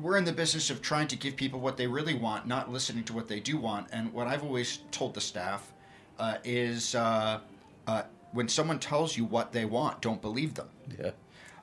we're 0.00 0.16
in 0.16 0.24
the 0.24 0.32
business 0.32 0.70
of 0.70 0.82
trying 0.82 1.08
to 1.08 1.16
give 1.16 1.36
people 1.36 1.60
what 1.60 1.76
they 1.76 1.86
really 1.86 2.14
want, 2.14 2.46
not 2.46 2.70
listening 2.70 3.04
to 3.04 3.12
what 3.12 3.28
they 3.28 3.40
do 3.40 3.56
want. 3.56 3.86
And 3.92 4.12
what 4.12 4.26
I've 4.26 4.42
always 4.42 4.78
told 4.90 5.14
the 5.14 5.20
staff 5.20 5.72
uh, 6.18 6.36
is 6.44 6.94
uh, 6.94 7.40
uh, 7.86 8.02
when 8.32 8.48
someone 8.48 8.78
tells 8.78 9.16
you 9.16 9.24
what 9.24 9.52
they 9.52 9.64
want, 9.64 10.00
don't 10.00 10.20
believe 10.20 10.54
them. 10.54 10.68
Yeah. 10.98 11.10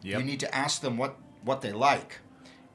You 0.02 0.24
need 0.24 0.40
to 0.40 0.56
ask 0.56 0.82
them 0.82 0.98
what, 0.98 1.18
what 1.44 1.62
they 1.62 1.72
like 1.74 2.20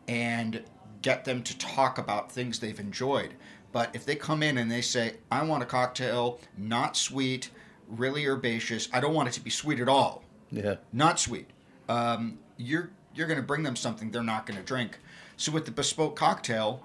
and 0.06 0.62
get 1.02 1.24
them 1.24 1.42
to 1.42 1.58
talk 1.58 1.98
about 1.98 2.30
things 2.30 2.58
they've 2.60 2.78
enjoyed. 2.78 3.34
But 3.72 3.94
if 3.94 4.04
they 4.06 4.14
come 4.14 4.42
in 4.42 4.58
and 4.58 4.70
they 4.70 4.80
say, 4.80 5.14
I 5.30 5.42
want 5.44 5.62
a 5.62 5.66
cocktail, 5.66 6.38
not 6.56 6.96
sweet, 6.96 7.50
really 7.88 8.26
herbaceous, 8.26 8.88
I 8.92 9.00
don't 9.00 9.14
want 9.14 9.28
it 9.28 9.32
to 9.32 9.40
be 9.40 9.50
sweet 9.50 9.80
at 9.80 9.88
all, 9.88 10.22
Yeah. 10.50 10.76
not 10.92 11.18
sweet, 11.18 11.50
um, 11.88 12.38
you're, 12.56 12.90
you're 13.14 13.26
going 13.26 13.40
to 13.40 13.46
bring 13.46 13.62
them 13.64 13.76
something 13.76 14.10
they're 14.10 14.22
not 14.22 14.46
going 14.46 14.58
to 14.58 14.64
drink. 14.64 14.98
So 15.36 15.52
with 15.52 15.64
the 15.64 15.70
bespoke 15.70 16.16
cocktail, 16.16 16.82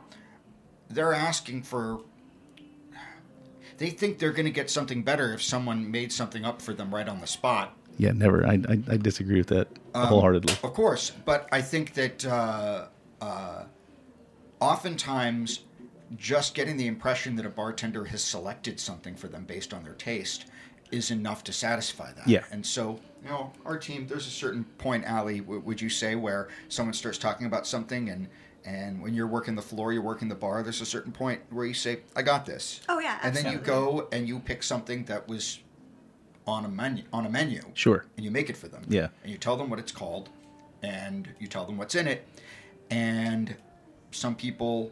they're 0.90 1.14
asking 1.14 1.64
for. 1.64 2.02
They 3.78 3.90
think 3.90 4.20
they're 4.20 4.32
going 4.32 4.46
to 4.46 4.52
get 4.52 4.70
something 4.70 5.02
better 5.02 5.34
if 5.34 5.42
someone 5.42 5.90
made 5.90 6.12
something 6.12 6.46
up 6.46 6.62
for 6.62 6.74
them 6.74 6.94
right 6.94 7.08
on 7.08 7.20
the 7.20 7.28
spot. 7.28 7.76
Yeah. 7.98 8.12
Never. 8.12 8.46
I 8.46 8.54
I, 8.54 8.80
I 8.90 8.98
disagree 8.98 9.38
with 9.38 9.48
that 9.48 9.68
wholeheartedly. 9.96 10.54
Of 10.64 10.74
course, 10.74 11.12
but 11.26 11.48
I 11.52 11.62
think 11.62 11.94
that 11.96 12.26
uh, 12.26 12.88
uh, 13.22 13.64
oftentimes 14.60 15.62
just 16.18 16.54
getting 16.54 16.78
the 16.78 16.88
impression 16.88 17.36
that 17.38 17.46
a 17.46 17.50
bartender 17.50 18.06
has 18.06 18.22
selected 18.22 18.80
something 18.80 19.16
for 19.16 19.28
them 19.28 19.46
based 19.46 19.74
on 19.74 19.84
their 19.84 19.94
taste 19.94 20.46
is 20.92 21.12
enough 21.12 21.44
to 21.46 21.54
satisfy 21.54 22.12
that. 22.14 22.28
Yeah. 22.28 22.44
And 22.52 22.66
so, 22.66 23.00
you 23.24 23.30
know, 23.30 23.52
our 23.66 23.78
team, 23.78 24.08
there's 24.08 24.28
a 24.28 24.32
certain 24.32 24.64
point, 24.78 25.10
Ali, 25.10 25.40
w- 25.40 25.62
would 25.62 25.82
you 25.82 25.90
say, 25.90 26.16
where 26.16 26.50
someone 26.70 26.94
starts 26.94 27.18
talking 27.18 27.48
about 27.48 27.66
something 27.68 28.10
and 28.10 28.28
and 28.64 29.02
when 29.02 29.16
you're 29.16 29.26
working 29.28 29.56
the 29.56 29.62
floor, 29.64 29.92
you're 29.92 30.04
working 30.04 30.28
the 30.30 30.36
bar, 30.36 30.62
there's 30.62 30.82
a 30.82 30.86
certain 30.86 31.12
point 31.12 31.42
where 31.50 31.66
you 31.66 31.74
say, 31.74 32.02
I 32.16 32.22
got 32.22 32.46
this. 32.46 32.82
Oh, 32.88 33.00
yeah, 33.00 33.18
And 33.24 33.36
then 33.36 33.52
you 33.52 33.58
go 33.58 34.08
and 34.12 34.28
you 34.28 34.38
pick 34.38 34.62
something 34.62 35.06
that 35.06 35.28
was 35.28 35.60
on 36.46 36.66
a 36.66 36.70
menu 36.70 37.04
on 37.12 37.26
a 37.26 37.30
menu 37.30 37.62
Sure. 37.74 38.06
and 38.18 38.24
you 38.26 38.30
make 38.30 38.50
it 38.52 38.58
for 38.58 38.68
them. 38.68 38.84
Yeah. 38.88 39.08
And 39.24 39.32
you 39.32 39.40
tell 39.40 39.58
them 39.58 39.70
what 39.72 39.80
it's 39.80 39.92
called, 39.92 40.30
and 40.84 41.28
you 41.40 41.48
tell 41.48 41.66
them 41.66 41.76
what's 41.78 41.96
in 41.96 42.06
it, 42.08 42.28
and 42.92 43.56
some 44.12 44.36
people, 44.36 44.92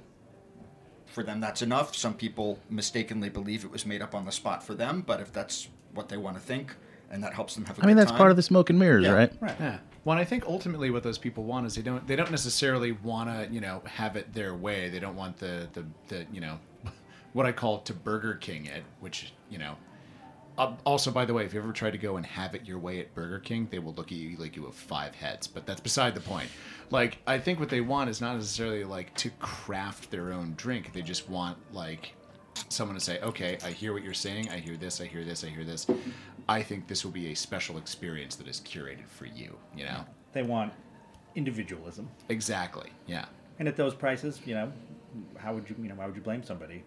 for 1.06 1.24
them, 1.24 1.40
that's 1.40 1.62
enough. 1.62 1.96
Some 1.96 2.14
people 2.16 2.58
mistakenly 2.72 3.30
believe 3.30 3.64
it 3.66 3.72
was 3.72 3.86
made 3.86 4.02
up 4.02 4.16
on 4.16 4.26
the 4.26 4.32
spot 4.32 4.64
for 4.64 4.74
them, 4.74 5.04
but 5.06 5.20
if 5.20 5.32
that's 5.34 5.68
what 5.94 6.10
they 6.10 6.18
want 6.18 6.36
to 6.38 6.42
think, 6.42 6.76
and 7.12 7.24
that 7.24 7.34
helps 7.34 7.56
them 7.56 7.66
have 7.66 7.80
a 7.80 7.84
I 7.84 7.88
mean, 7.88 7.96
that's 7.98 8.12
time, 8.12 8.18
part 8.18 8.32
of 8.32 8.38
the 8.38 8.44
smoke 8.44 8.70
and 8.70 8.78
mirrors, 8.80 9.04
Yeah. 9.06 9.12
right? 9.12 9.34
Yeah. 9.42 9.80
Well, 10.06 10.18
I 10.18 10.24
think 10.26 10.46
ultimately 10.46 10.90
what 10.92 11.04
those 11.04 11.18
people 11.18 11.44
want 11.44 11.66
is 11.68 11.76
they 11.76 11.82
don't 11.82 12.08
they 12.08 12.16
don't 12.16 12.32
necessarily 12.32 12.94
want 12.94 13.30
to 13.30 13.54
you 13.54 13.62
know 13.62 13.82
have 13.86 14.16
it 14.16 14.34
their 14.34 14.56
way. 14.56 14.90
They 14.90 15.00
don't 15.00 15.16
want 15.16 15.38
the 15.38 15.68
the, 15.74 15.86
the 16.08 16.26
you 16.32 16.42
know 16.42 16.58
what 17.34 17.46
I 17.46 17.52
call 17.52 17.80
to 17.82 17.94
Burger 17.94 18.36
King 18.36 18.66
it, 18.66 18.84
which 19.02 19.34
you 19.50 19.58
know 19.60 19.76
Uh, 20.58 20.76
also, 20.86 21.10
by 21.12 21.24
the 21.26 21.34
way, 21.34 21.46
if 21.46 21.54
you 21.54 21.60
ever 21.62 21.72
try 21.72 21.90
to 21.92 21.98
go 21.98 22.18
and 22.18 22.26
have 22.26 22.54
it 22.56 22.66
your 22.66 22.80
way 22.80 23.00
at 23.00 23.14
Burger 23.16 23.40
King, 23.40 23.68
they 23.72 23.80
will 23.80 23.94
look 23.94 24.08
at 24.12 24.18
you 24.18 24.36
like 24.38 24.56
you 24.58 24.66
have 24.66 24.76
five 24.76 25.16
heads. 25.16 25.48
But 25.48 25.66
that's 25.66 25.80
beside 25.82 26.16
the 26.16 26.22
point. 26.22 26.50
Like, 26.92 27.20
I 27.28 27.38
think 27.40 27.60
what 27.62 27.70
they 27.70 27.80
want 27.82 28.10
is 28.10 28.20
not 28.20 28.36
necessarily 28.36 28.84
like 28.84 29.14
to 29.24 29.30
craft 29.40 30.12
their 30.12 30.34
own 30.34 30.56
drink. 30.58 30.92
They 30.92 31.02
just 31.02 31.30
want 31.30 31.58
like 31.74 32.14
someone 32.70 32.96
to 32.96 33.02
say, 33.04 33.20
"Okay, 33.22 33.58
I 33.64 33.72
hear 33.72 33.94
what 33.94 34.04
you're 34.04 34.14
saying. 34.14 34.50
I 34.50 34.60
hear 34.60 34.78
this. 34.78 35.02
I 35.02 35.06
hear 35.06 35.24
this. 35.24 35.44
I 35.44 35.48
hear 35.48 35.64
this. 35.64 35.88
I 36.48 36.62
think 36.64 36.88
this 36.88 37.04
will 37.04 37.12
be 37.12 37.28
a 37.32 37.36
special 37.36 37.78
experience 37.78 38.36
that 38.38 38.48
is 38.48 38.60
curated 38.62 39.08
for 39.08 39.26
you." 39.26 39.58
You 39.76 39.86
know? 39.86 40.06
They 40.34 40.44
want 40.44 40.74
individualism, 41.36 42.10
Exactly. 42.30 42.90
Yeah. 43.08 43.26
and 43.60 43.68
at 43.68 43.76
those 43.76 43.94
prices, 43.94 44.40
you 44.46 44.56
know, 44.56 44.72
how 45.38 45.54
would 45.54 45.70
you, 45.70 45.76
you 45.82 45.90
know, 45.90 45.96
why 45.96 46.06
would 46.06 46.16
you 46.16 46.22
blame 46.22 46.44
somebody? 46.44 46.84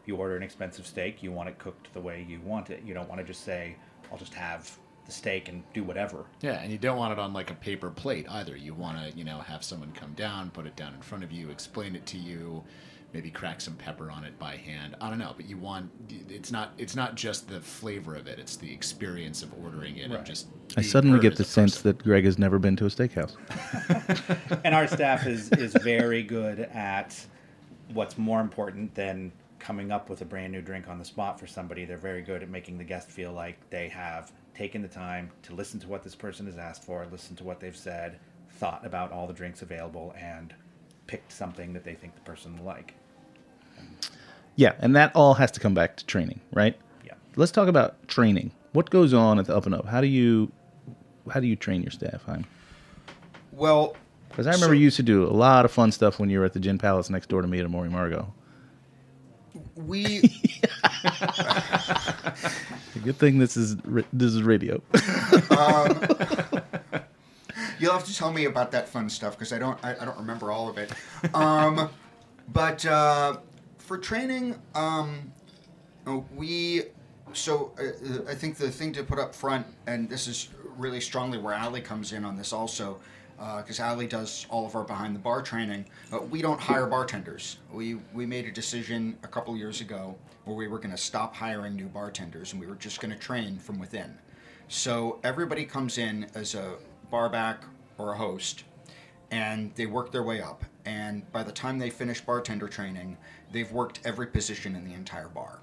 If 0.00 0.06
you 0.08 0.16
order 0.16 0.36
an 0.36 0.42
expensive 0.42 0.86
steak, 0.86 1.22
you 1.22 1.32
want 1.32 1.48
it 1.48 1.58
cooked 1.58 1.92
the 1.92 2.00
way 2.00 2.24
you 2.28 2.40
want 2.40 2.70
it. 2.70 2.82
You 2.84 2.94
don't 2.94 3.08
want 3.08 3.20
to 3.20 3.26
just 3.26 3.42
say, 3.44 3.76
"I'll 4.10 4.18
just 4.18 4.34
have 4.34 4.78
the 5.06 5.12
steak 5.12 5.48
and 5.48 5.62
do 5.72 5.82
whatever." 5.82 6.24
Yeah, 6.40 6.60
and 6.62 6.70
you 6.70 6.78
don't 6.78 6.96
want 6.98 7.12
it 7.12 7.18
on 7.18 7.32
like 7.32 7.50
a 7.50 7.54
paper 7.54 7.90
plate 7.90 8.26
either. 8.30 8.56
You 8.56 8.74
want 8.74 8.98
to, 8.98 9.16
you 9.16 9.24
know, 9.24 9.38
have 9.40 9.64
someone 9.64 9.92
come 9.92 10.12
down, 10.14 10.50
put 10.50 10.66
it 10.66 10.76
down 10.76 10.94
in 10.94 11.00
front 11.02 11.24
of 11.24 11.32
you, 11.32 11.50
explain 11.50 11.96
it 11.96 12.06
to 12.06 12.18
you, 12.18 12.62
maybe 13.12 13.30
crack 13.30 13.60
some 13.60 13.74
pepper 13.74 14.10
on 14.10 14.24
it 14.24 14.38
by 14.38 14.56
hand. 14.56 14.96
I 15.00 15.08
don't 15.08 15.18
know, 15.18 15.32
but 15.36 15.46
you 15.48 15.56
want 15.56 15.90
it's 16.28 16.52
not 16.52 16.72
it's 16.78 16.94
not 16.96 17.14
just 17.14 17.48
the 17.48 17.60
flavor 17.60 18.14
of 18.14 18.26
it; 18.26 18.38
it's 18.38 18.56
the 18.56 18.72
experience 18.72 19.42
of 19.42 19.52
ordering 19.62 19.96
it 19.98 20.08
Right. 20.10 20.18
and 20.18 20.26
just. 20.26 20.48
I 20.76 20.82
suddenly 20.82 21.18
get 21.20 21.36
the 21.36 21.44
sense 21.44 21.76
person. 21.76 21.92
that 21.96 22.04
Greg 22.04 22.24
has 22.24 22.38
never 22.38 22.58
been 22.58 22.76
to 22.76 22.86
a 22.86 22.88
steakhouse. 22.88 23.36
and 24.64 24.74
our 24.74 24.86
staff 24.86 25.26
is 25.26 25.50
is 25.52 25.72
very 25.82 26.22
good 26.22 26.60
at 26.60 27.18
what's 27.92 28.18
more 28.18 28.40
important 28.40 28.94
than 28.94 29.32
coming 29.58 29.90
up 29.90 30.10
with 30.10 30.20
a 30.20 30.24
brand 30.24 30.52
new 30.52 30.60
drink 30.60 30.88
on 30.88 30.98
the 30.98 31.04
spot 31.04 31.40
for 31.40 31.46
somebody 31.46 31.84
they're 31.84 31.96
very 31.96 32.20
good 32.20 32.42
at 32.42 32.48
making 32.50 32.76
the 32.76 32.84
guest 32.84 33.08
feel 33.10 33.32
like 33.32 33.58
they 33.70 33.88
have 33.88 34.30
taken 34.54 34.82
the 34.82 34.88
time 34.88 35.30
to 35.42 35.54
listen 35.54 35.80
to 35.80 35.88
what 35.88 36.02
this 36.02 36.14
person 36.14 36.46
has 36.46 36.58
asked 36.58 36.84
for 36.84 37.06
listen 37.10 37.34
to 37.34 37.42
what 37.44 37.58
they've 37.58 37.76
said 37.76 38.18
thought 38.50 38.84
about 38.84 39.10
all 39.12 39.26
the 39.26 39.32
drinks 39.32 39.62
available 39.62 40.14
and 40.18 40.54
picked 41.06 41.32
something 41.32 41.72
that 41.72 41.84
they 41.84 41.94
think 41.94 42.14
the 42.14 42.20
person 42.22 42.56
will 42.58 42.64
like 42.64 42.94
Yeah, 44.56 44.72
and 44.80 44.94
that 44.96 45.12
all 45.14 45.34
has 45.34 45.50
to 45.52 45.60
come 45.60 45.74
back 45.74 45.96
to 45.96 46.06
training, 46.06 46.40
right? 46.52 46.76
Yeah. 47.04 47.12
Let's 47.36 47.52
talk 47.52 47.68
about 47.68 48.06
training. 48.08 48.50
What 48.72 48.90
goes 48.90 49.14
on 49.14 49.38
at 49.38 49.46
the 49.46 49.56
Up 49.56 49.66
and 49.66 49.74
Up? 49.74 49.86
How 49.86 50.00
do 50.00 50.06
you 50.06 50.50
how 51.32 51.40
do 51.40 51.46
you 51.46 51.56
train 51.56 51.82
your 51.82 51.90
staff? 51.90 52.22
Chaim? 52.24 52.44
Well, 53.52 53.96
Because 54.28 54.46
I 54.46 54.52
remember 54.52 54.74
you 54.74 54.82
used 54.82 54.96
to 54.96 55.02
do 55.02 55.24
a 55.24 55.32
lot 55.32 55.64
of 55.64 55.72
fun 55.72 55.90
stuff 55.92 56.18
when 56.20 56.30
you 56.30 56.38
were 56.38 56.44
at 56.44 56.52
the 56.52 56.60
Gin 56.60 56.78
Palace 56.78 57.10
next 57.10 57.28
door 57.28 57.42
to 57.42 57.48
me 57.48 57.58
at 57.58 57.64
Amor 57.64 57.82
y 57.82 57.88
Amargo. 57.88 58.26
we 59.74 60.20
Good 63.04 63.16
thing 63.18 63.38
this 63.38 63.56
is 63.56 63.76
this 64.12 64.32
is 64.34 64.42
radio. 64.42 64.80
Um, 65.50 66.00
You'll 67.78 67.92
have 67.92 68.04
to 68.04 68.14
tell 68.14 68.32
me 68.32 68.46
about 68.46 68.70
that 68.72 68.88
fun 68.88 69.08
stuff 69.08 69.34
because 69.34 69.52
I 69.52 69.58
don't 69.58 69.78
I, 69.84 69.96
I 70.00 70.04
don't 70.04 70.18
remember 70.18 70.50
all 70.50 70.68
of 70.68 70.78
it. 70.78 70.92
Um, 71.34 71.90
but 72.52 72.84
uh, 72.86 73.38
for 73.78 73.98
training, 73.98 74.56
um, 74.74 75.32
uh, 76.06 76.20
we 76.34 76.84
so 77.32 77.72
uh, 77.78 78.30
I 78.30 78.34
think 78.34 78.56
the 78.56 78.70
thing 78.70 78.92
to 78.94 79.02
put 79.02 79.18
up 79.18 79.34
front, 79.34 79.66
and 79.86 80.08
this 80.08 80.26
is 80.26 80.48
really 80.76 81.00
strongly 81.00 81.38
where 81.38 81.54
Ali 81.54 81.80
comes 81.80 82.12
in 82.12 82.24
on 82.24 82.36
this 82.36 82.52
also, 82.52 82.98
because 83.58 83.80
Ali 83.80 84.06
does 84.06 84.46
all 84.48 84.66
of 84.66 84.74
our 84.74 84.84
behind 84.84 85.14
the 85.14 85.20
bar 85.20 85.42
training. 85.42 85.84
Uh, 86.12 86.18
we 86.18 86.40
don't 86.42 86.60
hire 86.60 86.86
bartenders. 86.86 87.58
We 87.72 87.96
we 88.14 88.26
made 88.26 88.46
a 88.46 88.52
decision 88.52 89.18
a 89.22 89.28
couple 89.28 89.56
years 89.56 89.80
ago 89.80 90.16
where 90.44 90.56
we 90.56 90.68
were 90.68 90.78
going 90.78 90.92
to 90.92 90.96
stop 90.96 91.34
hiring 91.34 91.74
new 91.74 91.86
bartenders 91.86 92.52
and 92.52 92.60
we 92.60 92.68
were 92.68 92.76
just 92.76 93.00
going 93.00 93.12
to 93.12 93.18
train 93.18 93.58
from 93.58 93.80
within. 93.80 94.16
So 94.68 95.18
everybody 95.24 95.64
comes 95.64 95.98
in 95.98 96.26
as 96.34 96.54
a 96.54 96.74
barback 97.10 97.62
or 97.98 98.12
a 98.12 98.16
host, 98.16 98.64
and 99.30 99.74
they 99.74 99.86
work 99.86 100.12
their 100.12 100.22
way 100.22 100.40
up. 100.40 100.64
And 100.84 101.30
by 101.32 101.42
the 101.42 101.52
time 101.52 101.78
they 101.78 101.90
finish 101.90 102.20
bartender 102.20 102.68
training, 102.68 103.16
they've 103.52 103.70
worked 103.70 104.00
every 104.04 104.26
position 104.26 104.76
in 104.76 104.84
the 104.84 104.94
entire 104.94 105.28
bar. 105.28 105.60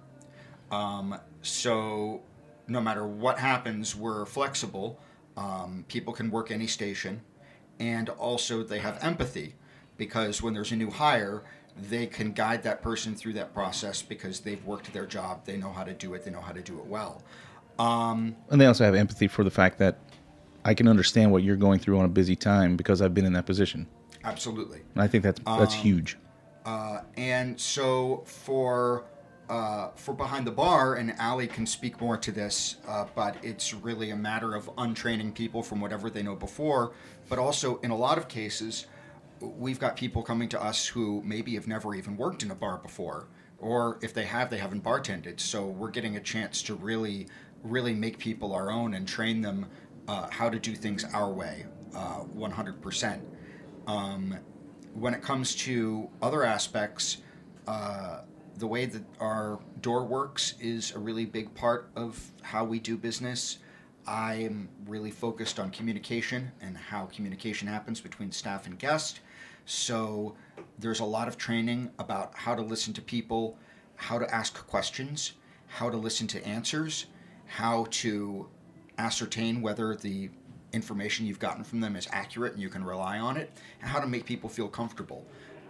Um, 0.71 1.15
so 1.41 2.21
no 2.67 2.81
matter 2.81 3.05
what 3.05 3.37
happens, 3.39 3.95
we're 3.95 4.25
flexible. 4.25 4.99
Um, 5.37 5.85
people 5.87 6.13
can 6.13 6.29
work 6.29 6.51
any 6.51 6.67
station, 6.67 7.21
and 7.79 8.09
also 8.09 8.63
they 8.63 8.79
have 8.79 9.03
empathy 9.03 9.55
because 9.97 10.41
when 10.41 10.53
there's 10.53 10.71
a 10.71 10.75
new 10.75 10.89
hire, 10.89 11.43
they 11.89 12.05
can 12.05 12.31
guide 12.31 12.63
that 12.63 12.81
person 12.81 13.15
through 13.15 13.33
that 13.33 13.53
process 13.53 14.01
because 14.01 14.39
they've 14.41 14.63
worked 14.65 14.91
their 14.93 15.05
job, 15.05 15.45
they 15.45 15.57
know 15.57 15.71
how 15.71 15.83
to 15.83 15.93
do 15.93 16.13
it, 16.13 16.23
they 16.23 16.31
know 16.31 16.41
how 16.41 16.51
to 16.51 16.61
do 16.61 16.77
it 16.77 16.85
well. 16.85 17.23
Um, 17.79 18.35
and 18.49 18.61
they 18.61 18.67
also 18.67 18.83
have 18.83 18.93
empathy 18.93 19.27
for 19.27 19.43
the 19.43 19.51
fact 19.51 19.79
that 19.79 19.97
I 20.65 20.73
can 20.73 20.87
understand 20.87 21.31
what 21.31 21.43
you're 21.43 21.55
going 21.57 21.79
through 21.79 21.99
on 21.99 22.05
a 22.05 22.09
busy 22.09 22.35
time 22.35 22.75
because 22.75 23.01
I've 23.01 23.13
been 23.13 23.25
in 23.25 23.33
that 23.33 23.45
position. 23.45 23.87
absolutely. 24.23 24.81
And 24.93 25.03
I 25.03 25.07
think 25.07 25.23
that's 25.23 25.39
that's 25.45 25.75
Um, 25.75 25.81
huge. 25.81 26.17
Uh, 26.65 27.01
and 27.17 27.59
so 27.59 28.23
for 28.25 29.03
uh, 29.49 29.89
for 29.95 30.13
behind 30.13 30.47
the 30.47 30.51
bar, 30.51 30.95
and 30.95 31.13
Ali 31.19 31.47
can 31.47 31.65
speak 31.65 31.99
more 31.99 32.15
to 32.17 32.31
this, 32.31 32.77
uh, 32.87 33.05
but 33.13 33.35
it's 33.43 33.73
really 33.73 34.11
a 34.11 34.15
matter 34.15 34.55
of 34.55 34.69
untraining 34.77 35.33
people 35.33 35.61
from 35.61 35.81
whatever 35.81 36.09
they 36.09 36.23
know 36.23 36.35
before. 36.35 36.93
But 37.27 37.37
also, 37.39 37.77
in 37.79 37.91
a 37.91 37.95
lot 37.97 38.17
of 38.17 38.29
cases, 38.29 38.85
we've 39.41 39.79
got 39.79 39.97
people 39.97 40.23
coming 40.23 40.47
to 40.49 40.63
us 40.63 40.87
who 40.87 41.21
maybe 41.25 41.55
have 41.55 41.67
never 41.67 41.93
even 41.93 42.15
worked 42.15 42.41
in 42.41 42.51
a 42.51 42.55
bar 42.55 42.77
before, 42.77 43.27
or 43.59 43.99
if 44.01 44.13
they 44.13 44.23
have, 44.23 44.49
they 44.49 44.57
haven't 44.57 44.81
bartended. 44.83 45.41
So 45.41 45.65
we're 45.67 45.91
getting 45.91 46.15
a 46.15 46.21
chance 46.21 46.61
to 46.63 46.75
really, 46.75 47.27
really 47.63 47.93
make 47.93 48.17
people 48.17 48.53
our 48.53 48.71
own 48.71 48.93
and 48.93 49.05
train 49.05 49.41
them 49.41 49.65
uh, 50.07 50.27
how 50.29 50.49
to 50.49 50.59
do 50.59 50.75
things 50.75 51.05
our 51.13 51.31
way, 51.31 51.65
uh, 51.95 52.23
100%. 52.35 53.21
Um, 53.87 54.37
when 54.93 55.13
it 55.13 55.21
comes 55.21 55.55
to 55.55 56.09
other 56.21 56.43
aspects, 56.43 57.17
uh, 57.67 58.21
the 58.57 58.67
way 58.67 58.85
that 58.85 59.03
our 59.19 59.59
door 59.81 60.05
works 60.05 60.53
is 60.59 60.91
a 60.91 60.99
really 60.99 61.25
big 61.25 61.53
part 61.55 61.89
of 61.95 62.31
how 62.41 62.63
we 62.63 62.79
do 62.79 62.97
business. 62.97 63.59
I 64.05 64.35
am 64.35 64.69
really 64.85 65.11
focused 65.11 65.59
on 65.59 65.71
communication 65.71 66.51
and 66.61 66.77
how 66.77 67.05
communication 67.07 67.67
happens 67.67 68.01
between 68.01 68.31
staff 68.31 68.67
and 68.67 68.77
guest. 68.77 69.21
So 69.65 70.35
there's 70.77 70.99
a 70.99 71.05
lot 71.05 71.27
of 71.27 71.37
training 71.37 71.89
about 71.97 72.35
how 72.35 72.53
to 72.53 72.61
listen 72.61 72.93
to 72.93 73.01
people, 73.01 73.57
how 73.95 74.19
to 74.19 74.33
ask 74.33 74.67
questions, 74.67 75.33
how 75.67 75.89
to 75.89 75.97
listen 75.97 76.27
to 76.27 76.45
answers, 76.45 77.07
how 77.45 77.87
to 77.89 78.49
ascertain 78.97 79.61
whether 79.61 79.95
the 79.95 80.29
information 80.71 81.25
you've 81.25 81.39
gotten 81.39 81.63
from 81.63 81.81
them 81.81 81.95
is 81.95 82.07
accurate 82.11 82.53
and 82.53 82.61
you 82.61 82.69
can 82.69 82.83
rely 82.83 83.19
on 83.19 83.37
it, 83.37 83.51
and 83.79 83.89
how 83.89 83.99
to 83.99 84.07
make 84.07 84.25
people 84.25 84.49
feel 84.49 84.67
comfortable. 84.67 85.25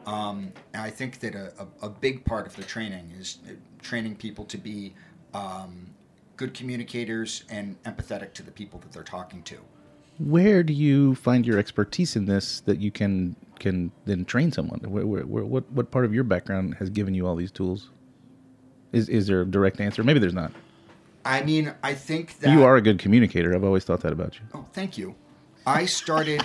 Um, 0.06 0.52
I 0.74 0.90
think 0.90 1.20
that 1.20 1.36
a, 1.36 1.54
a, 1.60 1.88
a 1.88 1.90
big 1.90 2.26
part 2.26 2.46
of 2.48 2.56
the 2.56 2.64
training 2.64 3.12
is 3.18 3.40
uh, 3.48 3.54
training 3.82 4.16
people 4.16 4.44
to 4.46 4.58
be 4.58 4.94
um, 5.34 5.94
good 6.36 6.54
communicators 6.54 7.44
and 7.50 7.82
empathetic 7.84 8.34
to 8.34 8.44
the 8.44 8.52
people 8.52 8.80
that 8.80 8.92
they're 8.92 9.04
talking 9.04 9.44
to. 9.44 9.58
Where 10.20 10.62
do 10.62 10.74
you 10.74 11.16
find 11.16 11.46
your 11.46 11.58
expertise 11.58 12.16
in 12.16 12.26
this 12.26 12.60
that 12.62 12.80
you 12.80 12.92
can 12.92 13.36
can 13.60 13.92
then 14.06 14.26
train 14.26 14.52
someone? 14.52 14.80
Where, 14.80 15.06
where, 15.08 15.26
where, 15.26 15.46
what 15.46 15.72
what 15.72 15.90
part 15.90 16.06
of 16.06 16.14
your 16.14 16.24
background 16.24 16.76
has 16.76 16.90
given 16.90 17.14
you 17.14 17.26
all 17.26 17.36
these 17.36 17.52
tools? 17.52 17.90
Is 18.92 19.10
is 19.10 19.28
there 19.28 19.42
a 19.42 19.46
direct 19.46 19.80
answer? 19.80 20.04
Maybe 20.04 20.20
there's 20.20 20.34
not. 20.34 20.52
I 21.26 21.44
mean, 21.44 21.74
I 21.82 21.94
think 21.94 22.40
that 22.40 22.52
You 22.52 22.64
are 22.64 22.76
a 22.76 22.82
good 22.82 23.00
communicator. 23.00 23.56
I've 23.56 23.64
always 23.64 23.84
thought 23.84 24.02
that 24.02 24.14
about 24.14 24.36
you. 24.36 24.46
Oh, 24.54 24.66
thank 24.74 24.98
you. 24.98 25.16
I 25.66 25.86
started 25.86 26.44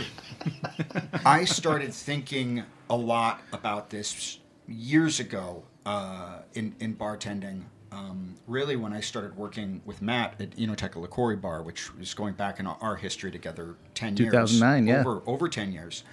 I 1.24 1.44
started 1.44 1.92
thinking 1.92 2.62
a 2.88 2.96
lot 2.96 3.42
about 3.52 3.90
this 3.90 4.38
years 4.68 5.20
ago 5.20 5.64
uh, 5.86 6.40
in 6.54 6.74
in 6.80 6.94
bartending. 6.94 7.64
Um, 7.90 8.34
really, 8.46 8.76
when 8.76 8.92
I 8.92 9.00
started 9.00 9.34
working 9.36 9.80
with 9.86 10.02
Matt 10.02 10.40
at 10.40 10.50
Enoteca 10.56 11.04
Liquori 11.04 11.40
Bar, 11.40 11.62
which 11.62 11.94
was 11.96 12.12
going 12.12 12.34
back 12.34 12.60
in 12.60 12.66
our 12.66 12.96
history 12.96 13.30
together, 13.30 13.76
ten 13.94 14.16
years, 14.16 14.30
2009, 14.30 14.86
yeah. 14.86 15.00
over 15.00 15.22
over 15.26 15.48
ten 15.48 15.72
years, 15.72 16.04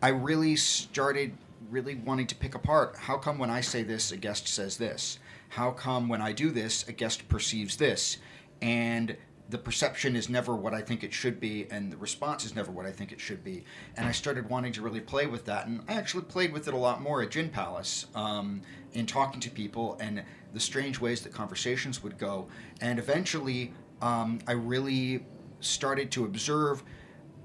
I 0.00 0.08
really 0.08 0.56
started 0.56 1.32
really 1.70 1.96
wanting 1.96 2.28
to 2.28 2.34
pick 2.34 2.54
apart. 2.54 2.96
How 2.96 3.18
come 3.18 3.36
when 3.38 3.50
I 3.50 3.60
say 3.60 3.82
this, 3.82 4.12
a 4.12 4.16
guest 4.16 4.48
says 4.48 4.76
this? 4.76 5.18
How 5.48 5.70
come 5.70 6.08
when 6.08 6.20
I 6.20 6.32
do 6.32 6.50
this, 6.50 6.86
a 6.88 6.92
guest 6.92 7.28
perceives 7.28 7.76
this? 7.76 8.18
And 8.60 9.16
the 9.48 9.58
perception 9.58 10.14
is 10.14 10.28
never 10.28 10.54
what 10.54 10.74
I 10.74 10.82
think 10.82 11.02
it 11.02 11.12
should 11.12 11.40
be, 11.40 11.66
and 11.70 11.90
the 11.90 11.96
response 11.96 12.44
is 12.44 12.54
never 12.54 12.70
what 12.70 12.84
I 12.84 12.92
think 12.92 13.12
it 13.12 13.20
should 13.20 13.42
be. 13.42 13.64
And 13.96 14.06
I 14.06 14.12
started 14.12 14.50
wanting 14.50 14.72
to 14.72 14.82
really 14.82 15.00
play 15.00 15.26
with 15.26 15.46
that, 15.46 15.66
and 15.66 15.80
I 15.88 15.94
actually 15.94 16.24
played 16.24 16.52
with 16.52 16.68
it 16.68 16.74
a 16.74 16.76
lot 16.76 17.00
more 17.00 17.22
at 17.22 17.30
Gin 17.30 17.48
Palace 17.48 18.06
um, 18.14 18.60
in 18.92 19.06
talking 19.06 19.40
to 19.40 19.50
people 19.50 19.96
and 20.00 20.22
the 20.52 20.60
strange 20.60 21.00
ways 21.00 21.22
that 21.22 21.32
conversations 21.32 22.02
would 22.02 22.18
go. 22.18 22.48
And 22.82 22.98
eventually, 22.98 23.72
um, 24.02 24.38
I 24.46 24.52
really 24.52 25.24
started 25.60 26.10
to 26.12 26.24
observe 26.26 26.82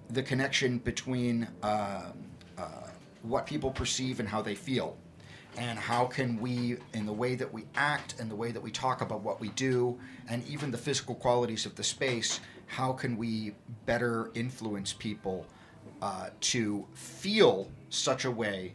the 0.09 0.23
connection 0.23 0.79
between 0.79 1.47
uh, 1.61 2.11
uh, 2.57 2.87
what 3.21 3.45
people 3.45 3.71
perceive 3.71 4.19
and 4.19 4.27
how 4.27 4.41
they 4.41 4.55
feel. 4.55 4.97
And 5.57 5.77
how 5.77 6.05
can 6.05 6.39
we, 6.39 6.77
in 6.93 7.05
the 7.05 7.13
way 7.13 7.35
that 7.35 7.53
we 7.53 7.65
act 7.75 8.15
and 8.19 8.29
the 8.29 8.35
way 8.35 8.51
that 8.51 8.61
we 8.61 8.71
talk 8.71 9.01
about 9.01 9.21
what 9.21 9.39
we 9.39 9.49
do, 9.49 9.99
and 10.27 10.45
even 10.47 10.71
the 10.71 10.77
physical 10.77 11.15
qualities 11.15 11.65
of 11.65 11.75
the 11.75 11.83
space, 11.83 12.39
how 12.67 12.91
can 12.91 13.17
we 13.17 13.53
better 13.85 14.31
influence 14.33 14.93
people 14.93 15.45
uh, 16.01 16.29
to 16.41 16.85
feel 16.93 17.69
such 17.89 18.25
a 18.25 18.31
way 18.31 18.73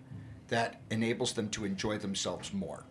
that 0.49 0.81
enables 0.91 1.33
them 1.33 1.49
to 1.51 1.65
enjoy 1.65 1.99
themselves 1.99 2.53
more, 2.53 2.85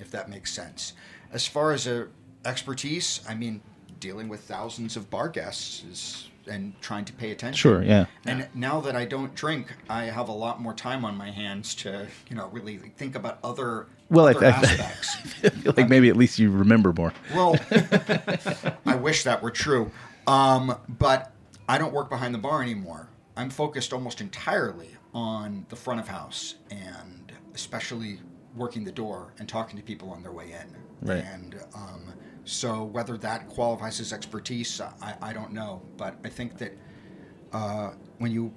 if 0.00 0.10
that 0.10 0.28
makes 0.28 0.52
sense. 0.52 0.94
As 1.32 1.46
far 1.46 1.72
as 1.72 1.86
a 1.86 2.08
expertise, 2.44 3.20
I 3.28 3.34
mean, 3.34 3.60
dealing 4.00 4.28
with 4.28 4.40
thousands 4.40 4.96
of 4.96 5.10
bar 5.10 5.28
guests 5.28 5.84
is 5.90 6.30
and 6.46 6.80
trying 6.80 7.04
to 7.06 7.12
pay 7.12 7.30
attention. 7.30 7.56
Sure, 7.56 7.82
yeah. 7.82 8.06
And 8.26 8.48
now 8.54 8.80
that 8.80 8.96
I 8.96 9.04
don't 9.04 9.34
drink, 9.34 9.72
I 9.88 10.04
have 10.04 10.28
a 10.28 10.32
lot 10.32 10.60
more 10.60 10.74
time 10.74 11.04
on 11.04 11.16
my 11.16 11.30
hands 11.30 11.74
to, 11.76 12.06
you 12.28 12.36
know, 12.36 12.48
really 12.48 12.78
think 12.78 13.14
about 13.14 13.38
other, 13.42 13.86
Well, 14.10 14.28
other 14.28 14.44
I, 14.44 14.50
aspects. 14.50 15.16
I 15.44 15.48
feel 15.50 15.74
like 15.76 15.88
maybe 15.88 16.08
at 16.08 16.16
least 16.16 16.38
you 16.38 16.50
remember 16.50 16.92
more. 16.92 17.12
Well, 17.34 17.56
I 18.86 18.96
wish 18.96 19.24
that 19.24 19.42
were 19.42 19.50
true. 19.50 19.90
Um, 20.26 20.76
but 20.88 21.32
I 21.68 21.78
don't 21.78 21.92
work 21.92 22.10
behind 22.10 22.34
the 22.34 22.38
bar 22.38 22.62
anymore. 22.62 23.08
I'm 23.36 23.50
focused 23.50 23.92
almost 23.92 24.20
entirely 24.20 24.90
on 25.12 25.66
the 25.68 25.76
front 25.76 26.00
of 26.00 26.08
house 26.08 26.56
and 26.70 27.32
especially 27.54 28.20
working 28.56 28.84
the 28.84 28.92
door 28.92 29.32
and 29.38 29.48
talking 29.48 29.76
to 29.76 29.82
people 29.82 30.10
on 30.10 30.22
their 30.22 30.32
way 30.32 30.52
in. 30.52 30.76
Right. 31.08 31.24
And 31.24 31.56
um, 31.74 32.12
so 32.44 32.84
whether 32.84 33.16
that 33.18 33.48
qualifies 33.48 34.00
as 34.00 34.12
expertise, 34.12 34.80
I, 34.80 35.14
I 35.22 35.32
don't 35.32 35.52
know. 35.52 35.82
But 35.96 36.16
I 36.24 36.28
think 36.28 36.58
that 36.58 36.76
uh, 37.52 37.92
when 38.18 38.32
you 38.32 38.52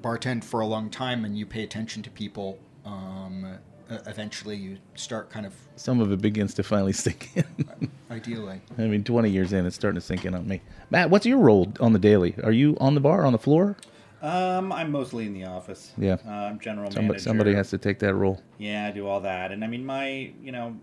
bartend 0.00 0.44
for 0.44 0.60
a 0.60 0.66
long 0.66 0.90
time 0.90 1.24
and 1.24 1.36
you 1.36 1.46
pay 1.46 1.62
attention 1.62 2.02
to 2.02 2.10
people, 2.10 2.58
um, 2.84 3.58
eventually 4.06 4.56
you 4.56 4.78
start 4.94 5.30
kind 5.30 5.46
of 5.46 5.54
Some 5.76 6.00
of 6.00 6.10
it 6.12 6.20
begins 6.20 6.54
to 6.54 6.62
finally 6.62 6.92
sink 7.04 7.30
in. 7.34 7.90
ideally. 8.10 8.60
I 8.78 8.82
mean, 8.82 9.04
20 9.04 9.30
years 9.30 9.52
in, 9.52 9.66
it's 9.66 9.76
starting 9.76 10.00
to 10.00 10.06
sink 10.06 10.24
in 10.24 10.34
on 10.34 10.46
me. 10.46 10.60
Matt, 10.90 11.10
what's 11.10 11.26
your 11.26 11.38
role 11.38 11.72
on 11.80 11.92
the 11.92 11.98
daily? 11.98 12.34
Are 12.42 12.52
you 12.52 12.76
on 12.80 12.94
the 12.94 13.00
bar, 13.00 13.24
on 13.24 13.32
the 13.32 13.38
floor? 13.38 13.76
Um, 14.22 14.72
I'm 14.72 14.92
mostly 14.92 15.26
in 15.26 15.34
the 15.34 15.44
office. 15.46 15.92
Yeah. 15.98 16.16
Uh, 16.24 16.30
I'm 16.30 16.60
general 16.60 16.90
Somebody, 16.92 17.08
manager. 17.08 17.22
somebody 17.24 17.54
has 17.54 17.70
to 17.70 17.78
take 17.78 17.98
that 18.00 18.14
role. 18.14 18.40
Yeah, 18.56 18.86
I 18.86 18.92
do 18.92 19.06
all 19.08 19.20
that. 19.22 19.50
And 19.50 19.64
I 19.64 19.66
mean, 19.66 19.84
my, 19.84 20.32
you 20.40 20.52
know, 20.52 20.76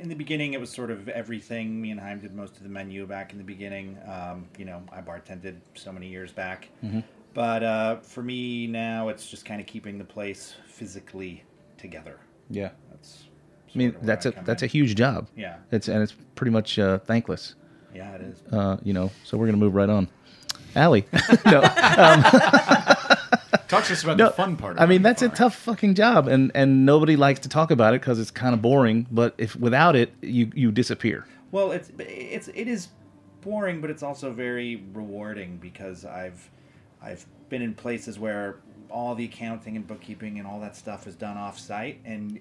in 0.00 0.08
the 0.08 0.14
beginning, 0.14 0.54
it 0.54 0.60
was 0.60 0.70
sort 0.70 0.90
of 0.90 1.08
everything. 1.08 1.80
Me 1.80 1.90
and 1.90 2.00
Chaim 2.00 2.20
did 2.20 2.34
most 2.34 2.56
of 2.56 2.62
the 2.62 2.68
menu 2.68 3.06
back 3.06 3.32
in 3.32 3.38
the 3.38 3.44
beginning. 3.44 3.98
Um, 4.06 4.46
you 4.56 4.64
know, 4.64 4.82
I 4.92 5.00
bartended 5.00 5.56
so 5.74 5.92
many 5.92 6.08
years 6.08 6.32
back. 6.32 6.68
Mhm. 6.84 7.02
But 7.34 7.62
uh, 7.62 7.96
for 7.96 8.22
me 8.22 8.66
now, 8.66 9.08
it's 9.08 9.28
just 9.28 9.44
kind 9.44 9.60
of 9.60 9.66
keeping 9.66 9.98
the 9.98 10.04
place 10.04 10.54
physically 10.66 11.44
together. 11.76 12.18
Yeah. 12.50 12.70
That's. 12.90 13.24
I 13.74 13.78
mean, 13.78 13.94
that's 14.02 14.26
I 14.26 14.30
a 14.30 14.44
that's 14.44 14.62
a 14.62 14.66
huge 14.66 14.94
job. 14.96 15.28
Yeah. 15.36 15.56
It's 15.70 15.88
and 15.88 16.02
it's 16.02 16.14
pretty 16.34 16.50
much 16.52 16.78
uh, 16.78 16.98
thankless. 17.00 17.54
Yeah, 17.94 18.14
it 18.14 18.22
is. 18.22 18.42
Uh, 18.52 18.78
you 18.82 18.92
know, 18.92 19.10
so 19.24 19.36
we're 19.36 19.46
gonna 19.46 19.58
move 19.58 19.74
right 19.74 19.90
on. 19.90 20.08
Ali, 20.76 21.06
no, 21.46 21.62
um, 21.62 22.24
Talk 23.68 23.84
to 23.84 23.92
us 23.92 24.02
about 24.02 24.16
no, 24.16 24.26
the 24.26 24.32
fun 24.32 24.56
part. 24.56 24.80
I 24.80 24.86
mean, 24.86 25.02
that's 25.02 25.20
a 25.20 25.28
tough 25.28 25.54
fucking 25.54 25.94
job, 25.94 26.26
and 26.26 26.50
and 26.54 26.86
nobody 26.86 27.16
likes 27.16 27.40
to 27.40 27.50
talk 27.50 27.70
about 27.70 27.94
it 27.94 28.00
because 28.00 28.18
it's 28.18 28.30
kind 28.30 28.54
of 28.54 28.62
boring. 28.62 29.06
But 29.10 29.34
if 29.36 29.54
without 29.56 29.94
it, 29.94 30.12
you 30.22 30.50
you 30.54 30.72
disappear. 30.72 31.26
Well, 31.50 31.72
it's 31.72 31.90
it's 31.98 32.48
it 32.48 32.66
is 32.66 32.88
boring, 33.42 33.80
but 33.82 33.90
it's 33.90 34.02
also 34.02 34.32
very 34.32 34.82
rewarding 34.94 35.58
because 35.58 36.06
I've 36.06 36.50
I've 37.02 37.26
been 37.50 37.60
in 37.60 37.74
places 37.74 38.18
where 38.18 38.56
all 38.90 39.14
the 39.14 39.26
accounting 39.26 39.76
and 39.76 39.86
bookkeeping 39.86 40.38
and 40.38 40.48
all 40.48 40.60
that 40.60 40.74
stuff 40.74 41.06
is 41.06 41.14
done 41.14 41.36
off 41.36 41.58
site, 41.58 42.00
and 42.06 42.40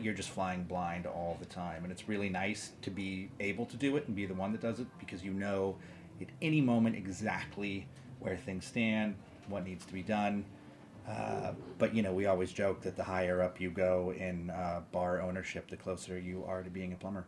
you're 0.00 0.14
just 0.14 0.30
flying 0.30 0.64
blind 0.64 1.06
all 1.06 1.36
the 1.38 1.46
time. 1.46 1.84
And 1.84 1.92
it's 1.92 2.08
really 2.08 2.28
nice 2.28 2.72
to 2.82 2.90
be 2.90 3.30
able 3.38 3.66
to 3.66 3.76
do 3.76 3.96
it 3.96 4.06
and 4.06 4.16
be 4.16 4.26
the 4.26 4.34
one 4.34 4.52
that 4.52 4.60
does 4.60 4.80
it 4.80 4.86
because 4.98 5.22
you 5.22 5.32
know 5.32 5.76
at 6.20 6.28
any 6.42 6.60
moment 6.60 6.96
exactly 6.96 7.86
where 8.18 8.36
things 8.36 8.64
stand, 8.64 9.14
what 9.48 9.64
needs 9.64 9.84
to 9.86 9.92
be 9.92 10.02
done. 10.02 10.44
Uh, 11.08 11.52
but 11.78 11.94
you 11.94 12.02
know, 12.02 12.12
we 12.12 12.26
always 12.26 12.52
joke 12.52 12.82
that 12.82 12.96
the 12.96 13.02
higher 13.04 13.42
up 13.42 13.60
you 13.60 13.70
go 13.70 14.12
in 14.16 14.50
uh, 14.50 14.80
bar 14.92 15.22
ownership, 15.22 15.68
the 15.70 15.76
closer 15.76 16.18
you 16.18 16.44
are 16.46 16.62
to 16.62 16.70
being 16.70 16.92
a 16.92 16.96
plumber. 16.96 17.24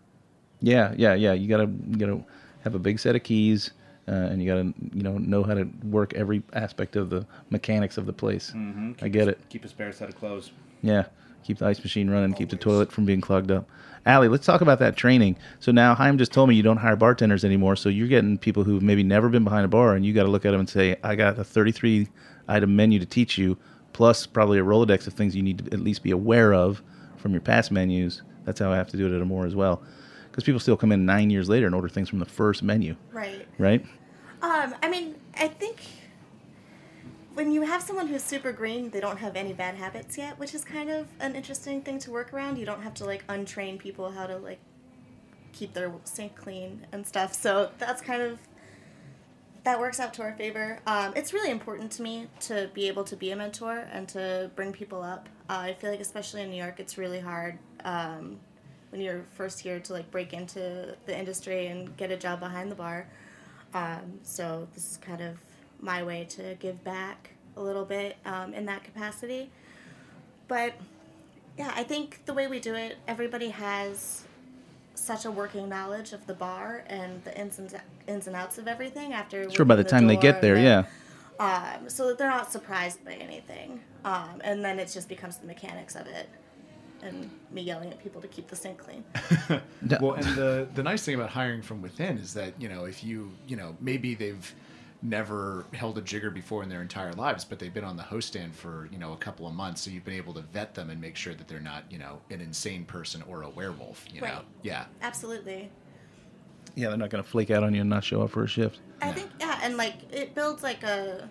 Yeah, 0.60 0.92
yeah, 0.96 1.14
yeah. 1.14 1.32
You 1.32 1.48
gotta 1.48 1.70
you 1.88 1.96
gotta 1.96 2.22
have 2.62 2.74
a 2.74 2.78
big 2.78 2.98
set 2.98 3.16
of 3.16 3.22
keys, 3.22 3.70
uh, 4.06 4.12
and 4.12 4.42
you 4.42 4.48
gotta 4.48 4.74
you 4.94 5.02
know 5.02 5.16
know 5.16 5.42
how 5.42 5.54
to 5.54 5.64
work 5.84 6.12
every 6.14 6.42
aspect 6.52 6.96
of 6.96 7.08
the 7.08 7.26
mechanics 7.48 7.96
of 7.96 8.04
the 8.04 8.12
place. 8.12 8.52
Mm-hmm. 8.54 9.02
I 9.02 9.08
get 9.08 9.28
it. 9.28 9.38
Keep 9.48 9.64
a 9.64 9.68
spare 9.68 9.92
set 9.92 10.10
of 10.10 10.16
clothes. 10.16 10.50
Yeah, 10.82 11.06
keep 11.42 11.58
the 11.58 11.66
ice 11.66 11.82
machine 11.82 12.10
running, 12.10 12.34
keep 12.34 12.50
the 12.50 12.56
toilet 12.56 12.92
from 12.92 13.06
being 13.06 13.22
clogged 13.22 13.50
up. 13.50 13.68
Ali, 14.07 14.28
let's 14.28 14.46
talk 14.46 14.61
about 14.62 14.78
that 14.78 14.96
training. 14.96 15.36
So 15.59 15.72
now 15.72 15.94
Chaim 15.94 16.16
just 16.18 16.32
told 16.32 16.48
me 16.48 16.55
you 16.55 16.62
don't 16.62 16.78
hire 16.78 16.96
bartenders 16.96 17.44
anymore, 17.44 17.76
so 17.76 17.88
you're 17.88 18.09
getting 18.09 18.38
people 18.38 18.64
who've 18.64 18.82
maybe 18.82 19.03
never 19.03 19.28
been 19.28 19.44
behind 19.44 19.64
a 19.64 19.68
bar, 19.68 19.94
and 19.94 20.05
you 20.07 20.12
got 20.14 20.22
to 20.24 20.30
look 20.30 20.44
at 20.46 20.53
them 20.53 20.61
and 20.61 20.68
say, 20.68 20.96
I 21.05 21.14
got 21.16 21.38
a 21.38 21.44
33 21.44 22.09
item 22.48 22.74
menu 22.74 22.98
to 22.98 23.07
teach 23.07 23.36
you, 23.36 23.59
plus 23.92 24.26
probably 24.26 24.59
a 24.59 24.64
Rolodex 24.64 25.07
of 25.07 25.12
things 25.12 25.36
you 25.36 25.42
need 25.42 25.59
to 25.59 25.72
at 25.74 25.80
least 25.80 26.03
be 26.03 26.11
aware 26.11 26.55
of 26.55 26.82
from 27.18 27.32
your 27.32 27.42
past 27.42 27.70
menus. 27.70 28.22
That's 28.44 28.59
how 28.59 28.72
I 28.72 28.76
have 28.76 28.88
to 28.88 28.96
do 28.96 29.07
it 29.07 29.14
at 29.14 29.20
Amor 29.20 29.44
as 29.46 29.55
well. 29.55 29.82
Because 30.30 30.44
people 30.44 30.61
still 30.61 30.76
come 30.76 30.92
in 30.92 31.05
nine 31.05 31.28
years 31.28 31.48
later 31.48 31.66
and 31.66 31.74
order 31.74 31.88
things 31.88 32.09
from 32.09 32.20
the 32.20 32.24
first 32.24 32.62
menu, 32.62 32.96
Right. 33.12 33.46
right? 33.59 33.84
Um, 34.42 34.74
I 34.82 34.88
mean, 34.88 35.14
I 35.38 35.48
think 35.48 35.82
when 37.41 37.53
you 37.53 37.62
have 37.62 37.80
someone 37.82 38.07
who's 38.07 38.22
super 38.22 38.53
green, 38.53 38.91
they 38.91 39.01
don't 39.01 39.16
have 39.16 39.34
any 39.34 39.55
bad 39.55 39.74
habits 39.74 40.18
yet, 40.18 40.38
which 40.38 40.55
is 40.55 40.62
kind 40.62 40.91
of 40.91 41.09
an 41.20 41.34
interesting 41.34 41.80
thing 41.80 41.99
to 41.99 42.11
work 42.11 42.34
around. 42.34 42.59
You 42.59 42.66
don't 42.66 42.82
have 42.82 42.93
to 42.97 43.07
like 43.07 43.26
untrain 43.28 43.78
people 43.78 44.11
how 44.11 44.26
to 44.26 44.36
like 44.36 44.59
keep 45.55 45.72
their 45.72 45.91
sink 46.05 46.36
clean 46.36 46.86
and 46.93 47.07
stuff. 47.07 47.32
So 47.32 47.70
that's 47.78 48.03
kind 48.03 48.20
of 48.20 48.38
that 49.64 49.80
works 49.80 49.99
out 49.99 50.12
to 50.14 50.22
our 50.22 50.34
favor. 50.34 50.80
Um, 50.86 51.14
it's 51.16 51.32
really 51.32 51.51
important 51.51 51.91
to 51.93 52.03
me 52.03 52.26
to 52.41 52.68
be 52.74 52.88
able 52.88 53.05
to 53.05 53.16
be 53.16 53.30
a 53.30 53.36
mentor 53.36 53.88
and 53.91 54.07
to 54.11 54.51
bring 54.55 54.70
people 54.70 55.03
up. 55.03 55.26
Uh, 55.49 55.61
I 55.61 55.72
feel 55.72 55.93
like 55.93 56.01
especially 56.01 56.43
in 56.43 56.51
New 56.51 56.62
York, 56.62 56.78
it's 56.78 56.99
really 56.99 57.20
hard 57.20 57.59
um, 57.84 58.38
when 58.91 59.01
you're 59.01 59.24
first 59.34 59.61
here 59.61 59.80
to 59.80 59.95
like 59.95 60.11
break 60.11 60.34
into 60.34 60.95
the 61.07 61.18
industry 61.18 61.68
and 61.68 61.97
get 61.97 62.11
a 62.11 62.18
job 62.18 62.38
behind 62.38 62.70
the 62.70 62.76
bar. 62.76 63.09
Um, 63.72 64.20
so 64.24 64.68
this 64.74 64.91
is 64.91 64.97
kind 64.99 65.22
of 65.22 65.38
my 65.81 66.03
way 66.03 66.26
to 66.31 66.57
give 66.61 66.83
back 66.85 67.31
a 67.57 67.61
little 67.61 67.85
bit 67.85 68.16
um, 68.24 68.55
in 68.55 68.66
that 68.66 68.85
capacity. 68.85 69.51
But 70.49 70.74
yeah, 71.59 71.72
I 71.74 71.83
think 71.83 72.24
the 72.26 72.35
way 72.35 72.47
we 72.47 72.61
do 72.61 72.74
it, 72.74 72.97
everybody 73.07 73.51
has 73.51 74.24
such 74.95 75.24
a 75.24 75.31
working 75.31 75.68
knowledge 75.68 76.12
of 76.12 76.26
the 76.26 76.35
bar 76.35 76.85
and 76.87 77.22
the 77.24 77.39
ins 77.39 77.59
and 77.59 77.74
ins 78.07 78.26
and 78.26 78.37
outs 78.37 78.59
of 78.59 78.68
everything 78.68 79.12
after. 79.12 79.51
Sure, 79.51 79.64
by 79.64 79.74
the 79.74 79.81
working 79.81 79.91
time 79.91 80.07
they 80.07 80.16
get 80.16 80.41
there, 80.41 80.57
and 80.57 80.64
yeah. 80.64 80.85
Um, 81.39 81.89
so 81.89 82.09
that 82.09 82.18
they're 82.18 82.28
not 82.28 82.53
surprised 82.53 83.03
by 83.05 83.14
anything, 83.14 83.81
um, 84.05 84.43
and 84.45 84.62
then 84.62 84.78
it 84.78 84.91
just 84.93 85.09
becomes 85.09 85.39
the 85.39 85.47
mechanics 85.47 85.97
of 85.97 86.07
it, 86.07 86.28
and 87.03 87.31
me 87.51 87.62
yelling 87.62 87.91
at 87.91 88.03
people 88.03 88.20
to 88.20 88.28
keep 88.28 88.49
the 88.49 88.57
sink 88.57 88.78
clean. 88.78 89.05
well, 90.01 90.12
and 90.12 90.26
the 90.37 90.68
the 90.74 90.83
nice 90.83 91.03
thing 91.03 91.14
about 91.14 91.31
hiring 91.31 91.62
from 91.62 91.81
within 91.81 92.18
is 92.18 92.35
that 92.35 92.53
you 92.61 92.68
know 92.68 92.85
if 92.85 93.03
you 93.03 93.33
you 93.47 93.57
know 93.57 93.74
maybe 93.81 94.14
they've 94.14 94.55
never 95.03 95.64
held 95.72 95.96
a 95.98 96.03
jigger 96.03 96.30
before 96.30 96.62
in 96.62 96.68
their 96.68 96.82
entire 96.82 97.12
lives, 97.12 97.44
but 97.44 97.59
they've 97.59 97.72
been 97.72 97.84
on 97.84 97.96
the 97.96 98.03
host 98.03 98.28
stand 98.28 98.55
for 98.55 98.88
you 98.92 98.98
know 98.98 99.12
a 99.12 99.16
couple 99.16 99.46
of 99.46 99.55
months, 99.55 99.80
so 99.82 99.90
you've 99.90 100.05
been 100.05 100.14
able 100.14 100.34
to 100.34 100.42
vet 100.42 100.74
them 100.74 100.90
and 100.90 101.01
make 101.01 101.16
sure 101.16 101.34
that 101.34 101.48
they're 101.48 101.61
not 101.61 101.84
you 101.90 101.98
know 101.98 102.20
an 102.30 102.40
insane 102.40 102.84
person 102.84 103.22
or 103.28 103.42
a 103.42 103.48
werewolf. 103.51 104.05
You 104.12 104.20
know, 104.20 104.26
Right. 104.26 104.44
yeah. 104.62 104.84
Absolutely. 105.03 105.70
Yeah, 106.76 106.88
they're 106.88 106.98
not 106.98 107.11
going 107.11 107.22
to 107.22 107.28
flake 107.28 107.51
out 107.51 107.62
on 107.62 107.74
you 107.74 107.80
and 107.80 107.90
not 107.90 108.05
show 108.05 108.22
up 108.22 108.30
for 108.30 108.44
a 108.44 108.48
shift. 108.48 108.78
I 109.03 109.11
think 109.12 109.30
yeah, 109.40 109.59
and 109.62 109.76
like 109.76 109.94
it 110.12 110.34
builds 110.34 110.62
like 110.62 110.82
a 110.82 111.28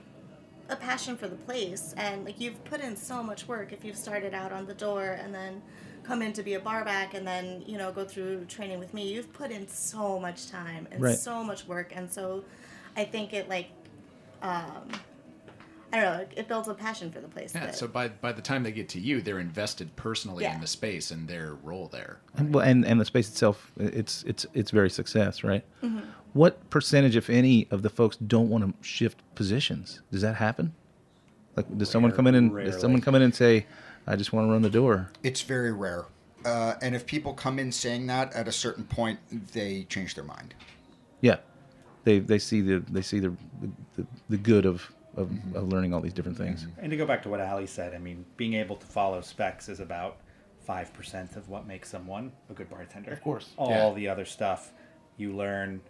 a 0.70 0.76
passion 0.76 1.16
for 1.18 1.28
the 1.28 1.36
place, 1.36 1.94
and 1.98 2.26
like 2.26 2.40
you've 2.40 2.64
put 2.66 2.82
in 2.82 2.96
so 2.96 3.24
much 3.24 3.48
work 3.48 3.72
if 3.72 3.84
you've 3.86 3.98
started 3.98 4.34
out 4.34 4.52
on 4.52 4.66
the 4.66 4.74
door 4.74 5.18
and 5.22 5.34
then 5.34 5.62
come 6.04 6.22
in 6.22 6.34
to 6.34 6.42
be 6.44 6.56
a 6.56 6.60
bar 6.60 6.84
back 6.84 7.14
and 7.14 7.26
then 7.28 7.64
you 7.68 7.78
know 7.78 7.92
go 7.92 8.04
through 8.06 8.46
training 8.46 8.80
with 8.80 8.94
me. 8.94 9.12
You've 9.14 9.32
put 9.34 9.52
in 9.52 9.68
so 9.68 10.20
much 10.20 10.50
time 10.50 10.88
and 10.92 11.02
Right. 11.02 11.18
so 11.18 11.44
much 11.44 11.68
work, 11.68 11.92
and 11.96 12.12
so 12.12 12.44
I 12.96 13.06
think 13.06 13.34
it 13.34 13.50
like 13.50 13.68
um, 14.42 14.90
I 15.92 16.00
don't 16.02 16.04
know, 16.14 16.22
it, 16.22 16.32
it 16.38 16.48
builds 16.48 16.68
a 16.68 16.74
passion 16.74 17.12
for 17.12 17.20
the 17.20 17.28
place. 17.28 17.54
Yeah, 17.56 17.66
that- 17.68 17.76
so 17.76 17.88
by 17.88 18.10
by 18.10 18.32
the 18.32 18.42
time 18.42 18.64
they 18.64 18.72
get 18.72 18.90
to 18.90 19.00
you, 19.00 19.22
they're 19.22 19.40
invested 19.40 19.96
personally 19.96 20.44
Yeah. 20.44 20.56
in 20.56 20.62
the 20.62 20.68
space 20.68 21.12
and 21.12 21.28
their 21.28 21.56
role 21.64 21.88
there. 21.88 22.20
And, 22.36 22.54
well, 22.54 22.64
and 22.66 22.86
and 22.86 23.00
the 23.02 23.06
space 23.06 23.28
itself, 23.30 23.72
it's 23.78 24.24
it's 24.24 24.46
it's 24.54 24.72
very 24.72 24.90
success, 24.90 25.44
right? 25.44 25.64
Mhm. 25.84 26.04
What 26.34 26.70
percentage, 26.70 27.16
if 27.16 27.28
any, 27.30 27.68
of 27.72 27.82
the 27.82 27.90
folks 27.90 28.16
don't 28.18 28.50
want 28.50 28.64
to 28.64 28.88
shift 28.88 29.18
positions? 29.34 30.02
Does 30.12 30.22
that 30.22 30.36
happen? 30.36 30.76
Like, 31.56 31.76
does 31.78 31.90
someone 31.90 32.12
come 32.12 32.28
in 32.28 32.36
and 32.36 32.56
does 32.56 32.80
someone 32.80 33.02
come 33.02 33.16
in 33.16 33.24
and 33.24 33.34
say, 33.34 33.66
"I 34.06 34.16
just 34.16 34.32
want 34.32 34.48
to 34.48 34.52
run 34.52 34.62
the 34.62 34.70
door"? 34.70 35.10
It's 35.24 35.42
very 35.42 35.74
rare. 35.74 36.06
Uh, 36.46 36.76
and 36.84 36.96
if 36.96 37.06
people 37.08 37.34
come 37.34 37.58
in 37.60 37.72
saying 37.72 38.06
that 38.08 38.32
at 38.34 38.48
a 38.48 38.52
certain 38.52 38.84
point, 38.86 39.20
they 39.54 39.86
change 39.90 40.14
their 40.16 40.24
mind. 40.24 40.54
Yeah, 41.20 41.38
they 42.10 42.20
they 42.20 42.40
see 42.40 42.62
the 42.62 42.80
they 42.90 43.02
see 43.02 43.20
the 43.20 43.32
the, 43.96 44.06
the 44.30 44.38
good 44.38 44.66
of, 44.66 44.92
of 45.16 45.32
of 45.54 45.68
learning 45.70 45.94
all 45.94 46.02
these 46.02 46.14
different 46.14 46.38
things. 46.38 46.64
Mm-hmm. 46.64 46.80
And 46.82 46.92
to 46.92 46.98
go 46.98 47.06
back 47.06 47.22
to 47.24 47.30
what 47.30 47.40
Ali 47.40 47.68
said, 47.68 47.94
I 47.94 48.00
mean, 48.00 48.26
being 48.38 48.56
able 48.56 48.76
to 48.78 48.88
follow 48.88 49.22
specs 49.22 49.70
is 49.70 49.80
about 49.80 50.18
five 50.66 50.92
percent 50.94 51.36
of 51.36 51.50
what 51.50 51.68
makes 51.68 51.90
someone 51.90 52.32
a 52.50 52.54
good 52.54 52.70
bartender. 52.70 53.12
Of 53.12 53.22
course. 53.22 53.52
all 53.58 53.70
Yeah. 53.70 53.94
the 53.94 54.08
other 54.08 54.26
stuff 54.26 54.72
you 55.18 55.34
learn 55.34 55.82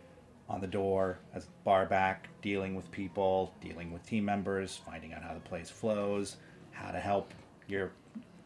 on 0.49 0.59
the 0.59 0.67
door 0.67 1.19
as 1.35 1.45
bar 1.63 1.85
back, 1.85 2.27
dealing 2.41 2.75
with 2.75 2.89
people, 2.91 3.53
dealing 3.61 3.91
with 3.93 4.03
team 4.05 4.25
members, 4.25 4.81
finding 4.89 5.13
out 5.13 5.21
how 5.21 5.33
the 5.33 5.39
place 5.51 5.69
flows, 5.69 6.37
how 6.71 6.91
to 6.91 6.99
help 6.99 7.33
your 7.67 7.91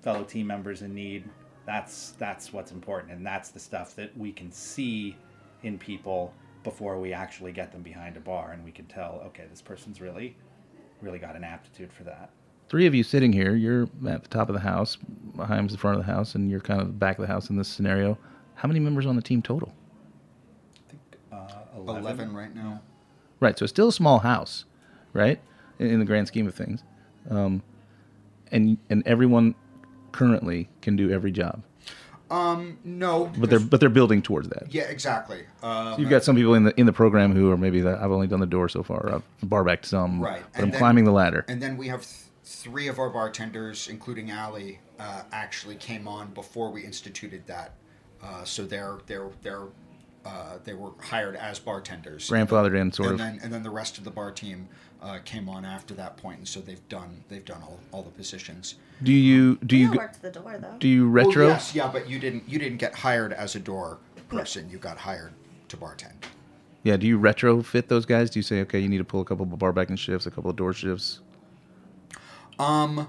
fellow 0.02 0.24
team 0.24 0.46
members 0.48 0.82
in 0.82 0.94
need. 0.94 1.24
That's 1.66 2.12
that's 2.20 2.52
what's 2.54 2.72
important, 2.72 3.14
and 3.14 3.26
that's 3.26 3.50
the 3.50 3.60
stuff 3.60 3.96
that 3.96 4.16
we 4.18 4.32
can 4.32 4.52
see 4.52 5.16
in 5.64 5.78
people 5.78 6.34
before 6.64 7.00
we 7.00 7.14
actually 7.14 7.52
get 7.52 7.72
them 7.72 7.82
behind 7.82 8.18
a 8.18 8.20
bar, 8.20 8.52
and 8.52 8.64
we 8.64 8.72
can 8.72 8.86
tell, 8.86 9.22
okay, 9.28 9.44
this 9.50 9.62
person's 9.62 10.02
really, 10.02 10.36
really 11.02 11.20
got 11.20 11.36
an 11.36 11.44
aptitude 11.44 11.92
for 11.92 12.04
that. 12.04 12.30
Three 12.70 12.86
of 12.88 12.96
you 12.96 13.04
sitting 13.04 13.34
here, 13.34 13.56
you're 13.56 13.84
at 14.08 14.24
the 14.24 14.30
top 14.30 14.50
of 14.50 14.56
the 14.56 14.62
house, 14.62 14.98
Chaim's 15.48 15.74
the 15.74 15.78
front 15.78 16.00
of 16.00 16.06
the 16.06 16.12
house, 16.12 16.36
and 16.36 16.50
you're 16.50 16.60
kind 16.60 16.82
of 16.82 16.88
the 16.88 16.94
back 16.94 17.20
of 17.20 17.22
the 17.22 17.32
house 17.32 17.50
in 17.50 17.58
this 17.58 17.68
scenario. 17.68 18.18
How 18.56 18.68
many 18.68 18.80
members 18.80 19.06
on 19.06 19.16
the 19.16 19.22
team 19.22 19.42
total? 19.42 19.74
I 20.88 20.90
think 20.90 21.02
uh, 21.32 21.78
11 21.78 22.34
right 22.34 22.56
now. 22.56 22.82
Right, 23.40 23.58
so 23.58 23.66
it's 23.66 23.72
still 23.72 23.90
a 23.90 23.94
small 23.94 24.20
house, 24.20 24.66
right? 25.12 25.40
In, 25.80 25.88
in 25.88 26.00
the 26.00 26.06
grand 26.06 26.28
scheme 26.28 26.48
of 26.48 26.56
things, 26.56 26.84
um, 27.30 27.62
and 28.52 28.78
and 28.90 29.06
everyone 29.06 29.56
currently 30.14 30.70
can 30.82 30.96
do 30.96 31.12
every 31.12 31.32
job, 31.32 31.64
Um, 32.32 32.80
no. 32.84 33.32
but 33.38 33.50
they're 33.50 33.60
but 33.60 33.80
they're 33.80 33.90
building 33.90 34.22
towards 34.22 34.50
that. 34.50 34.74
yeah, 34.74 34.84
exactly. 34.84 35.44
Um, 35.62 36.00
You've 36.00 36.10
got 36.10 36.24
some 36.24 36.36
people 36.36 36.56
in 36.56 36.64
the 36.64 36.80
in 36.80 36.86
the 36.86 36.94
program 36.94 37.34
who 37.36 37.52
are 37.52 37.58
maybe 37.58 37.82
the, 37.82 37.98
I've 38.02 38.12
only 38.12 38.28
done 38.28 38.40
the 38.40 38.46
door 38.48 38.70
so 38.70 38.82
far. 38.82 39.14
I've 39.16 39.50
bar 39.50 39.64
backed 39.64 39.86
some, 39.86 40.22
Right. 40.22 40.42
But 40.52 40.56
and 40.56 40.64
I'm 40.66 40.72
then- 40.72 40.80
climbing 40.80 41.04
the 41.06 41.12
ladder. 41.12 41.46
And 41.48 41.62
then 41.62 41.78
we 41.78 41.88
have 41.90 42.02
th- 42.02 42.22
three 42.44 42.88
of 42.88 42.98
our 43.00 43.10
bartenders, 43.10 43.88
including 43.88 44.32
Ali, 44.32 44.80
uh, 45.00 45.24
actually 45.32 45.76
came 45.76 46.08
on 46.08 46.34
before 46.34 46.72
we 46.72 46.84
instituted 46.84 47.46
that. 47.48 47.74
Uh, 48.24 48.44
so 48.46 48.66
they're 48.66 49.00
they're 49.06 49.30
they're 49.42 49.68
uh, 50.26 50.58
they 50.64 50.74
were 50.74 50.92
hired 51.02 51.36
as 51.36 51.60
bartenders. 51.60 52.30
Grandfathered 52.30 52.80
in, 52.80 52.92
sort 52.92 53.12
and 53.12 53.14
of. 53.14 53.26
Then, 53.26 53.40
and 53.44 53.54
then 53.54 53.64
the 53.64 53.70
rest 53.70 53.98
of 53.98 54.04
the 54.04 54.12
bar 54.12 54.32
team 54.32 54.68
uh, 55.02 55.20
came 55.26 55.50
on 55.50 55.66
after 55.66 55.94
that 55.96 56.16
point, 56.18 56.38
and 56.40 56.48
so 56.48 56.60
they've 56.62 56.88
done 56.90 57.24
they've 57.30 57.44
done 57.46 57.62
all, 57.62 57.80
all 57.92 58.04
the 58.04 58.10
positions. 58.12 58.76
Do 59.02 59.12
you 59.12 59.58
do 59.66 59.76
We 59.76 59.82
you 59.82 59.88
all 59.90 59.94
go- 59.94 60.00
worked 60.00 60.22
the 60.22 60.32
door 60.32 60.58
though. 60.60 60.76
do 60.80 60.88
you 60.88 61.10
Well, 61.12 61.26
retro? 61.26 61.48
yes, 61.48 61.76
yeah, 61.76 61.90
but 61.92 62.10
you 62.10 62.20
didn't 62.20 62.48
you 62.48 62.58
didn't 62.60 62.78
get 62.78 62.96
hired 62.96 63.34
as 63.34 63.56
a 63.56 63.60
door 63.60 63.98
person. 64.30 64.70
You 64.70 64.78
got 64.78 64.98
hired 64.98 65.34
to 65.70 65.78
bartend. 65.78 66.14
Yeah, 66.84 66.98
do 66.98 67.08
you 67.08 67.18
retrofit 67.20 67.88
those 67.88 68.06
guys? 68.06 68.30
Do 68.30 68.40
you 68.40 68.44
say, 68.44 68.60
okay, 68.62 68.80
you 68.80 68.90
need 68.90 68.98
to 68.98 69.04
pull 69.06 69.22
a 69.22 69.26
couple 69.26 69.44
of 69.46 69.58
bar 69.60 69.72
backing 69.72 69.96
shifts, 69.96 70.26
a 70.26 70.32
couple 70.32 70.50
of 70.50 70.56
door 70.58 70.74
shifts, 70.74 71.20
Um, 72.60 73.08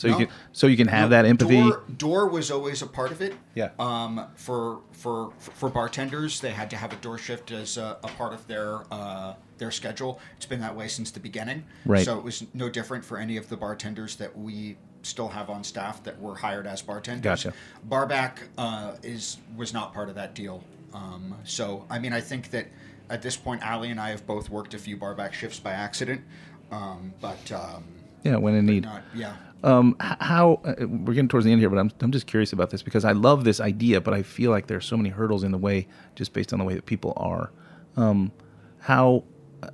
so 0.00 0.08
No. 0.08 0.18
you 0.18 0.26
can 0.26 0.34
so 0.52 0.66
you 0.66 0.76
can 0.78 0.88
have 0.88 1.10
No, 1.10 1.16
that 1.16 1.26
empathy? 1.26 1.60
Door, 1.60 1.82
door 1.98 2.26
was 2.28 2.50
always 2.50 2.80
a 2.80 2.86
part 2.86 3.12
of 3.12 3.20
it. 3.20 3.34
Yeah. 3.54 3.70
Um, 3.78 4.26
for 4.34 4.80
for 4.92 5.32
for 5.38 5.68
bartenders, 5.68 6.40
they 6.40 6.52
had 6.52 6.70
to 6.70 6.76
have 6.76 6.92
a 6.92 6.96
door 6.96 7.18
shift 7.18 7.50
as 7.50 7.76
a, 7.76 7.98
a 8.02 8.08
part 8.08 8.32
of 8.32 8.46
their 8.46 8.80
uh, 8.90 9.34
their 9.58 9.70
schedule. 9.70 10.18
It's 10.36 10.46
been 10.46 10.60
that 10.60 10.74
way 10.74 10.88
since 10.88 11.10
the 11.10 11.20
beginning. 11.20 11.64
Right. 11.84 12.02
So 12.04 12.16
it 12.16 12.24
was 12.24 12.46
no 12.54 12.70
different 12.70 13.04
for 13.04 13.18
any 13.18 13.36
of 13.36 13.50
the 13.50 13.58
bartenders 13.58 14.16
that 14.16 14.36
we 14.38 14.78
still 15.02 15.28
have 15.28 15.50
on 15.50 15.64
staff 15.64 16.02
that 16.04 16.18
were 16.18 16.34
hired 16.36 16.66
as 16.66 16.80
bartenders. 16.80 17.22
Gotcha. 17.22 17.52
Barback 17.84 18.48
uh, 18.56 18.92
is 19.02 19.36
was 19.54 19.74
not 19.74 19.92
part 19.92 20.08
of 20.08 20.14
that 20.14 20.34
deal. 20.34 20.64
Um, 20.94 21.34
so 21.44 21.84
I 21.90 21.98
mean, 21.98 22.14
I 22.14 22.22
think 22.22 22.50
that 22.52 22.68
at 23.10 23.20
this 23.20 23.36
point, 23.36 23.62
Ali 23.68 23.90
and 23.90 24.00
I 24.00 24.10
have 24.10 24.26
both 24.26 24.48
worked 24.48 24.72
a 24.72 24.78
few 24.78 24.96
barback 24.96 25.34
shifts 25.34 25.60
by 25.60 25.72
accident. 25.72 26.22
Um, 26.70 27.12
but 27.20 27.52
um, 27.52 27.84
yeah, 28.22 28.36
when 28.36 28.54
in 28.54 28.66
need. 28.66 28.84
not 28.84 29.02
yeah. 29.14 29.34
Um, 29.62 29.94
how 30.00 30.60
uh, 30.64 30.74
we're 30.86 31.12
getting 31.12 31.28
towards 31.28 31.44
the 31.44 31.52
end 31.52 31.60
here, 31.60 31.68
but 31.68 31.78
I'm 31.78 31.90
I'm 32.00 32.12
just 32.12 32.26
curious 32.26 32.52
about 32.52 32.70
this 32.70 32.82
because 32.82 33.04
I 33.04 33.12
love 33.12 33.44
this 33.44 33.60
idea, 33.60 34.00
but 34.00 34.14
I 34.14 34.22
feel 34.22 34.50
like 34.50 34.68
there 34.68 34.78
are 34.78 34.80
so 34.82 34.96
many 34.96 35.10
hurdles 35.10 35.44
in 35.44 35.52
the 35.52 35.58
way 35.58 35.86
just 36.14 36.32
based 36.32 36.52
on 36.52 36.58
the 36.58 36.64
way 36.64 36.74
that 36.74 36.86
people 36.86 37.12
are. 37.16 37.50
Um, 37.96 38.32
how 38.78 39.24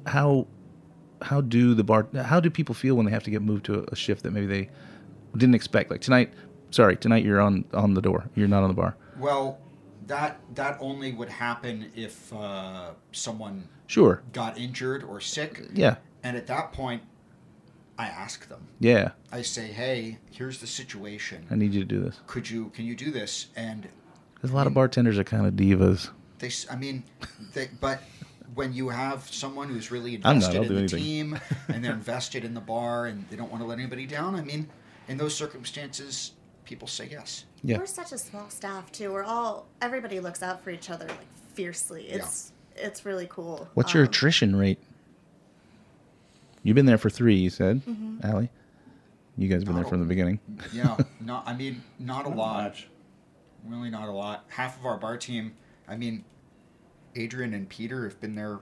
how 0.07 0.49
how 1.23 1.41
do 1.41 1.75
the 1.75 1.85
bar 1.85 2.09
how 2.25 2.41
do 2.41 2.51
people 2.51 2.75
feel 2.75 2.97
when 2.97 3.07
they 3.07 3.13
have 3.13 3.23
to 3.25 3.31
get 3.31 3.43
moved 3.43 3.65
to 3.67 3.87
a 3.93 3.97
shift 3.97 4.25
that 4.25 4.33
maybe 4.33 4.47
they 4.47 4.71
didn't 5.37 5.55
expect? 5.55 5.91
Like 5.93 6.01
tonight, 6.01 6.33
sorry, 6.71 6.97
tonight 6.97 7.25
you're 7.25 7.41
on 7.41 7.65
on 7.73 7.95
the 7.95 8.03
door, 8.03 8.29
you're 8.35 8.49
not 8.49 8.65
on 8.65 8.69
the 8.71 8.75
bar. 8.75 8.97
Well, 9.19 9.59
that 10.09 10.41
that 10.57 10.79
only 10.81 11.13
would 11.13 11.29
happen 11.29 11.93
if 11.95 12.33
uh, 12.33 12.91
someone 13.13 13.69
Sure, 13.87 14.21
got 14.33 14.59
injured 14.59 15.05
or 15.05 15.21
sick. 15.21 15.63
yeah, 15.73 15.97
And 16.25 16.37
at 16.37 16.49
that 16.49 16.73
point, 16.73 17.03
I 17.99 18.07
ask 18.07 18.49
them. 18.49 18.67
yeah. 18.81 19.13
I 19.33 19.43
say, 19.43 19.69
"Hey, 19.69 20.19
here's 20.31 20.59
the 20.61 20.67
situation. 20.67 21.47
I 21.51 21.55
need 21.55 21.73
you 21.75 21.81
to 21.81 21.87
do 21.87 22.01
this. 22.01 22.21
Could 22.27 22.49
you 22.51 22.71
can 22.75 22.85
you 22.85 22.95
do 22.95 23.11
this?" 23.11 23.47
And 23.57 23.89
there's 24.43 24.53
a 24.53 24.57
lot 24.57 24.67
of 24.67 24.75
bartenders 24.75 25.19
are 25.19 25.25
kind 25.25 25.47
of 25.47 25.55
divas. 25.55 26.11
they, 26.39 26.51
I 26.71 26.77
mean, 26.77 27.05
they, 27.55 27.69
but 27.81 28.01
when 28.55 28.73
you 28.73 28.89
have 28.91 29.27
someone 29.33 29.69
who's 29.69 29.91
really 29.91 30.21
I'm 30.25 30.39
not, 30.39 30.55
invested 30.55 30.63
in 30.63 30.69
the 30.75 30.79
anything. 30.81 30.99
team 31.03 31.41
and 31.69 31.85
they're 31.85 31.93
invested 31.93 32.45
in 32.45 32.55
the 32.55 32.61
bar 32.61 33.07
and 33.07 33.27
they 33.31 33.37
don't 33.37 33.51
want 33.51 33.63
to 33.63 33.67
let 33.69 33.79
anybody 33.79 34.07
down, 34.07 34.35
I 34.35 34.43
mean, 34.43 34.69
in 35.09 35.17
those 35.17 35.35
circumstances, 35.35 36.33
people 36.65 36.87
say 36.89 37.09
yes. 37.11 37.45
Yeah. 37.65 37.79
We're 37.79 37.87
such 37.87 38.13
a 38.13 38.19
small 38.19 38.49
staff 38.51 38.93
too. 38.93 39.13
We're 39.13 39.25
all 39.25 39.67
everybody 39.81 40.21
looks 40.21 40.43
out 40.43 40.63
for 40.63 40.71
each 40.71 40.91
other 40.91 41.07
like 41.07 41.27
fiercely. 41.55 42.05
It's 42.09 42.53
it's 42.77 43.05
really 43.07 43.27
cool. 43.31 43.69
What's 43.75 43.95
your 43.95 44.03
Um, 44.05 44.09
attrition 44.11 44.55
rate? 44.55 44.79
You've 46.67 46.75
been 46.75 46.87
there 46.87 46.99
for 46.99 47.11
three, 47.11 47.37
you 47.37 47.49
said, 47.49 47.81
Ali. 48.25 48.51
You 49.37 49.47
guys 49.49 49.61
have 49.61 49.67
been 49.67 49.77
there 49.77 49.85
from 49.85 50.01
the 50.01 50.07
beginning. 50.07 50.41
Yeah, 50.73 50.97
not. 51.21 51.47
I 51.47 51.55
mean, 51.55 51.81
not 52.01 52.27
a 52.27 52.29
lot. 52.29 52.65
much. 52.65 52.89
Really, 53.65 53.89
not 53.89 54.09
a 54.09 54.13
lot. 54.13 54.47
Half 54.49 54.81
of 54.81 54.85
our 54.85 54.97
bar 54.99 55.17
team. 55.17 55.55
I 55.87 55.97
mean, 55.97 56.25
Adrian 57.15 57.55
and 57.55 57.69
Peter 57.69 58.03
have 58.03 58.21
been 58.21 58.35
there 58.35 58.59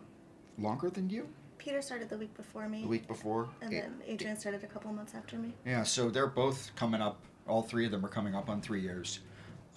longer 0.59 0.91
than 0.91 1.09
you. 1.09 1.29
Peter 1.57 1.81
started 1.81 2.11
the 2.11 2.19
week 2.19 2.35
before 2.37 2.69
me, 2.69 2.83
The 2.83 2.89
week 2.89 3.09
before. 3.09 3.49
and 3.63 3.73
A- 3.73 3.81
then 3.81 3.95
Adrian 4.07 4.37
started 4.37 4.63
a 4.65 4.67
couple 4.67 4.93
months 4.93 5.15
after 5.15 5.39
me. 5.39 5.55
Yeah, 5.65 5.83
so 5.83 6.11
they're 6.11 6.27
both 6.27 6.73
coming 6.77 7.01
up. 7.01 7.21
All 7.49 7.63
three 7.63 7.87
of 7.87 7.91
them 7.91 8.05
are 8.05 8.11
coming 8.11 8.35
up 8.35 8.51
on 8.51 8.61
three 8.61 8.83
years, 8.83 9.21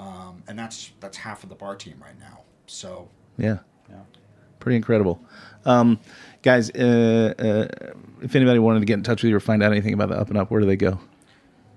um, 0.02 0.44
and 0.50 0.60
that's 0.60 0.92
that's 1.00 1.16
half 1.16 1.44
of 1.44 1.50
the 1.50 1.56
bar 1.56 1.78
team 1.78 1.96
right 2.04 2.20
now. 2.20 2.42
So 2.66 3.08
Yeah. 3.38 3.60
Yeah. 3.90 4.02
Pretty 4.68 4.76
incredible. 4.76 5.24
Um, 5.64 5.98
guys, 6.42 6.70
uh, 6.72 7.34
uh, 7.40 7.68
if 8.22 8.36
anybody 8.36 8.60
wanted 8.60 8.82
to 8.82 8.86
get 8.86 8.96
in 8.96 9.04
touch 9.04 9.24
with 9.24 9.30
you 9.30 9.38
or 9.38 9.40
find 9.40 9.64
out 9.64 9.72
anything 9.72 9.94
about 9.94 10.10
the 10.10 10.20
Up 10.20 10.28
and 10.28 10.38
Up, 10.38 10.52
where 10.52 10.60
do 10.60 10.68
they 10.68 10.76
go? 10.76 11.00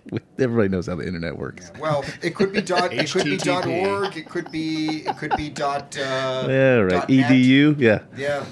Everybody 0.38 0.68
knows 0.68 0.86
how 0.86 0.96
the 0.96 1.06
internet 1.06 1.36
works. 1.36 1.70
Yeah, 1.74 1.80
well, 1.80 2.04
it 2.22 2.34
could 2.34 2.52
be 2.52 2.60
dot. 2.62 2.92
it 2.92 3.10
could 3.10 3.24
be 3.24 3.36
dot 3.36 3.66
org. 3.66 4.16
It 4.16 4.28
could 4.28 4.50
be. 4.50 4.98
It 5.06 5.16
could 5.18 5.36
be 5.36 5.48
dot. 5.50 5.96
Uh, 5.96 6.46
Yeah, 6.48 6.74
right. 6.76 6.90
dot 6.90 7.08
net. 7.08 7.30
EDU. 7.30 7.78
Yeah. 7.78 8.00
Yeah. 8.16 8.44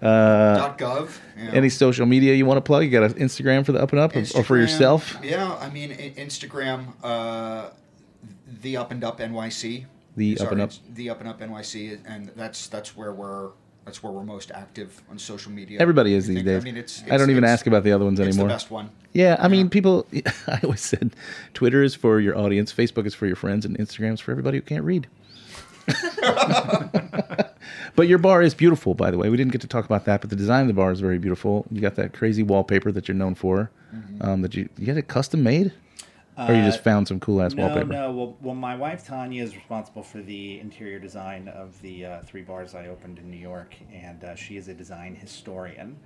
Uh, 0.00 0.56
dot 0.56 0.78
gov. 0.78 1.10
Yeah. 1.36 1.50
any 1.52 1.68
social 1.68 2.06
media 2.06 2.34
you 2.34 2.46
want 2.46 2.58
to 2.58 2.62
plug? 2.62 2.84
You 2.84 2.90
got 2.90 3.02
an 3.04 3.14
Instagram 3.14 3.64
for 3.66 3.72
the 3.72 3.80
Up 3.82 3.90
and 3.92 4.00
Up 4.00 4.14
or- 4.14 4.20
or 4.36 4.44
for 4.44 4.56
yourself? 4.56 5.16
Yeah, 5.22 5.54
I 5.60 5.70
mean 5.70 5.90
Instagram, 5.90 6.92
uh, 7.02 7.70
the 8.62 8.76
Up 8.76 8.90
and 8.92 9.02
Up 9.02 9.18
NYC. 9.18 9.86
The 10.16 10.34
is 10.34 10.40
Up 10.42 10.52
and 10.52 10.60
Up. 10.60 10.70
The 10.94 11.10
Up 11.10 11.20
and 11.20 11.28
Up 11.28 11.40
NYC, 11.40 11.98
and 12.06 12.30
that's 12.36 12.68
that's 12.68 12.96
where 12.96 13.12
we're 13.12 13.50
that's 13.84 14.02
where 14.02 14.12
we're 14.12 14.24
most 14.24 14.50
active 14.52 15.02
on 15.10 15.18
social 15.18 15.50
media. 15.52 15.78
Everybody 15.80 16.14
is 16.14 16.24
I 16.24 16.28
these 16.28 16.36
think- 16.36 16.46
days. 16.46 16.62
I 16.62 16.64
mean, 16.64 16.76
it's, 16.76 17.02
I 17.10 17.16
don't 17.16 17.30
even 17.30 17.44
it's- 17.44 17.60
ask 17.60 17.66
about 17.66 17.82
the 17.84 17.92
other 17.92 18.04
ones 18.04 18.20
it's 18.20 18.28
anymore. 18.28 18.48
the 18.48 18.54
best 18.54 18.70
one. 18.70 18.90
Yeah, 19.12 19.36
I 19.38 19.48
mean, 19.48 19.68
people. 19.68 20.06
I 20.46 20.60
always 20.64 20.80
said, 20.80 21.14
Twitter 21.54 21.82
is 21.82 21.94
for 21.94 22.20
your 22.20 22.36
audience, 22.38 22.72
Facebook 22.72 23.06
is 23.06 23.14
for 23.14 23.26
your 23.26 23.36
friends, 23.36 23.64
and 23.64 23.76
Instagram 23.78 24.14
is 24.14 24.20
for 24.20 24.30
everybody 24.30 24.58
who 24.58 24.62
can't 24.62 24.84
read. 24.84 25.06
but 27.96 28.08
your 28.08 28.18
bar 28.18 28.42
is 28.42 28.54
beautiful, 28.54 28.94
by 28.94 29.10
the 29.10 29.18
way. 29.18 29.28
We 29.28 29.36
didn't 29.36 29.52
get 29.52 29.60
to 29.62 29.66
talk 29.66 29.84
about 29.84 30.04
that, 30.04 30.20
but 30.20 30.30
the 30.30 30.36
design 30.36 30.62
of 30.62 30.68
the 30.68 30.74
bar 30.74 30.92
is 30.92 31.00
very 31.00 31.18
beautiful. 31.18 31.66
You 31.70 31.80
got 31.80 31.96
that 31.96 32.12
crazy 32.12 32.42
wallpaper 32.42 32.92
that 32.92 33.08
you're 33.08 33.16
known 33.16 33.34
for. 33.34 33.70
Mm-hmm. 33.94 34.26
Um, 34.26 34.42
that 34.42 34.54
you 34.54 34.68
you 34.78 34.86
got 34.86 34.96
it 34.96 35.08
custom 35.08 35.42
made, 35.42 35.72
or 36.38 36.54
you 36.54 36.62
just 36.64 36.80
Uh, 36.80 36.82
found 36.82 37.08
some 37.08 37.20
cool 37.20 37.42
ass 37.42 37.54
No, 37.54 37.66
wallpaper. 37.66 37.92
no. 37.92 38.12
Well, 38.12 38.36
well, 38.40 38.54
my 38.54 38.74
wife 38.74 39.06
Tanya 39.06 39.42
is 39.42 39.54
responsible 39.54 40.02
for 40.02 40.22
the 40.22 40.60
interior 40.60 40.98
design 40.98 41.48
of 41.48 41.80
the 41.82 42.04
uh, 42.06 42.20
three 42.22 42.42
bars 42.42 42.74
I 42.74 42.86
opened 42.88 43.18
in 43.18 43.30
New 43.30 43.36
York, 43.36 43.74
and 43.92 44.22
uh, 44.24 44.34
she 44.34 44.56
is 44.56 44.68
a 44.68 44.74
design 44.74 45.14
historian. 45.14 45.96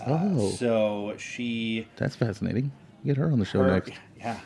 Uh, 0.00 0.18
Oh. 0.34 0.48
so 0.50 1.14
she 1.18 1.86
That's 1.96 2.16
fascinating. 2.16 2.70
Get 3.04 3.16
her 3.16 3.30
on 3.30 3.38
the 3.38 3.44
show 3.44 3.60
her, 3.62 3.70
next. 3.70 3.92
Yeah, 4.18 4.38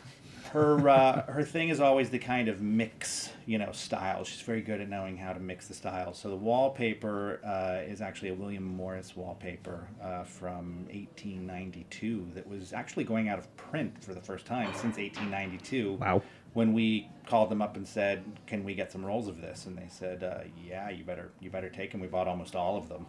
her 0.51 0.89
uh, 0.89 1.21
her 1.31 1.43
thing 1.43 1.69
is 1.69 1.79
always 1.79 2.09
the 2.09 2.19
kind 2.19 2.47
of 2.47 2.61
mix 2.61 3.29
you 3.47 3.57
know, 3.57 3.71
styles. 3.71 4.27
She's 4.27 4.41
very 4.41 4.61
good 4.61 4.81
at 4.81 4.89
knowing 4.89 5.15
how 5.15 5.31
to 5.31 5.39
mix 5.39 5.69
the 5.69 5.73
styles. 5.73 6.19
So 6.19 6.29
the 6.29 6.35
wallpaper 6.35 7.39
uh, 7.45 7.89
is 7.89 8.01
actually 8.01 8.29
a 8.29 8.33
William 8.33 8.63
Morris 8.63 9.15
wallpaper 9.15 9.87
uh, 10.03 10.25
from 10.25 10.85
1892 10.91 12.27
that 12.35 12.45
was 12.45 12.73
actually 12.73 13.05
going 13.05 13.29
out 13.29 13.39
of 13.39 13.55
print 13.55 14.03
for 14.03 14.13
the 14.13 14.19
first 14.19 14.45
time 14.45 14.67
since 14.73 14.97
1892. 14.97 15.93
Wow. 15.93 16.21
When 16.53 16.73
we 16.73 17.07
called 17.25 17.49
them 17.49 17.61
up 17.61 17.77
and 17.77 17.87
said, 17.87 18.21
"Can 18.47 18.65
we 18.65 18.75
get 18.75 18.91
some 18.91 19.05
rolls 19.05 19.29
of 19.29 19.39
this?" 19.39 19.65
and 19.65 19.77
they 19.77 19.87
said, 19.87 20.23
uh, 20.23 20.39
"Yeah, 20.61 20.89
you 20.89 21.05
better 21.05 21.31
you 21.39 21.49
better 21.49 21.69
take 21.69 21.91
them." 21.91 22.01
We 22.01 22.07
bought 22.07 22.27
almost 22.27 22.55
all 22.55 22.75
of 22.75 22.89
them, 22.89 23.05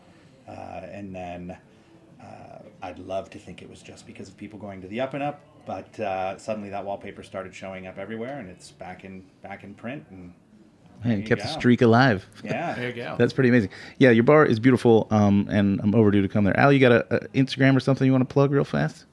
uh, 0.46 0.86
and 0.92 1.14
then 1.14 1.56
uh, 2.22 2.58
I'd 2.82 2.98
love 2.98 3.30
to 3.30 3.38
think 3.38 3.62
it 3.62 3.70
was 3.70 3.82
just 3.82 4.06
because 4.06 4.28
of 4.28 4.36
people 4.36 4.58
going 4.58 4.82
to 4.82 4.88
the 4.88 5.00
Up 5.00 5.14
and 5.14 5.22
Up, 5.22 5.40
but 5.68 6.00
uh, 6.00 6.38
suddenly 6.38 6.70
that 6.70 6.82
wallpaper 6.82 7.22
started 7.22 7.54
showing 7.54 7.86
up 7.86 7.98
everywhere, 7.98 8.38
and 8.38 8.48
it's 8.48 8.70
back 8.70 9.04
in 9.04 9.22
back 9.42 9.64
in 9.64 9.74
print. 9.74 10.02
And 10.10 10.32
there 11.04 11.12
Man, 11.12 11.20
you 11.20 11.28
kept 11.28 11.42
the 11.42 11.48
streak 11.48 11.82
alive. 11.82 12.26
Yeah, 12.42 12.74
There 12.74 12.88
you 12.88 12.94
go. 12.94 13.16
That's 13.18 13.34
pretty 13.34 13.50
amazing. 13.50 13.68
Yeah, 13.98 14.08
your 14.10 14.24
bar 14.24 14.46
is 14.46 14.58
beautiful, 14.58 15.06
um, 15.10 15.46
and 15.50 15.78
I'm 15.82 15.94
overdue 15.94 16.22
to 16.22 16.28
come 16.28 16.44
there. 16.44 16.58
Al, 16.58 16.72
you 16.72 16.80
got 16.80 16.92
a, 16.92 17.16
a 17.16 17.28
Instagram 17.28 17.76
or 17.76 17.80
something 17.80 18.06
you 18.06 18.12
want 18.12 18.26
to 18.26 18.32
plug 18.32 18.50
real 18.50 18.64
fast? 18.64 19.04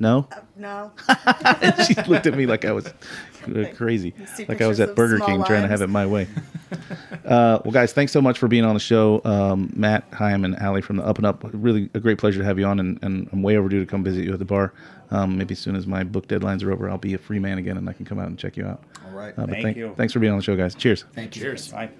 No. 0.00 0.26
No. 0.56 0.92
she 1.86 1.94
looked 2.08 2.26
at 2.26 2.34
me 2.34 2.46
like 2.46 2.64
I 2.64 2.72
was 2.72 2.86
uh, 2.86 3.66
crazy, 3.74 4.14
like 4.48 4.62
I 4.62 4.66
was 4.66 4.80
at 4.80 4.96
Burger 4.96 5.18
small 5.18 5.28
King 5.28 5.44
trying 5.44 5.62
to 5.62 5.68
have 5.68 5.82
it 5.82 5.88
my 5.88 6.06
way. 6.06 6.26
uh, 7.26 7.60
well, 7.64 7.70
guys, 7.70 7.92
thanks 7.92 8.10
so 8.10 8.22
much 8.22 8.38
for 8.38 8.48
being 8.48 8.64
on 8.64 8.74
the 8.74 8.80
show, 8.80 9.20
um, 9.24 9.70
Matt, 9.76 10.04
Chaim, 10.12 10.44
and 10.44 10.56
Ali 10.56 10.80
from 10.80 10.96
the 10.96 11.06
Up 11.06 11.18
and 11.18 11.26
Up. 11.26 11.44
Really 11.52 11.90
a 11.94 12.00
great 12.00 12.16
pleasure 12.18 12.38
to 12.38 12.44
have 12.44 12.58
you 12.58 12.64
on, 12.64 12.80
and, 12.80 12.98
and 13.02 13.28
I'm 13.30 13.42
way 13.42 13.56
overdue 13.58 13.80
to 13.80 13.86
come 13.86 14.02
visit 14.02 14.24
you 14.24 14.32
at 14.32 14.38
the 14.38 14.44
bar. 14.44 14.72
Um, 15.10 15.36
maybe 15.36 15.52
as 15.52 15.58
soon 15.58 15.76
as 15.76 15.86
my 15.86 16.02
book 16.02 16.28
deadlines 16.28 16.64
are 16.64 16.72
over, 16.72 16.88
I'll 16.88 16.96
be 16.96 17.14
a 17.14 17.18
free 17.18 17.38
man 17.38 17.58
again, 17.58 17.76
and 17.76 17.88
I 17.88 17.92
can 17.92 18.06
come 18.06 18.18
out 18.18 18.28
and 18.28 18.38
check 18.38 18.56
you 18.56 18.64
out. 18.66 18.82
All 19.06 19.12
right. 19.12 19.34
Uh, 19.36 19.42
but 19.42 19.50
Thank 19.50 19.64
thank- 19.64 19.76
you. 19.76 19.94
Thanks 19.96 20.12
for 20.14 20.20
being 20.20 20.32
on 20.32 20.38
the 20.38 20.44
show, 20.44 20.56
guys. 20.56 20.74
Cheers. 20.74 21.04
Thank 21.14 21.36
you. 21.36 21.42
Cheers. 21.42 21.68
Bye. 21.68 21.90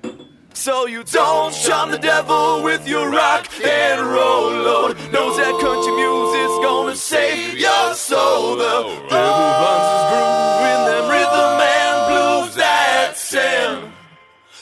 So 0.54 0.86
you 0.86 1.04
don't 1.04 1.54
shun 1.54 1.90
the 1.90 1.98
devil 1.98 2.62
with 2.62 2.86
your 2.86 3.10
rock 3.10 3.48
and 3.64 4.00
roll, 4.00 4.50
Lord. 4.50 4.96
Knows 5.12 5.36
that 5.36 5.58
country 5.60 5.92
music's 5.92 6.58
gonna 6.64 6.96
save 6.96 7.58
your 7.58 7.94
soul. 7.94 8.56
The 8.56 8.82
devil 9.08 9.46
runs 9.62 9.88
his 9.94 10.04
groove 10.10 10.62
in 10.70 10.80
them 10.86 11.10
rhythm 11.10 11.60
and 11.60 12.44
blues 12.44 12.54
that 12.56 13.16
sound. 13.16 13.92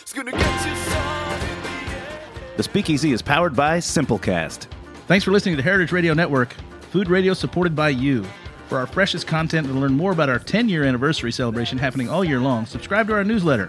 It's 0.00 0.12
gonna 0.12 0.32
get 0.32 0.66
you 0.66 0.76
some 0.76 1.38
the. 2.52 2.56
The 2.56 2.62
Speakeasy 2.62 3.12
is 3.12 3.22
powered 3.22 3.56
by 3.56 3.78
Simplecast. 3.78 4.66
Thanks 5.06 5.24
for 5.24 5.32
listening 5.32 5.56
to 5.56 5.62
Heritage 5.62 5.90
Radio 5.90 6.14
Network, 6.14 6.54
food 6.92 7.08
radio 7.08 7.34
supported 7.34 7.74
by 7.74 7.88
you. 7.88 8.24
For 8.68 8.78
our 8.78 8.86
freshest 8.86 9.26
content 9.26 9.66
and 9.66 9.74
to 9.74 9.80
learn 9.80 9.94
more 9.94 10.12
about 10.12 10.28
our 10.28 10.38
10 10.38 10.68
year 10.68 10.84
anniversary 10.84 11.32
celebration 11.32 11.78
happening 11.78 12.10
all 12.10 12.22
year 12.24 12.40
long, 12.40 12.66
subscribe 12.66 13.08
to 13.08 13.14
our 13.14 13.24
newsletter. 13.24 13.68